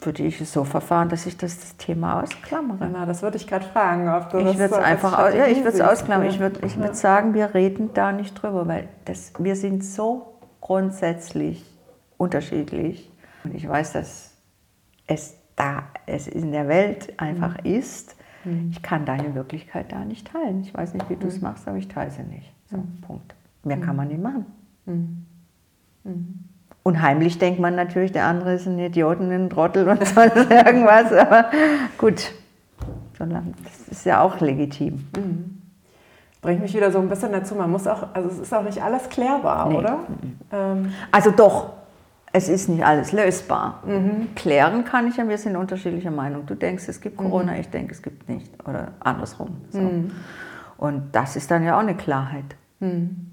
würde 0.00 0.22
ich 0.24 0.40
es 0.40 0.52
so 0.52 0.64
verfahren, 0.64 1.08
dass 1.08 1.26
ich 1.26 1.36
das, 1.36 1.58
das 1.58 1.76
Thema 1.76 2.22
ausklammere. 2.22 2.88
Na, 2.92 3.06
das 3.06 3.22
würde 3.22 3.36
ich 3.36 3.46
gerade 3.46 3.64
fragen, 3.64 4.08
ob 4.08 4.30
du 4.30 4.38
ich 4.38 4.56
das 4.56 4.70
so 4.70 4.76
einfach 4.76 5.18
aus, 5.18 5.34
ja, 5.34 5.46
ich 5.46 5.58
würde 5.58 5.78
es 5.78 5.80
ausklammern. 5.80 6.28
Ich 6.28 6.38
würde 6.38 6.66
ich 6.66 6.78
würd 6.78 6.96
sagen, 6.96 7.34
wir 7.34 7.54
reden 7.54 7.90
da 7.94 8.12
nicht 8.12 8.34
drüber, 8.40 8.66
weil 8.68 8.88
das, 9.04 9.32
wir 9.38 9.56
sind 9.56 9.84
so 9.84 10.38
grundsätzlich 10.60 11.64
unterschiedlich. 12.16 13.10
Und 13.44 13.54
ich 13.54 13.68
weiß, 13.68 13.92
dass 13.92 14.32
es 15.06 15.36
da 15.56 15.84
es 16.06 16.28
in 16.28 16.52
der 16.52 16.68
Welt 16.68 17.12
einfach 17.18 17.62
mhm. 17.64 17.70
ist, 17.70 18.16
mhm. 18.44 18.68
ich 18.70 18.82
kann 18.82 19.04
deine 19.04 19.34
Wirklichkeit 19.34 19.90
da 19.90 20.04
nicht 20.04 20.30
teilen. 20.30 20.60
Ich 20.60 20.72
weiß 20.72 20.94
nicht, 20.94 21.08
wie 21.10 21.16
du 21.16 21.26
es 21.26 21.36
mhm. 21.36 21.44
machst, 21.48 21.66
aber 21.66 21.78
ich 21.78 21.88
teile 21.88 22.10
sie 22.10 22.22
nicht. 22.22 22.52
So, 22.70 22.76
mhm. 22.76 23.00
Punkt. 23.00 23.34
Mehr 23.64 23.78
kann 23.78 23.96
man 23.96 24.08
nicht 24.08 24.22
machen. 24.22 24.46
Und 26.84 27.02
heimlich 27.02 27.38
denkt 27.38 27.58
man 27.58 27.74
natürlich, 27.74 28.12
der 28.12 28.26
andere 28.26 28.54
ist 28.54 28.66
ein 28.66 28.78
Idioten, 28.78 29.32
ein 29.32 29.50
Trottel 29.50 29.88
und 29.88 30.06
sonst 30.06 30.50
irgendwas. 30.50 31.12
Aber 31.12 31.46
gut, 31.98 32.32
das 33.18 33.88
ist 33.90 34.06
ja 34.06 34.20
auch 34.20 34.38
legitim. 34.40 35.04
Mhm. 35.16 35.62
Bringt 36.42 36.62
mich 36.62 36.74
wieder 36.74 36.92
so 36.92 37.00
ein 37.00 37.08
bisschen 37.08 37.32
dazu, 37.32 37.56
man 37.56 37.72
muss 37.72 37.88
auch, 37.88 38.14
also 38.14 38.28
es 38.28 38.38
ist 38.38 38.54
auch 38.54 38.62
nicht 38.62 38.80
alles 38.80 39.08
klärbar, 39.08 39.68
nee. 39.68 39.78
oder? 39.78 39.98
Ähm. 40.52 40.92
Also 41.10 41.32
doch, 41.32 41.72
es 42.36 42.50
ist 42.50 42.68
nicht 42.68 42.84
alles 42.84 43.12
lösbar. 43.12 43.82
Mhm. 43.86 44.34
Klären 44.34 44.84
kann 44.84 45.08
ich 45.08 45.16
ja, 45.16 45.26
wir 45.26 45.38
sind 45.38 45.56
unterschiedlicher 45.56 46.10
Meinung. 46.10 46.44
Du 46.44 46.54
denkst, 46.54 46.86
es 46.86 47.00
gibt 47.00 47.16
Corona, 47.16 47.52
mhm. 47.52 47.60
ich 47.60 47.70
denke, 47.70 47.94
es 47.94 48.02
gibt 48.02 48.28
nicht. 48.28 48.52
Oder 48.68 48.88
andersrum. 49.00 49.56
So. 49.70 49.80
Mhm. 49.80 50.10
Und 50.76 51.08
das 51.12 51.36
ist 51.36 51.50
dann 51.50 51.64
ja 51.64 51.76
auch 51.76 51.80
eine 51.80 51.94
Klarheit. 51.94 52.44
Mhm. 52.80 53.32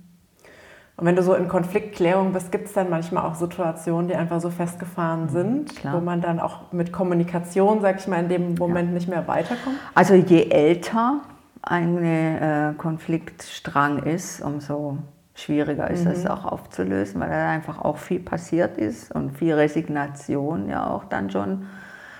Und 0.96 1.06
wenn 1.06 1.18
du 1.18 1.24
so 1.24 1.34
in 1.34 1.50
Konfliktklärung 1.50 2.32
bist, 2.32 2.50
gibt 2.50 2.68
es 2.68 2.74
dann 2.74 2.90
manchmal 2.90 3.26
auch 3.26 3.36
Situationen, 3.36 4.08
die 4.08 4.16
einfach 4.16 4.40
so 4.40 4.50
festgefahren 4.50 5.24
mhm, 5.24 5.30
sind, 5.30 5.76
Klar. 5.76 5.96
wo 5.96 6.00
man 6.00 6.22
dann 6.22 6.40
auch 6.40 6.72
mit 6.72 6.94
Kommunikation, 6.94 7.82
sag 7.82 8.00
ich 8.00 8.08
mal, 8.08 8.22
in 8.22 8.30
dem 8.30 8.56
Moment 8.56 8.90
ja. 8.90 8.94
nicht 8.94 9.10
mehr 9.10 9.28
weiterkommt? 9.28 9.76
Also 9.96 10.14
je 10.14 10.50
älter 10.50 11.20
ein 11.62 11.98
äh, 12.02 12.74
Konfliktstrang 12.78 14.04
ist, 14.04 14.42
umso 14.42 15.00
schwieriger 15.36 15.90
ist, 15.90 16.06
mhm. 16.06 16.10
das 16.10 16.28
auch 16.28 16.46
aufzulösen, 16.46 17.20
weil 17.20 17.30
da 17.30 17.50
einfach 17.50 17.80
auch 17.80 17.98
viel 17.98 18.20
passiert 18.20 18.78
ist 18.78 19.14
und 19.14 19.38
viel 19.38 19.54
Resignation 19.54 20.70
ja 20.70 20.88
auch 20.90 21.06
dann 21.06 21.30
schon 21.32 21.66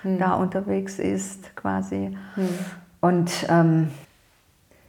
mhm. 0.02 0.18
da 0.18 0.34
unterwegs 0.34 0.98
ist 0.98 1.54
quasi. 1.56 2.16
Mhm. 2.36 2.48
Und 3.00 3.46
ähm, 3.48 3.90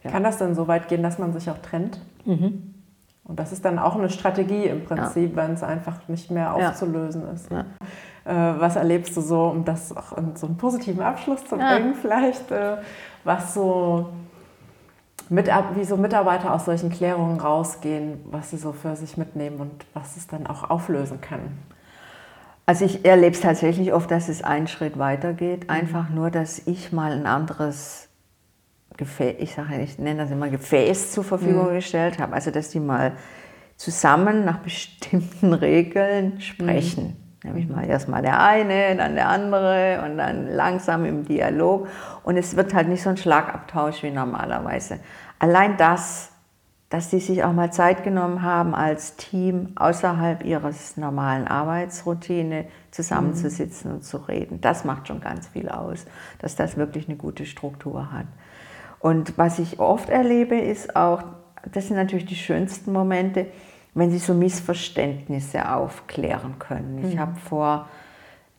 ja. 0.03 0.11
kann 0.11 0.23
das 0.23 0.37
dann 0.37 0.55
so 0.55 0.67
weit 0.67 0.87
gehen, 0.87 1.03
dass 1.03 1.19
man 1.19 1.33
sich 1.33 1.49
auch 1.49 1.59
trennt? 1.59 1.99
Mhm. 2.25 2.73
Und 3.25 3.39
das 3.39 3.51
ist 3.51 3.65
dann 3.65 3.79
auch 3.79 3.95
eine 3.95 4.09
Strategie 4.09 4.65
im 4.65 4.85
Prinzip, 4.85 5.35
ja. 5.35 5.43
wenn 5.43 5.53
es 5.53 5.63
einfach 5.63 6.07
nicht 6.07 6.29
mehr 6.29 6.53
aufzulösen 6.53 7.23
ja. 7.23 7.31
ist. 7.31 7.51
Äh, 7.51 7.59
was 8.59 8.75
erlebst 8.75 9.17
du 9.17 9.21
so, 9.21 9.45
um 9.45 9.65
das 9.65 9.95
auch 9.95 10.17
in 10.17 10.35
so 10.35 10.47
einen 10.47 10.57
positiven 10.57 11.01
Abschluss 11.01 11.43
zu 11.45 11.57
bringen, 11.57 11.95
vielleicht, 12.01 12.51
äh, 12.51 12.77
was 13.23 13.53
so 13.53 14.09
mit, 15.29 15.47
wie 15.75 15.83
so 15.83 15.97
Mitarbeiter 15.97 16.53
aus 16.53 16.65
solchen 16.65 16.91
Klärungen 16.91 17.39
rausgehen, 17.39 18.19
was 18.25 18.51
sie 18.51 18.57
so 18.57 18.73
für 18.73 18.95
sich 18.95 19.17
mitnehmen 19.17 19.59
und 19.59 19.85
was 19.93 20.17
es 20.17 20.27
dann 20.27 20.47
auch 20.47 20.69
auflösen 20.69 21.21
kann? 21.21 21.57
Also 22.67 22.85
ich 22.85 23.05
erlebe 23.05 23.35
es 23.35 23.41
tatsächlich 23.41 23.93
oft, 23.93 24.09
dass 24.09 24.27
es 24.27 24.43
einen 24.43 24.67
Schritt 24.67 24.97
weiter 24.97 25.33
geht. 25.33 25.65
Mhm. 25.65 25.69
Einfach 25.69 26.09
nur, 26.09 26.31
dass 26.31 26.59
ich 26.67 26.91
mal 26.91 27.11
ein 27.11 27.27
anderes 27.27 28.09
Gefäß, 28.97 29.35
ich 29.39 29.53
sage, 29.53 29.81
ich 29.81 29.99
nenne 29.99 30.21
das 30.21 30.31
immer 30.31 30.49
Gefäß 30.49 31.11
zur 31.11 31.23
Verfügung 31.23 31.69
mhm. 31.69 31.75
gestellt 31.75 32.19
habe. 32.19 32.33
Also 32.33 32.51
dass 32.51 32.69
die 32.69 32.79
mal 32.79 33.13
zusammen 33.77 34.45
nach 34.45 34.59
bestimmten 34.63 35.53
Regeln 35.53 36.41
sprechen. 36.41 37.03
Mhm. 37.03 37.24
Nämlich 37.45 37.69
mal 37.69 37.87
erstmal 37.87 38.23
der 38.23 38.41
eine, 38.41 38.95
dann 38.95 39.13
der 39.13 39.29
andere 39.29 40.01
und 40.03 40.17
dann 40.17 40.47
langsam 40.47 41.05
im 41.05 41.25
Dialog. 41.25 41.87
Und 42.23 42.37
es 42.37 42.55
wird 42.55 42.73
halt 42.73 42.87
nicht 42.87 43.03
so 43.03 43.11
ein 43.11 43.17
Schlagabtausch 43.17 44.01
wie 44.01 44.09
normalerweise. 44.09 44.99
Allein 45.37 45.77
das, 45.77 46.31
dass 46.89 47.11
sie 47.11 47.19
sich 47.19 47.43
auch 47.43 47.53
mal 47.53 47.71
Zeit 47.71 48.03
genommen 48.03 48.41
haben, 48.41 48.73
als 48.73 49.15
Team 49.15 49.73
außerhalb 49.75 50.43
ihres 50.43 50.97
normalen 50.97 51.47
Arbeitsroutine 51.47 52.65
zusammenzusitzen 52.89 53.91
mhm. 53.91 53.97
und 53.97 54.03
zu 54.03 54.17
reden, 54.17 54.59
das 54.59 54.83
macht 54.83 55.07
schon 55.07 55.21
ganz 55.21 55.47
viel 55.47 55.69
aus, 55.69 56.07
dass 56.39 56.55
das 56.55 56.77
wirklich 56.77 57.07
eine 57.07 57.17
gute 57.17 57.45
Struktur 57.45 58.11
hat. 58.11 58.25
Und 58.99 59.37
was 59.37 59.59
ich 59.59 59.79
oft 59.79 60.09
erlebe, 60.09 60.57
ist 60.57 60.95
auch, 60.95 61.21
das 61.71 61.87
sind 61.87 61.97
natürlich 61.97 62.25
die 62.25 62.35
schönsten 62.35 62.91
Momente, 62.91 63.45
wenn 63.95 64.11
sie 64.11 64.19
so 64.19 64.33
Missverständnisse 64.33 65.73
aufklären 65.73 66.59
können. 66.59 67.03
Ich 67.07 67.15
mhm. 67.15 67.19
habe 67.19 67.35
vor 67.37 67.87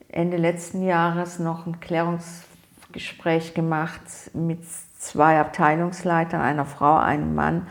Ende 0.09 0.39
letzten 0.39 0.83
Jahres 0.83 1.39
noch 1.39 1.67
ein 1.67 1.79
Klärungsgespräch 1.79 3.53
gemacht 3.55 4.01
mit 4.33 4.61
zwei 4.99 5.39
Abteilungsleitern, 5.39 6.41
einer 6.41 6.65
Frau, 6.65 6.97
einem 6.97 7.35
Mann. 7.35 7.67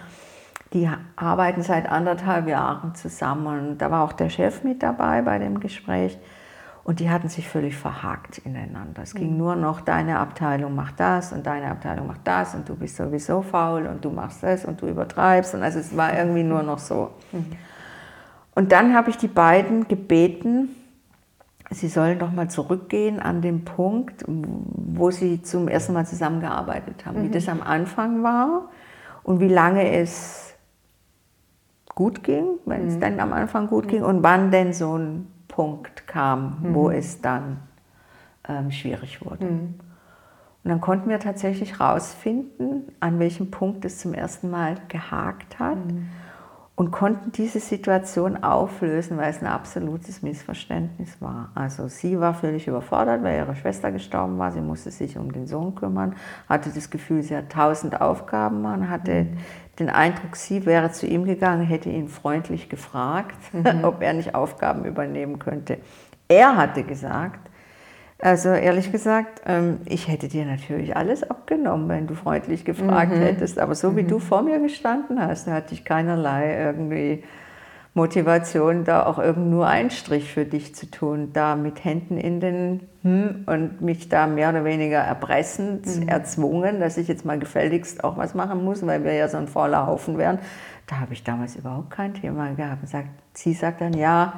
Die 0.73 0.89
arbeiten 1.15 1.63
seit 1.63 1.89
anderthalb 1.89 2.47
Jahren 2.47 2.93
zusammen. 2.93 3.47
Und 3.47 3.77
da 3.79 3.89
war 3.89 4.03
auch 4.03 4.13
der 4.13 4.29
Chef 4.29 4.63
mit 4.63 4.83
dabei 4.83 5.23
bei 5.23 5.39
dem 5.39 5.59
Gespräch. 5.59 6.17
Und 6.85 6.99
die 6.99 7.09
hatten 7.09 7.29
sich 7.29 7.49
völlig 7.49 7.75
verhakt 7.75 8.37
ineinander. 8.37 9.01
Es 9.01 9.15
ging 9.15 9.31
mhm. 9.31 9.37
nur 9.37 9.55
noch, 9.55 9.81
deine 9.81 10.19
Abteilung 10.19 10.75
macht 10.75 10.99
das 10.99 11.33
und 11.33 11.43
deine 11.47 11.71
Abteilung 11.71 12.05
macht 12.05 12.21
das 12.25 12.53
und 12.53 12.69
du 12.69 12.75
bist 12.75 12.97
sowieso 12.97 13.41
faul 13.41 13.87
und 13.87 14.05
du 14.05 14.11
machst 14.11 14.43
das 14.43 14.65
und 14.65 14.79
du 14.79 14.87
übertreibst. 14.87 15.55
Und 15.55 15.63
also 15.63 15.79
es 15.79 15.97
war 15.97 16.15
irgendwie 16.15 16.43
nur 16.43 16.61
noch 16.61 16.77
so. 16.77 17.09
Mhm. 17.31 17.53
Und 18.53 18.71
dann 18.71 18.93
habe 18.93 19.09
ich 19.09 19.17
die 19.17 19.27
beiden 19.27 19.87
gebeten, 19.87 20.75
sie 21.71 21.87
sollen 21.87 22.19
doch 22.19 22.31
mal 22.31 22.51
zurückgehen 22.51 23.19
an 23.19 23.41
den 23.41 23.65
Punkt, 23.65 24.23
wo 24.27 25.09
sie 25.09 25.41
zum 25.41 25.67
ersten 25.67 25.93
Mal 25.93 26.05
zusammengearbeitet 26.05 27.03
haben, 27.07 27.17
mhm. 27.17 27.23
wie 27.23 27.29
das 27.31 27.49
am 27.49 27.63
Anfang 27.63 28.21
war 28.21 28.69
und 29.23 29.39
wie 29.39 29.49
lange 29.49 29.91
es 29.91 30.53
gut 31.95 32.21
ging, 32.21 32.59
wenn 32.65 32.87
es 32.87 32.99
dann 32.99 33.19
am 33.19 33.33
Anfang 33.33 33.65
gut 33.65 33.87
ging 33.87 34.03
und 34.03 34.21
wann 34.21 34.51
denn 34.51 34.71
so 34.71 34.95
ein 34.95 35.31
Punkt 35.55 36.05
kam, 36.05 36.57
mhm. 36.61 36.75
wo 36.75 36.89
es 36.89 37.21
dann 37.21 37.61
ähm, 38.47 38.71
schwierig 38.71 39.25
wurde. 39.25 39.45
Mhm. 39.45 39.75
Und 40.63 40.69
dann 40.69 40.81
konnten 40.81 41.09
wir 41.09 41.19
tatsächlich 41.19 41.79
herausfinden, 41.79 42.91
an 42.99 43.19
welchem 43.19 43.51
Punkt 43.51 43.85
es 43.85 43.99
zum 43.99 44.13
ersten 44.13 44.49
Mal 44.49 44.75
gehakt 44.89 45.59
hat 45.59 45.77
mhm. 45.77 46.09
und 46.75 46.91
konnten 46.91 47.31
diese 47.31 47.61
Situation 47.61 48.43
auflösen, 48.43 49.15
weil 49.17 49.29
es 49.29 49.41
ein 49.41 49.47
absolutes 49.47 50.23
Missverständnis 50.23 51.21
war. 51.21 51.51
Also 51.55 51.87
sie 51.87 52.19
war 52.19 52.33
völlig 52.33 52.67
überfordert, 52.67 53.23
weil 53.23 53.37
ihre 53.37 53.55
Schwester 53.55 53.91
gestorben 53.91 54.37
war. 54.37 54.51
Sie 54.51 54.61
musste 54.61 54.91
sich 54.91 55.17
um 55.17 55.31
den 55.31 55.47
Sohn 55.47 55.73
kümmern, 55.75 56.15
hatte 56.49 56.69
das 56.71 56.89
Gefühl, 56.89 57.21
sie 57.23 57.37
hat 57.37 57.49
tausend 57.49 58.01
Aufgaben. 58.01 58.61
Man 58.61 58.89
hatte 58.89 59.23
mhm 59.23 59.37
den 59.79 59.89
Eindruck, 59.89 60.35
sie 60.35 60.65
wäre 60.65 60.91
zu 60.91 61.05
ihm 61.05 61.25
gegangen, 61.25 61.65
hätte 61.65 61.89
ihn 61.89 62.07
freundlich 62.07 62.69
gefragt, 62.69 63.37
mhm. 63.53 63.65
ob 63.83 64.01
er 64.01 64.13
nicht 64.13 64.35
Aufgaben 64.35 64.85
übernehmen 64.85 65.39
könnte. 65.39 65.77
Er 66.27 66.55
hatte 66.55 66.83
gesagt, 66.83 67.49
also 68.19 68.49
ehrlich 68.49 68.91
gesagt, 68.91 69.41
ähm, 69.45 69.79
ich 69.85 70.07
hätte 70.07 70.27
dir 70.27 70.45
natürlich 70.45 70.95
alles 70.95 71.29
abgenommen, 71.29 71.89
wenn 71.89 72.07
du 72.07 72.15
freundlich 72.15 72.63
gefragt 72.63 73.11
mhm. 73.11 73.21
hättest, 73.21 73.59
aber 73.59 73.75
so 73.75 73.95
wie 73.97 74.03
mhm. 74.03 74.07
du 74.07 74.19
vor 74.19 74.41
mir 74.41 74.59
gestanden 74.59 75.19
hast, 75.21 75.47
hatte 75.47 75.73
ich 75.73 75.83
keinerlei 75.83 76.57
irgendwie 76.57 77.23
Motivation, 77.93 78.83
da 78.83 79.05
auch 79.05 79.19
irgend 79.19 79.49
nur 79.49 79.67
einen 79.67 79.89
Strich 79.89 80.31
für 80.31 80.45
dich 80.45 80.75
zu 80.75 80.89
tun, 80.89 81.31
da 81.33 81.55
mit 81.55 81.83
Händen 81.83 82.17
in 82.17 82.39
den 82.39 82.81
hm 83.05 83.43
und 83.45 83.81
mich 83.81 84.09
da 84.09 84.25
mehr 84.25 84.49
oder 84.49 84.65
weniger 84.65 84.97
erpressend 84.97 85.85
mhm. 85.85 86.07
erzwungen, 86.07 86.79
dass 86.79 86.97
ich 86.97 87.07
jetzt 87.07 87.23
mal 87.23 87.37
gefälligst 87.37 88.03
auch 88.03 88.17
was 88.17 88.33
machen 88.33 88.63
muss, 88.65 88.83
weil 88.83 89.03
wir 89.03 89.13
ja 89.13 89.27
so 89.27 89.37
ein 89.37 89.47
fauler 89.47 89.85
Haufen 89.85 90.17
wären. 90.17 90.39
Da 90.87 90.99
habe 90.99 91.13
ich 91.13 91.23
damals 91.23 91.55
überhaupt 91.55 91.91
kein 91.91 92.15
Thema 92.15 92.53
gehabt. 92.55 92.81
Und 92.81 92.89
sagt, 92.89 93.09
sie 93.33 93.53
sagt 93.53 93.81
dann, 93.81 93.93
ja, 93.93 94.33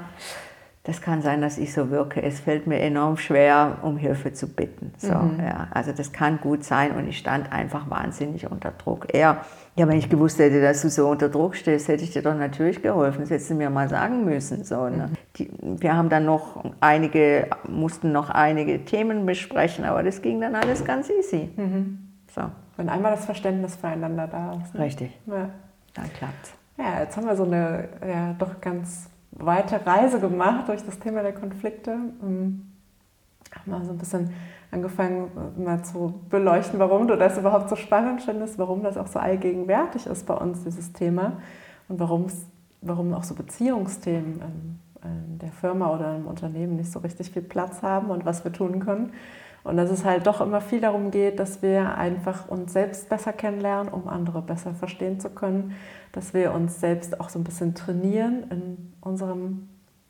das 0.87 1.01
kann 1.01 1.21
sein, 1.21 1.41
dass 1.41 1.57
ich 1.57 1.73
so 1.73 1.91
wirke. 1.91 2.23
Es 2.23 2.39
fällt 2.39 2.65
mir 2.65 2.79
enorm 2.79 3.17
schwer, 3.17 3.79
um 3.81 3.97
Hilfe 3.97 4.31
zu 4.31 4.47
bitten. 4.47 4.93
So, 4.97 5.13
mhm. 5.13 5.41
ja, 5.41 5.67
also 5.71 5.91
das 5.91 6.13
kann 6.13 6.39
gut 6.39 6.63
sein 6.63 6.93
und 6.95 7.09
ich 7.09 7.17
stand 7.17 7.51
einfach 7.51 7.89
wahnsinnig 7.89 8.49
unter 8.49 8.71
Druck. 8.71 9.13
Er, 9.13 9.41
ja, 9.75 9.85
wenn 9.85 9.97
ich 9.97 10.09
gewusst 10.09 10.39
hätte, 10.39 10.61
dass 10.61 10.81
du 10.83 10.89
so 10.89 11.09
unter 11.09 11.27
Druck 11.27 11.57
stehst, 11.57 11.89
hätte 11.89 12.05
ich 12.05 12.11
dir 12.11 12.21
doch 12.21 12.35
natürlich 12.35 12.81
geholfen. 12.81 13.19
Das 13.19 13.31
hättest 13.31 13.49
du 13.49 13.55
mir 13.55 13.69
mal 13.69 13.89
sagen 13.89 14.23
müssen. 14.23 14.63
So, 14.63 14.87
ne? 14.87 15.09
Mhm. 15.09 15.13
Die, 15.35 15.49
wir 15.61 15.93
haben 15.93 16.07
dann 16.07 16.23
noch 16.23 16.63
einige, 16.79 17.47
mussten 17.67 18.13
noch 18.13 18.29
einige 18.29 18.85
Themen 18.85 19.25
besprechen, 19.25 19.83
aber 19.83 20.03
das 20.03 20.21
ging 20.21 20.39
dann 20.39 20.55
alles 20.55 20.85
ganz 20.85 21.09
easy. 21.09 21.49
Mhm. 21.57 21.99
So. 22.33 22.43
Wenn 22.77 22.87
einmal 22.87 23.11
das 23.11 23.25
Verständnis 23.25 23.75
füreinander 23.75 24.27
da 24.27 24.61
ist. 24.63 24.73
Ne? 24.73 24.85
Richtig. 24.85 25.19
Ja. 25.25 25.49
Dann 25.95 26.13
klappt's. 26.13 26.53
Ja, 26.77 27.01
jetzt 27.01 27.17
haben 27.17 27.27
wir 27.27 27.35
so 27.35 27.43
eine 27.43 27.89
ja, 28.07 28.35
doch 28.39 28.61
ganz 28.61 29.09
weite 29.39 29.85
Reise 29.85 30.19
gemacht 30.19 30.67
durch 30.67 30.83
das 30.83 30.99
Thema 30.99 31.21
der 31.21 31.33
Konflikte. 31.33 31.91
Ähm, 32.21 32.71
haben 33.55 33.71
wir 33.71 33.85
so 33.85 33.91
ein 33.91 33.97
bisschen 33.97 34.31
angefangen, 34.71 35.31
mal 35.57 35.83
zu 35.83 36.21
beleuchten, 36.29 36.79
warum 36.79 37.07
du 37.07 37.15
das 37.15 37.37
überhaupt 37.37 37.69
so 37.69 37.75
spannend 37.75 38.21
findest, 38.21 38.57
warum 38.59 38.83
das 38.83 38.97
auch 38.97 39.07
so 39.07 39.19
allgegenwärtig 39.19 40.05
ist 40.05 40.25
bei 40.25 40.33
uns, 40.33 40.63
dieses 40.63 40.91
Thema 40.91 41.37
und 41.87 41.99
warum 41.99 43.13
auch 43.13 43.23
so 43.23 43.33
Beziehungsthemen 43.35 44.79
in 45.03 45.39
der 45.39 45.51
Firma 45.51 45.93
oder 45.93 46.15
im 46.15 46.27
Unternehmen 46.27 46.75
nicht 46.75 46.91
so 46.91 46.99
richtig 46.99 47.31
viel 47.31 47.41
Platz 47.41 47.81
haben 47.81 48.09
und 48.09 48.25
was 48.25 48.43
wir 48.43 48.51
tun 48.51 48.79
können. 48.79 49.13
Und 49.67 49.77
dass 49.77 49.91
es 49.91 50.05
halt 50.05 50.25
doch 50.27 50.41
immer 50.41 50.61
viel 50.61 50.81
darum 50.81 51.11
geht, 51.11 51.39
dass 51.39 51.61
wir 51.61 51.95
einfach 51.95 52.47
uns 52.47 52.73
selbst 52.73 53.09
besser 53.09 53.33
kennenlernen, 53.33 53.91
um 53.91 54.07
andere 54.07 54.41
besser 54.41 54.73
verstehen 54.73 55.19
zu 55.19 55.29
können 55.29 55.75
dass 56.17 56.33
wir 56.33 56.53
uns 56.53 56.79
selbst 56.79 57.19
auch 57.19 57.29
so 57.29 57.39
ein 57.39 57.43
bisschen 57.43 57.75
trainieren 57.75 58.45
in, 58.49 58.93
unserem, 59.01 59.69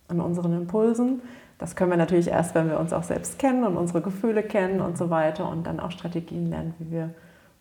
in 0.10 0.22
unseren 0.22 0.53
Impulsen. 0.53 1.22
Das 1.58 1.76
können 1.76 1.91
wir 1.91 1.97
natürlich 1.97 2.30
erst, 2.30 2.55
wenn 2.55 2.70
wir 2.70 2.80
uns 2.80 2.93
auch 2.93 3.03
selbst 3.03 3.39
kennen 3.39 3.66
und 3.66 3.76
unsere 3.76 4.01
Gefühle 4.01 4.41
kennen 4.43 4.80
und 4.80 4.97
so 4.97 5.10
weiter 5.10 5.49
und 5.49 5.68
dann 5.68 5.82
auch 5.82 5.91
Strategien 5.91 6.49
lernen, 6.49 6.74
wie 6.80 6.91
wir 6.91 7.14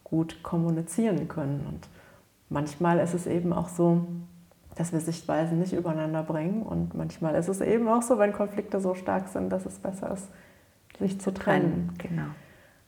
gut 0.05 0.43
kommunizieren 0.45 1.27
können. 1.27 1.67
Und 1.69 1.89
manchmal 2.49 3.01
ist 3.01 3.15
es 3.15 3.27
eben 3.27 3.53
auch 3.53 3.69
so, 3.69 4.07
dass 4.77 4.93
wir 4.93 5.01
Sichtweisen 5.01 5.59
nicht 5.59 5.73
übereinander 5.73 6.23
bringen 6.23 6.63
und 6.63 6.95
manchmal 6.95 7.35
ist 7.35 7.49
es 7.49 7.63
eben 7.63 7.89
auch 7.89 8.03
so, 8.03 8.19
wenn 8.19 8.33
Konflikte 8.33 8.79
so 8.79 8.95
stark 8.95 9.29
sind, 9.29 9.51
dass 9.51 9.67
es 9.67 9.79
besser 9.79 10.13
ist, 10.13 10.29
sich 10.99 11.21
zu 11.21 11.33
trennen. 11.33 11.93
Genau. 11.99 12.29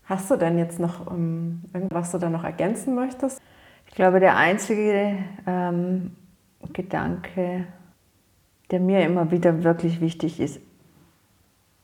Hast 0.04 0.30
du 0.30 0.36
denn 0.36 0.58
jetzt 0.58 0.78
noch 0.80 1.06
um, 1.06 1.16
ähm, 1.16 1.62
irgendwas, 1.74 2.12
du 2.12 2.18
da 2.18 2.30
noch 2.30 2.44
ergänzen 2.44 2.94
möchtest? 2.94 3.40
Ich 3.86 3.94
glaube, 3.94 4.20
der 4.20 4.36
einzige 4.36 5.18
ähm, 5.46 6.12
Gedanke, 6.72 7.66
der 8.70 8.80
mir 8.80 9.02
immer 9.02 9.30
wieder 9.30 9.64
wirklich 9.64 10.00
wichtig 10.00 10.40
ist, 10.40 10.60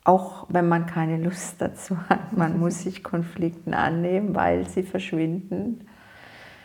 auch 0.05 0.47
wenn 0.51 0.69
man 0.69 0.87
keine 0.87 1.17
Lust 1.17 1.61
dazu 1.61 1.97
hat, 2.09 2.37
man 2.37 2.59
muss 2.61 2.83
sich 2.83 3.03
Konflikten 3.03 3.75
annehmen, 3.75 4.35
weil 4.35 4.69
sie 4.69 4.83
verschwinden 4.83 5.87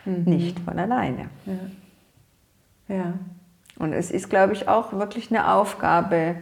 mhm. 0.04 0.24
nicht 0.24 0.60
von 0.60 0.78
alleine. 0.78 1.28
Ja. 2.88 2.94
ja. 2.96 3.14
Und 3.78 3.94
es 3.94 4.10
ist, 4.10 4.28
glaube 4.28 4.52
ich, 4.52 4.68
auch 4.68 4.92
wirklich 4.92 5.30
eine 5.30 5.52
Aufgabe, 5.52 6.36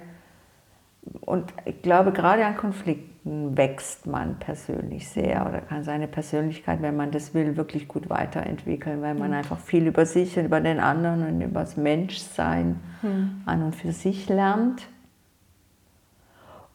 und 1.20 1.52
ich 1.64 1.82
glaube, 1.82 2.12
gerade 2.12 2.44
an 2.44 2.56
Konflikten, 2.56 3.07
wächst 3.24 4.06
man 4.06 4.38
persönlich 4.38 5.08
sehr 5.08 5.46
oder 5.46 5.60
kann 5.60 5.84
seine 5.84 6.08
Persönlichkeit, 6.08 6.80
wenn 6.82 6.96
man 6.96 7.10
das 7.10 7.34
will, 7.34 7.56
wirklich 7.56 7.88
gut 7.88 8.08
weiterentwickeln, 8.08 9.02
weil 9.02 9.14
man 9.14 9.30
mhm. 9.30 9.36
einfach 9.38 9.58
viel 9.58 9.86
über 9.86 10.06
sich 10.06 10.38
und 10.38 10.46
über 10.46 10.60
den 10.60 10.80
anderen 10.80 11.26
und 11.26 11.40
über 11.40 11.60
das 11.60 11.76
Menschsein 11.76 12.80
mhm. 13.02 13.42
an 13.44 13.62
und 13.62 13.74
für 13.74 13.92
sich 13.92 14.28
lernt. 14.28 14.88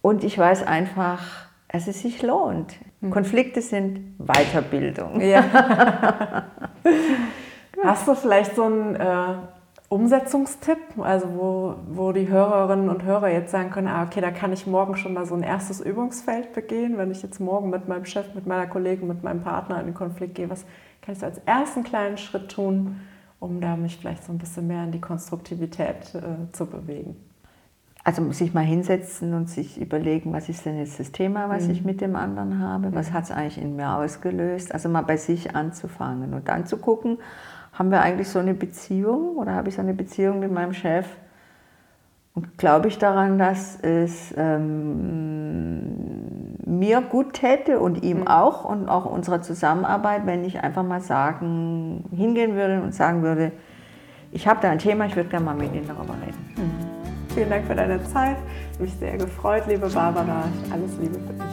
Und 0.02 0.24
ich 0.24 0.38
weiß 0.38 0.68
einfach, 0.68 1.48
dass 1.70 1.88
es 1.88 2.02
sich 2.02 2.22
lohnt. 2.22 2.76
Mhm. 3.02 3.10
Konflikte 3.12 3.62
sind 3.62 4.18
Weiterbildung. 4.20 5.22
Ja. 5.22 5.44
Hast 7.84 8.08
du 8.08 8.16
vielleicht 8.16 8.56
so 8.56 8.64
ein 8.64 8.96
äh, 8.96 9.36
Umsetzungstipp, 9.94 10.98
also 10.98 11.28
wo, 11.36 11.76
wo 11.88 12.12
die 12.14 12.28
Hörerinnen 12.28 12.89
und 12.89 13.04
Hörer 13.04 13.30
jetzt 13.30 13.52
sagen 13.52 13.70
können, 13.70 13.88
ah, 13.88 14.04
okay, 14.04 14.22
da 14.22 14.32
kann 14.32 14.52
ich 14.52 14.66
morgen 14.66 14.98
schon 14.98 15.14
mal 15.14 15.26
so 15.26 15.36
ein 15.36 15.44
erstes 15.44 15.80
Übungsfeld 15.80 16.52
begehen, 16.54 16.98
wenn 16.98 17.12
ich 17.12 17.22
jetzt 17.22 17.39
morgen 17.39 17.70
mit 17.70 17.88
meinem 17.88 18.06
Chef, 18.06 18.34
mit 18.34 18.48
meiner 18.48 18.66
Kollegin, 18.66 19.08
mit 19.08 19.22
meinem 19.22 19.44
Partner 19.44 19.80
in 19.80 19.86
den 19.86 19.94
Konflikt 19.94 20.34
gehe, 20.34 20.50
was 20.50 20.66
kann 21.04 21.14
ich 21.14 21.20
so 21.20 21.28
als 21.28 21.38
ersten 21.46 21.84
kleinen 21.84 22.18
Schritt 22.18 22.50
tun, 22.50 23.02
um 23.39 23.62
da 23.62 23.76
mich 23.76 23.98
vielleicht 23.98 24.24
so 24.24 24.32
ein 24.32 24.39
bisschen 24.39 24.66
mehr 24.66 24.84
in 24.84 24.91
die 24.91 25.02
Konstruktivität 25.02 26.16
äh, 26.16 26.52
zu 26.54 26.66
bewegen? 26.66 27.16
also 28.06 28.30
sich 28.34 28.54
mal 28.54 28.66
hinsetzen 28.66 29.34
und 29.34 29.50
sich 29.50 29.80
überlegen, 29.80 30.34
was 30.34 30.50
ist 30.50 30.66
denn 30.66 30.78
jetzt 30.78 31.00
das 31.00 31.14
Thema, 31.14 31.48
was 31.48 31.66
mhm. 31.66 31.72
ich 31.72 31.86
mit 31.86 32.02
dem 32.02 32.18
anderen 32.18 32.60
habe, 32.60 32.94
was 32.94 33.14
hat 33.14 33.24
es 33.24 33.32
eigentlich 33.32 33.58
in 33.58 33.78
mir 33.78 33.96
ausgelöst. 33.96 34.74
Also 34.74 34.89
mal 34.89 35.04
bei 35.04 35.16
sich 35.16 35.56
anzufangen 35.56 36.34
und 36.34 36.50
dann 36.50 36.66
zu 36.66 36.78
gucken, 36.78 37.20
haben 37.74 37.92
wir 37.92 38.02
eigentlich 38.02 38.30
so 38.30 38.40
eine 38.40 38.54
Beziehung 38.54 39.38
oder 39.38 39.54
habe 39.54 39.70
ich 39.70 39.76
so 39.76 39.82
eine 39.82 39.94
Beziehung 39.94 40.40
mit 40.40 40.52
meinem 40.52 40.74
Chef? 40.74 41.06
Und 42.36 42.58
glaube 42.58 42.88
ich 42.88 42.98
daran, 42.98 43.38
dass 43.38 43.78
es 43.82 44.34
ähm, 44.38 45.84
mir 46.66 47.02
gut 47.02 47.34
täte 47.34 47.80
und 47.80 48.04
ihm 48.04 48.22
mhm. 48.22 48.28
auch 48.28 48.66
und 48.66 48.90
auch 48.90 49.06
unserer 49.06 49.42
Zusammenarbeit, 49.42 50.26
wenn 50.26 50.44
ich 50.44 50.64
einfach 50.64 50.84
mal 50.84 51.02
sagen, 51.02 52.06
hingehen 52.16 52.56
würde 52.56 52.82
und 52.82 52.96
sagen 52.96 53.22
würde, 53.22 53.52
ich 54.32 54.48
habe 54.48 54.60
da 54.62 54.72
ein 54.72 54.80
Thema, 54.80 55.06
ich 55.06 55.16
würde 55.16 55.30
gerne 55.30 55.46
mal 55.46 55.56
mit 55.56 55.76
Ihnen 55.76 55.88
darüber 55.88 56.16
reden. 56.26 56.56
Mhm. 56.58 57.34
Vielen 57.34 57.50
Dank 57.50 57.66
für 57.66 57.76
deine 57.76 58.04
Zeit. 58.06 58.38
Mich 58.80 58.94
sehr 58.96 59.18
gefreut, 59.18 59.64
liebe 59.68 59.88
Barbara. 59.90 60.46
Alles 60.72 60.98
Liebe 61.00 61.20
für 61.20 61.34
dich. 61.34 61.53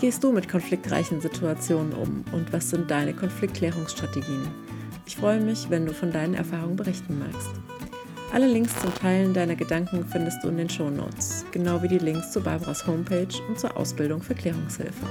Gehst 0.00 0.22
du 0.22 0.32
mit 0.32 0.48
konfliktreichen 0.48 1.20
Situationen 1.20 1.92
um 1.92 2.24
und 2.32 2.52
was 2.52 2.70
sind 2.70 2.90
deine 2.90 3.14
Konfliktklärungsstrategien? 3.14 4.48
Ich 5.06 5.16
freue 5.16 5.40
mich, 5.40 5.70
wenn 5.70 5.86
du 5.86 5.92
von 5.92 6.12
deinen 6.12 6.34
Erfahrungen 6.34 6.76
berichten 6.76 7.18
magst. 7.18 7.50
Alle 8.32 8.46
Links 8.46 8.78
zum 8.78 8.94
Teilen 8.94 9.32
deiner 9.32 9.56
Gedanken 9.56 10.04
findest 10.06 10.44
du 10.44 10.48
in 10.48 10.58
den 10.58 10.68
Show 10.68 10.90
Notes, 10.90 11.46
genau 11.50 11.82
wie 11.82 11.88
die 11.88 11.98
Links 11.98 12.30
zu 12.30 12.40
Barbaras 12.40 12.86
Homepage 12.86 13.28
und 13.48 13.58
zur 13.58 13.76
Ausbildung 13.76 14.20
für 14.20 14.34
Klärungshilfe. 14.34 15.06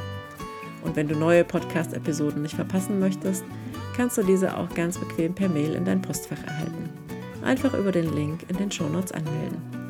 Und 0.83 0.95
wenn 0.95 1.07
du 1.07 1.15
neue 1.15 1.43
Podcast-Episoden 1.43 2.43
nicht 2.43 2.55
verpassen 2.55 2.99
möchtest, 2.99 3.43
kannst 3.95 4.17
du 4.17 4.23
diese 4.23 4.55
auch 4.55 4.69
ganz 4.75 4.97
bequem 4.97 5.33
per 5.33 5.49
Mail 5.49 5.73
in 5.73 5.83
dein 5.83 6.01
Postfach 6.01 6.41
erhalten. 6.45 6.89
Einfach 7.43 7.73
über 7.73 7.91
den 7.91 8.13
Link 8.13 8.45
in 8.47 8.57
den 8.57 8.71
Show 8.71 8.87
Notes 8.87 9.11
anmelden. 9.11 9.86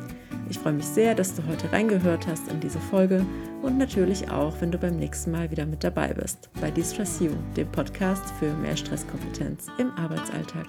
Ich 0.50 0.58
freue 0.58 0.72
mich 0.72 0.86
sehr, 0.86 1.14
dass 1.14 1.34
du 1.34 1.42
heute 1.46 1.70
reingehört 1.72 2.26
hast 2.26 2.48
in 2.48 2.60
diese 2.60 2.78
Folge 2.78 3.24
und 3.62 3.76
natürlich 3.76 4.30
auch, 4.30 4.54
wenn 4.60 4.70
du 4.70 4.78
beim 4.78 4.96
nächsten 4.96 5.30
Mal 5.30 5.50
wieder 5.50 5.66
mit 5.66 5.84
dabei 5.84 6.14
bist 6.14 6.48
bei 6.60 6.70
Distress 6.70 7.20
You, 7.20 7.30
dem 7.56 7.70
Podcast 7.70 8.24
für 8.38 8.52
mehr 8.54 8.76
Stresskompetenz 8.76 9.66
im 9.78 9.90
Arbeitsalltag. 9.92 10.66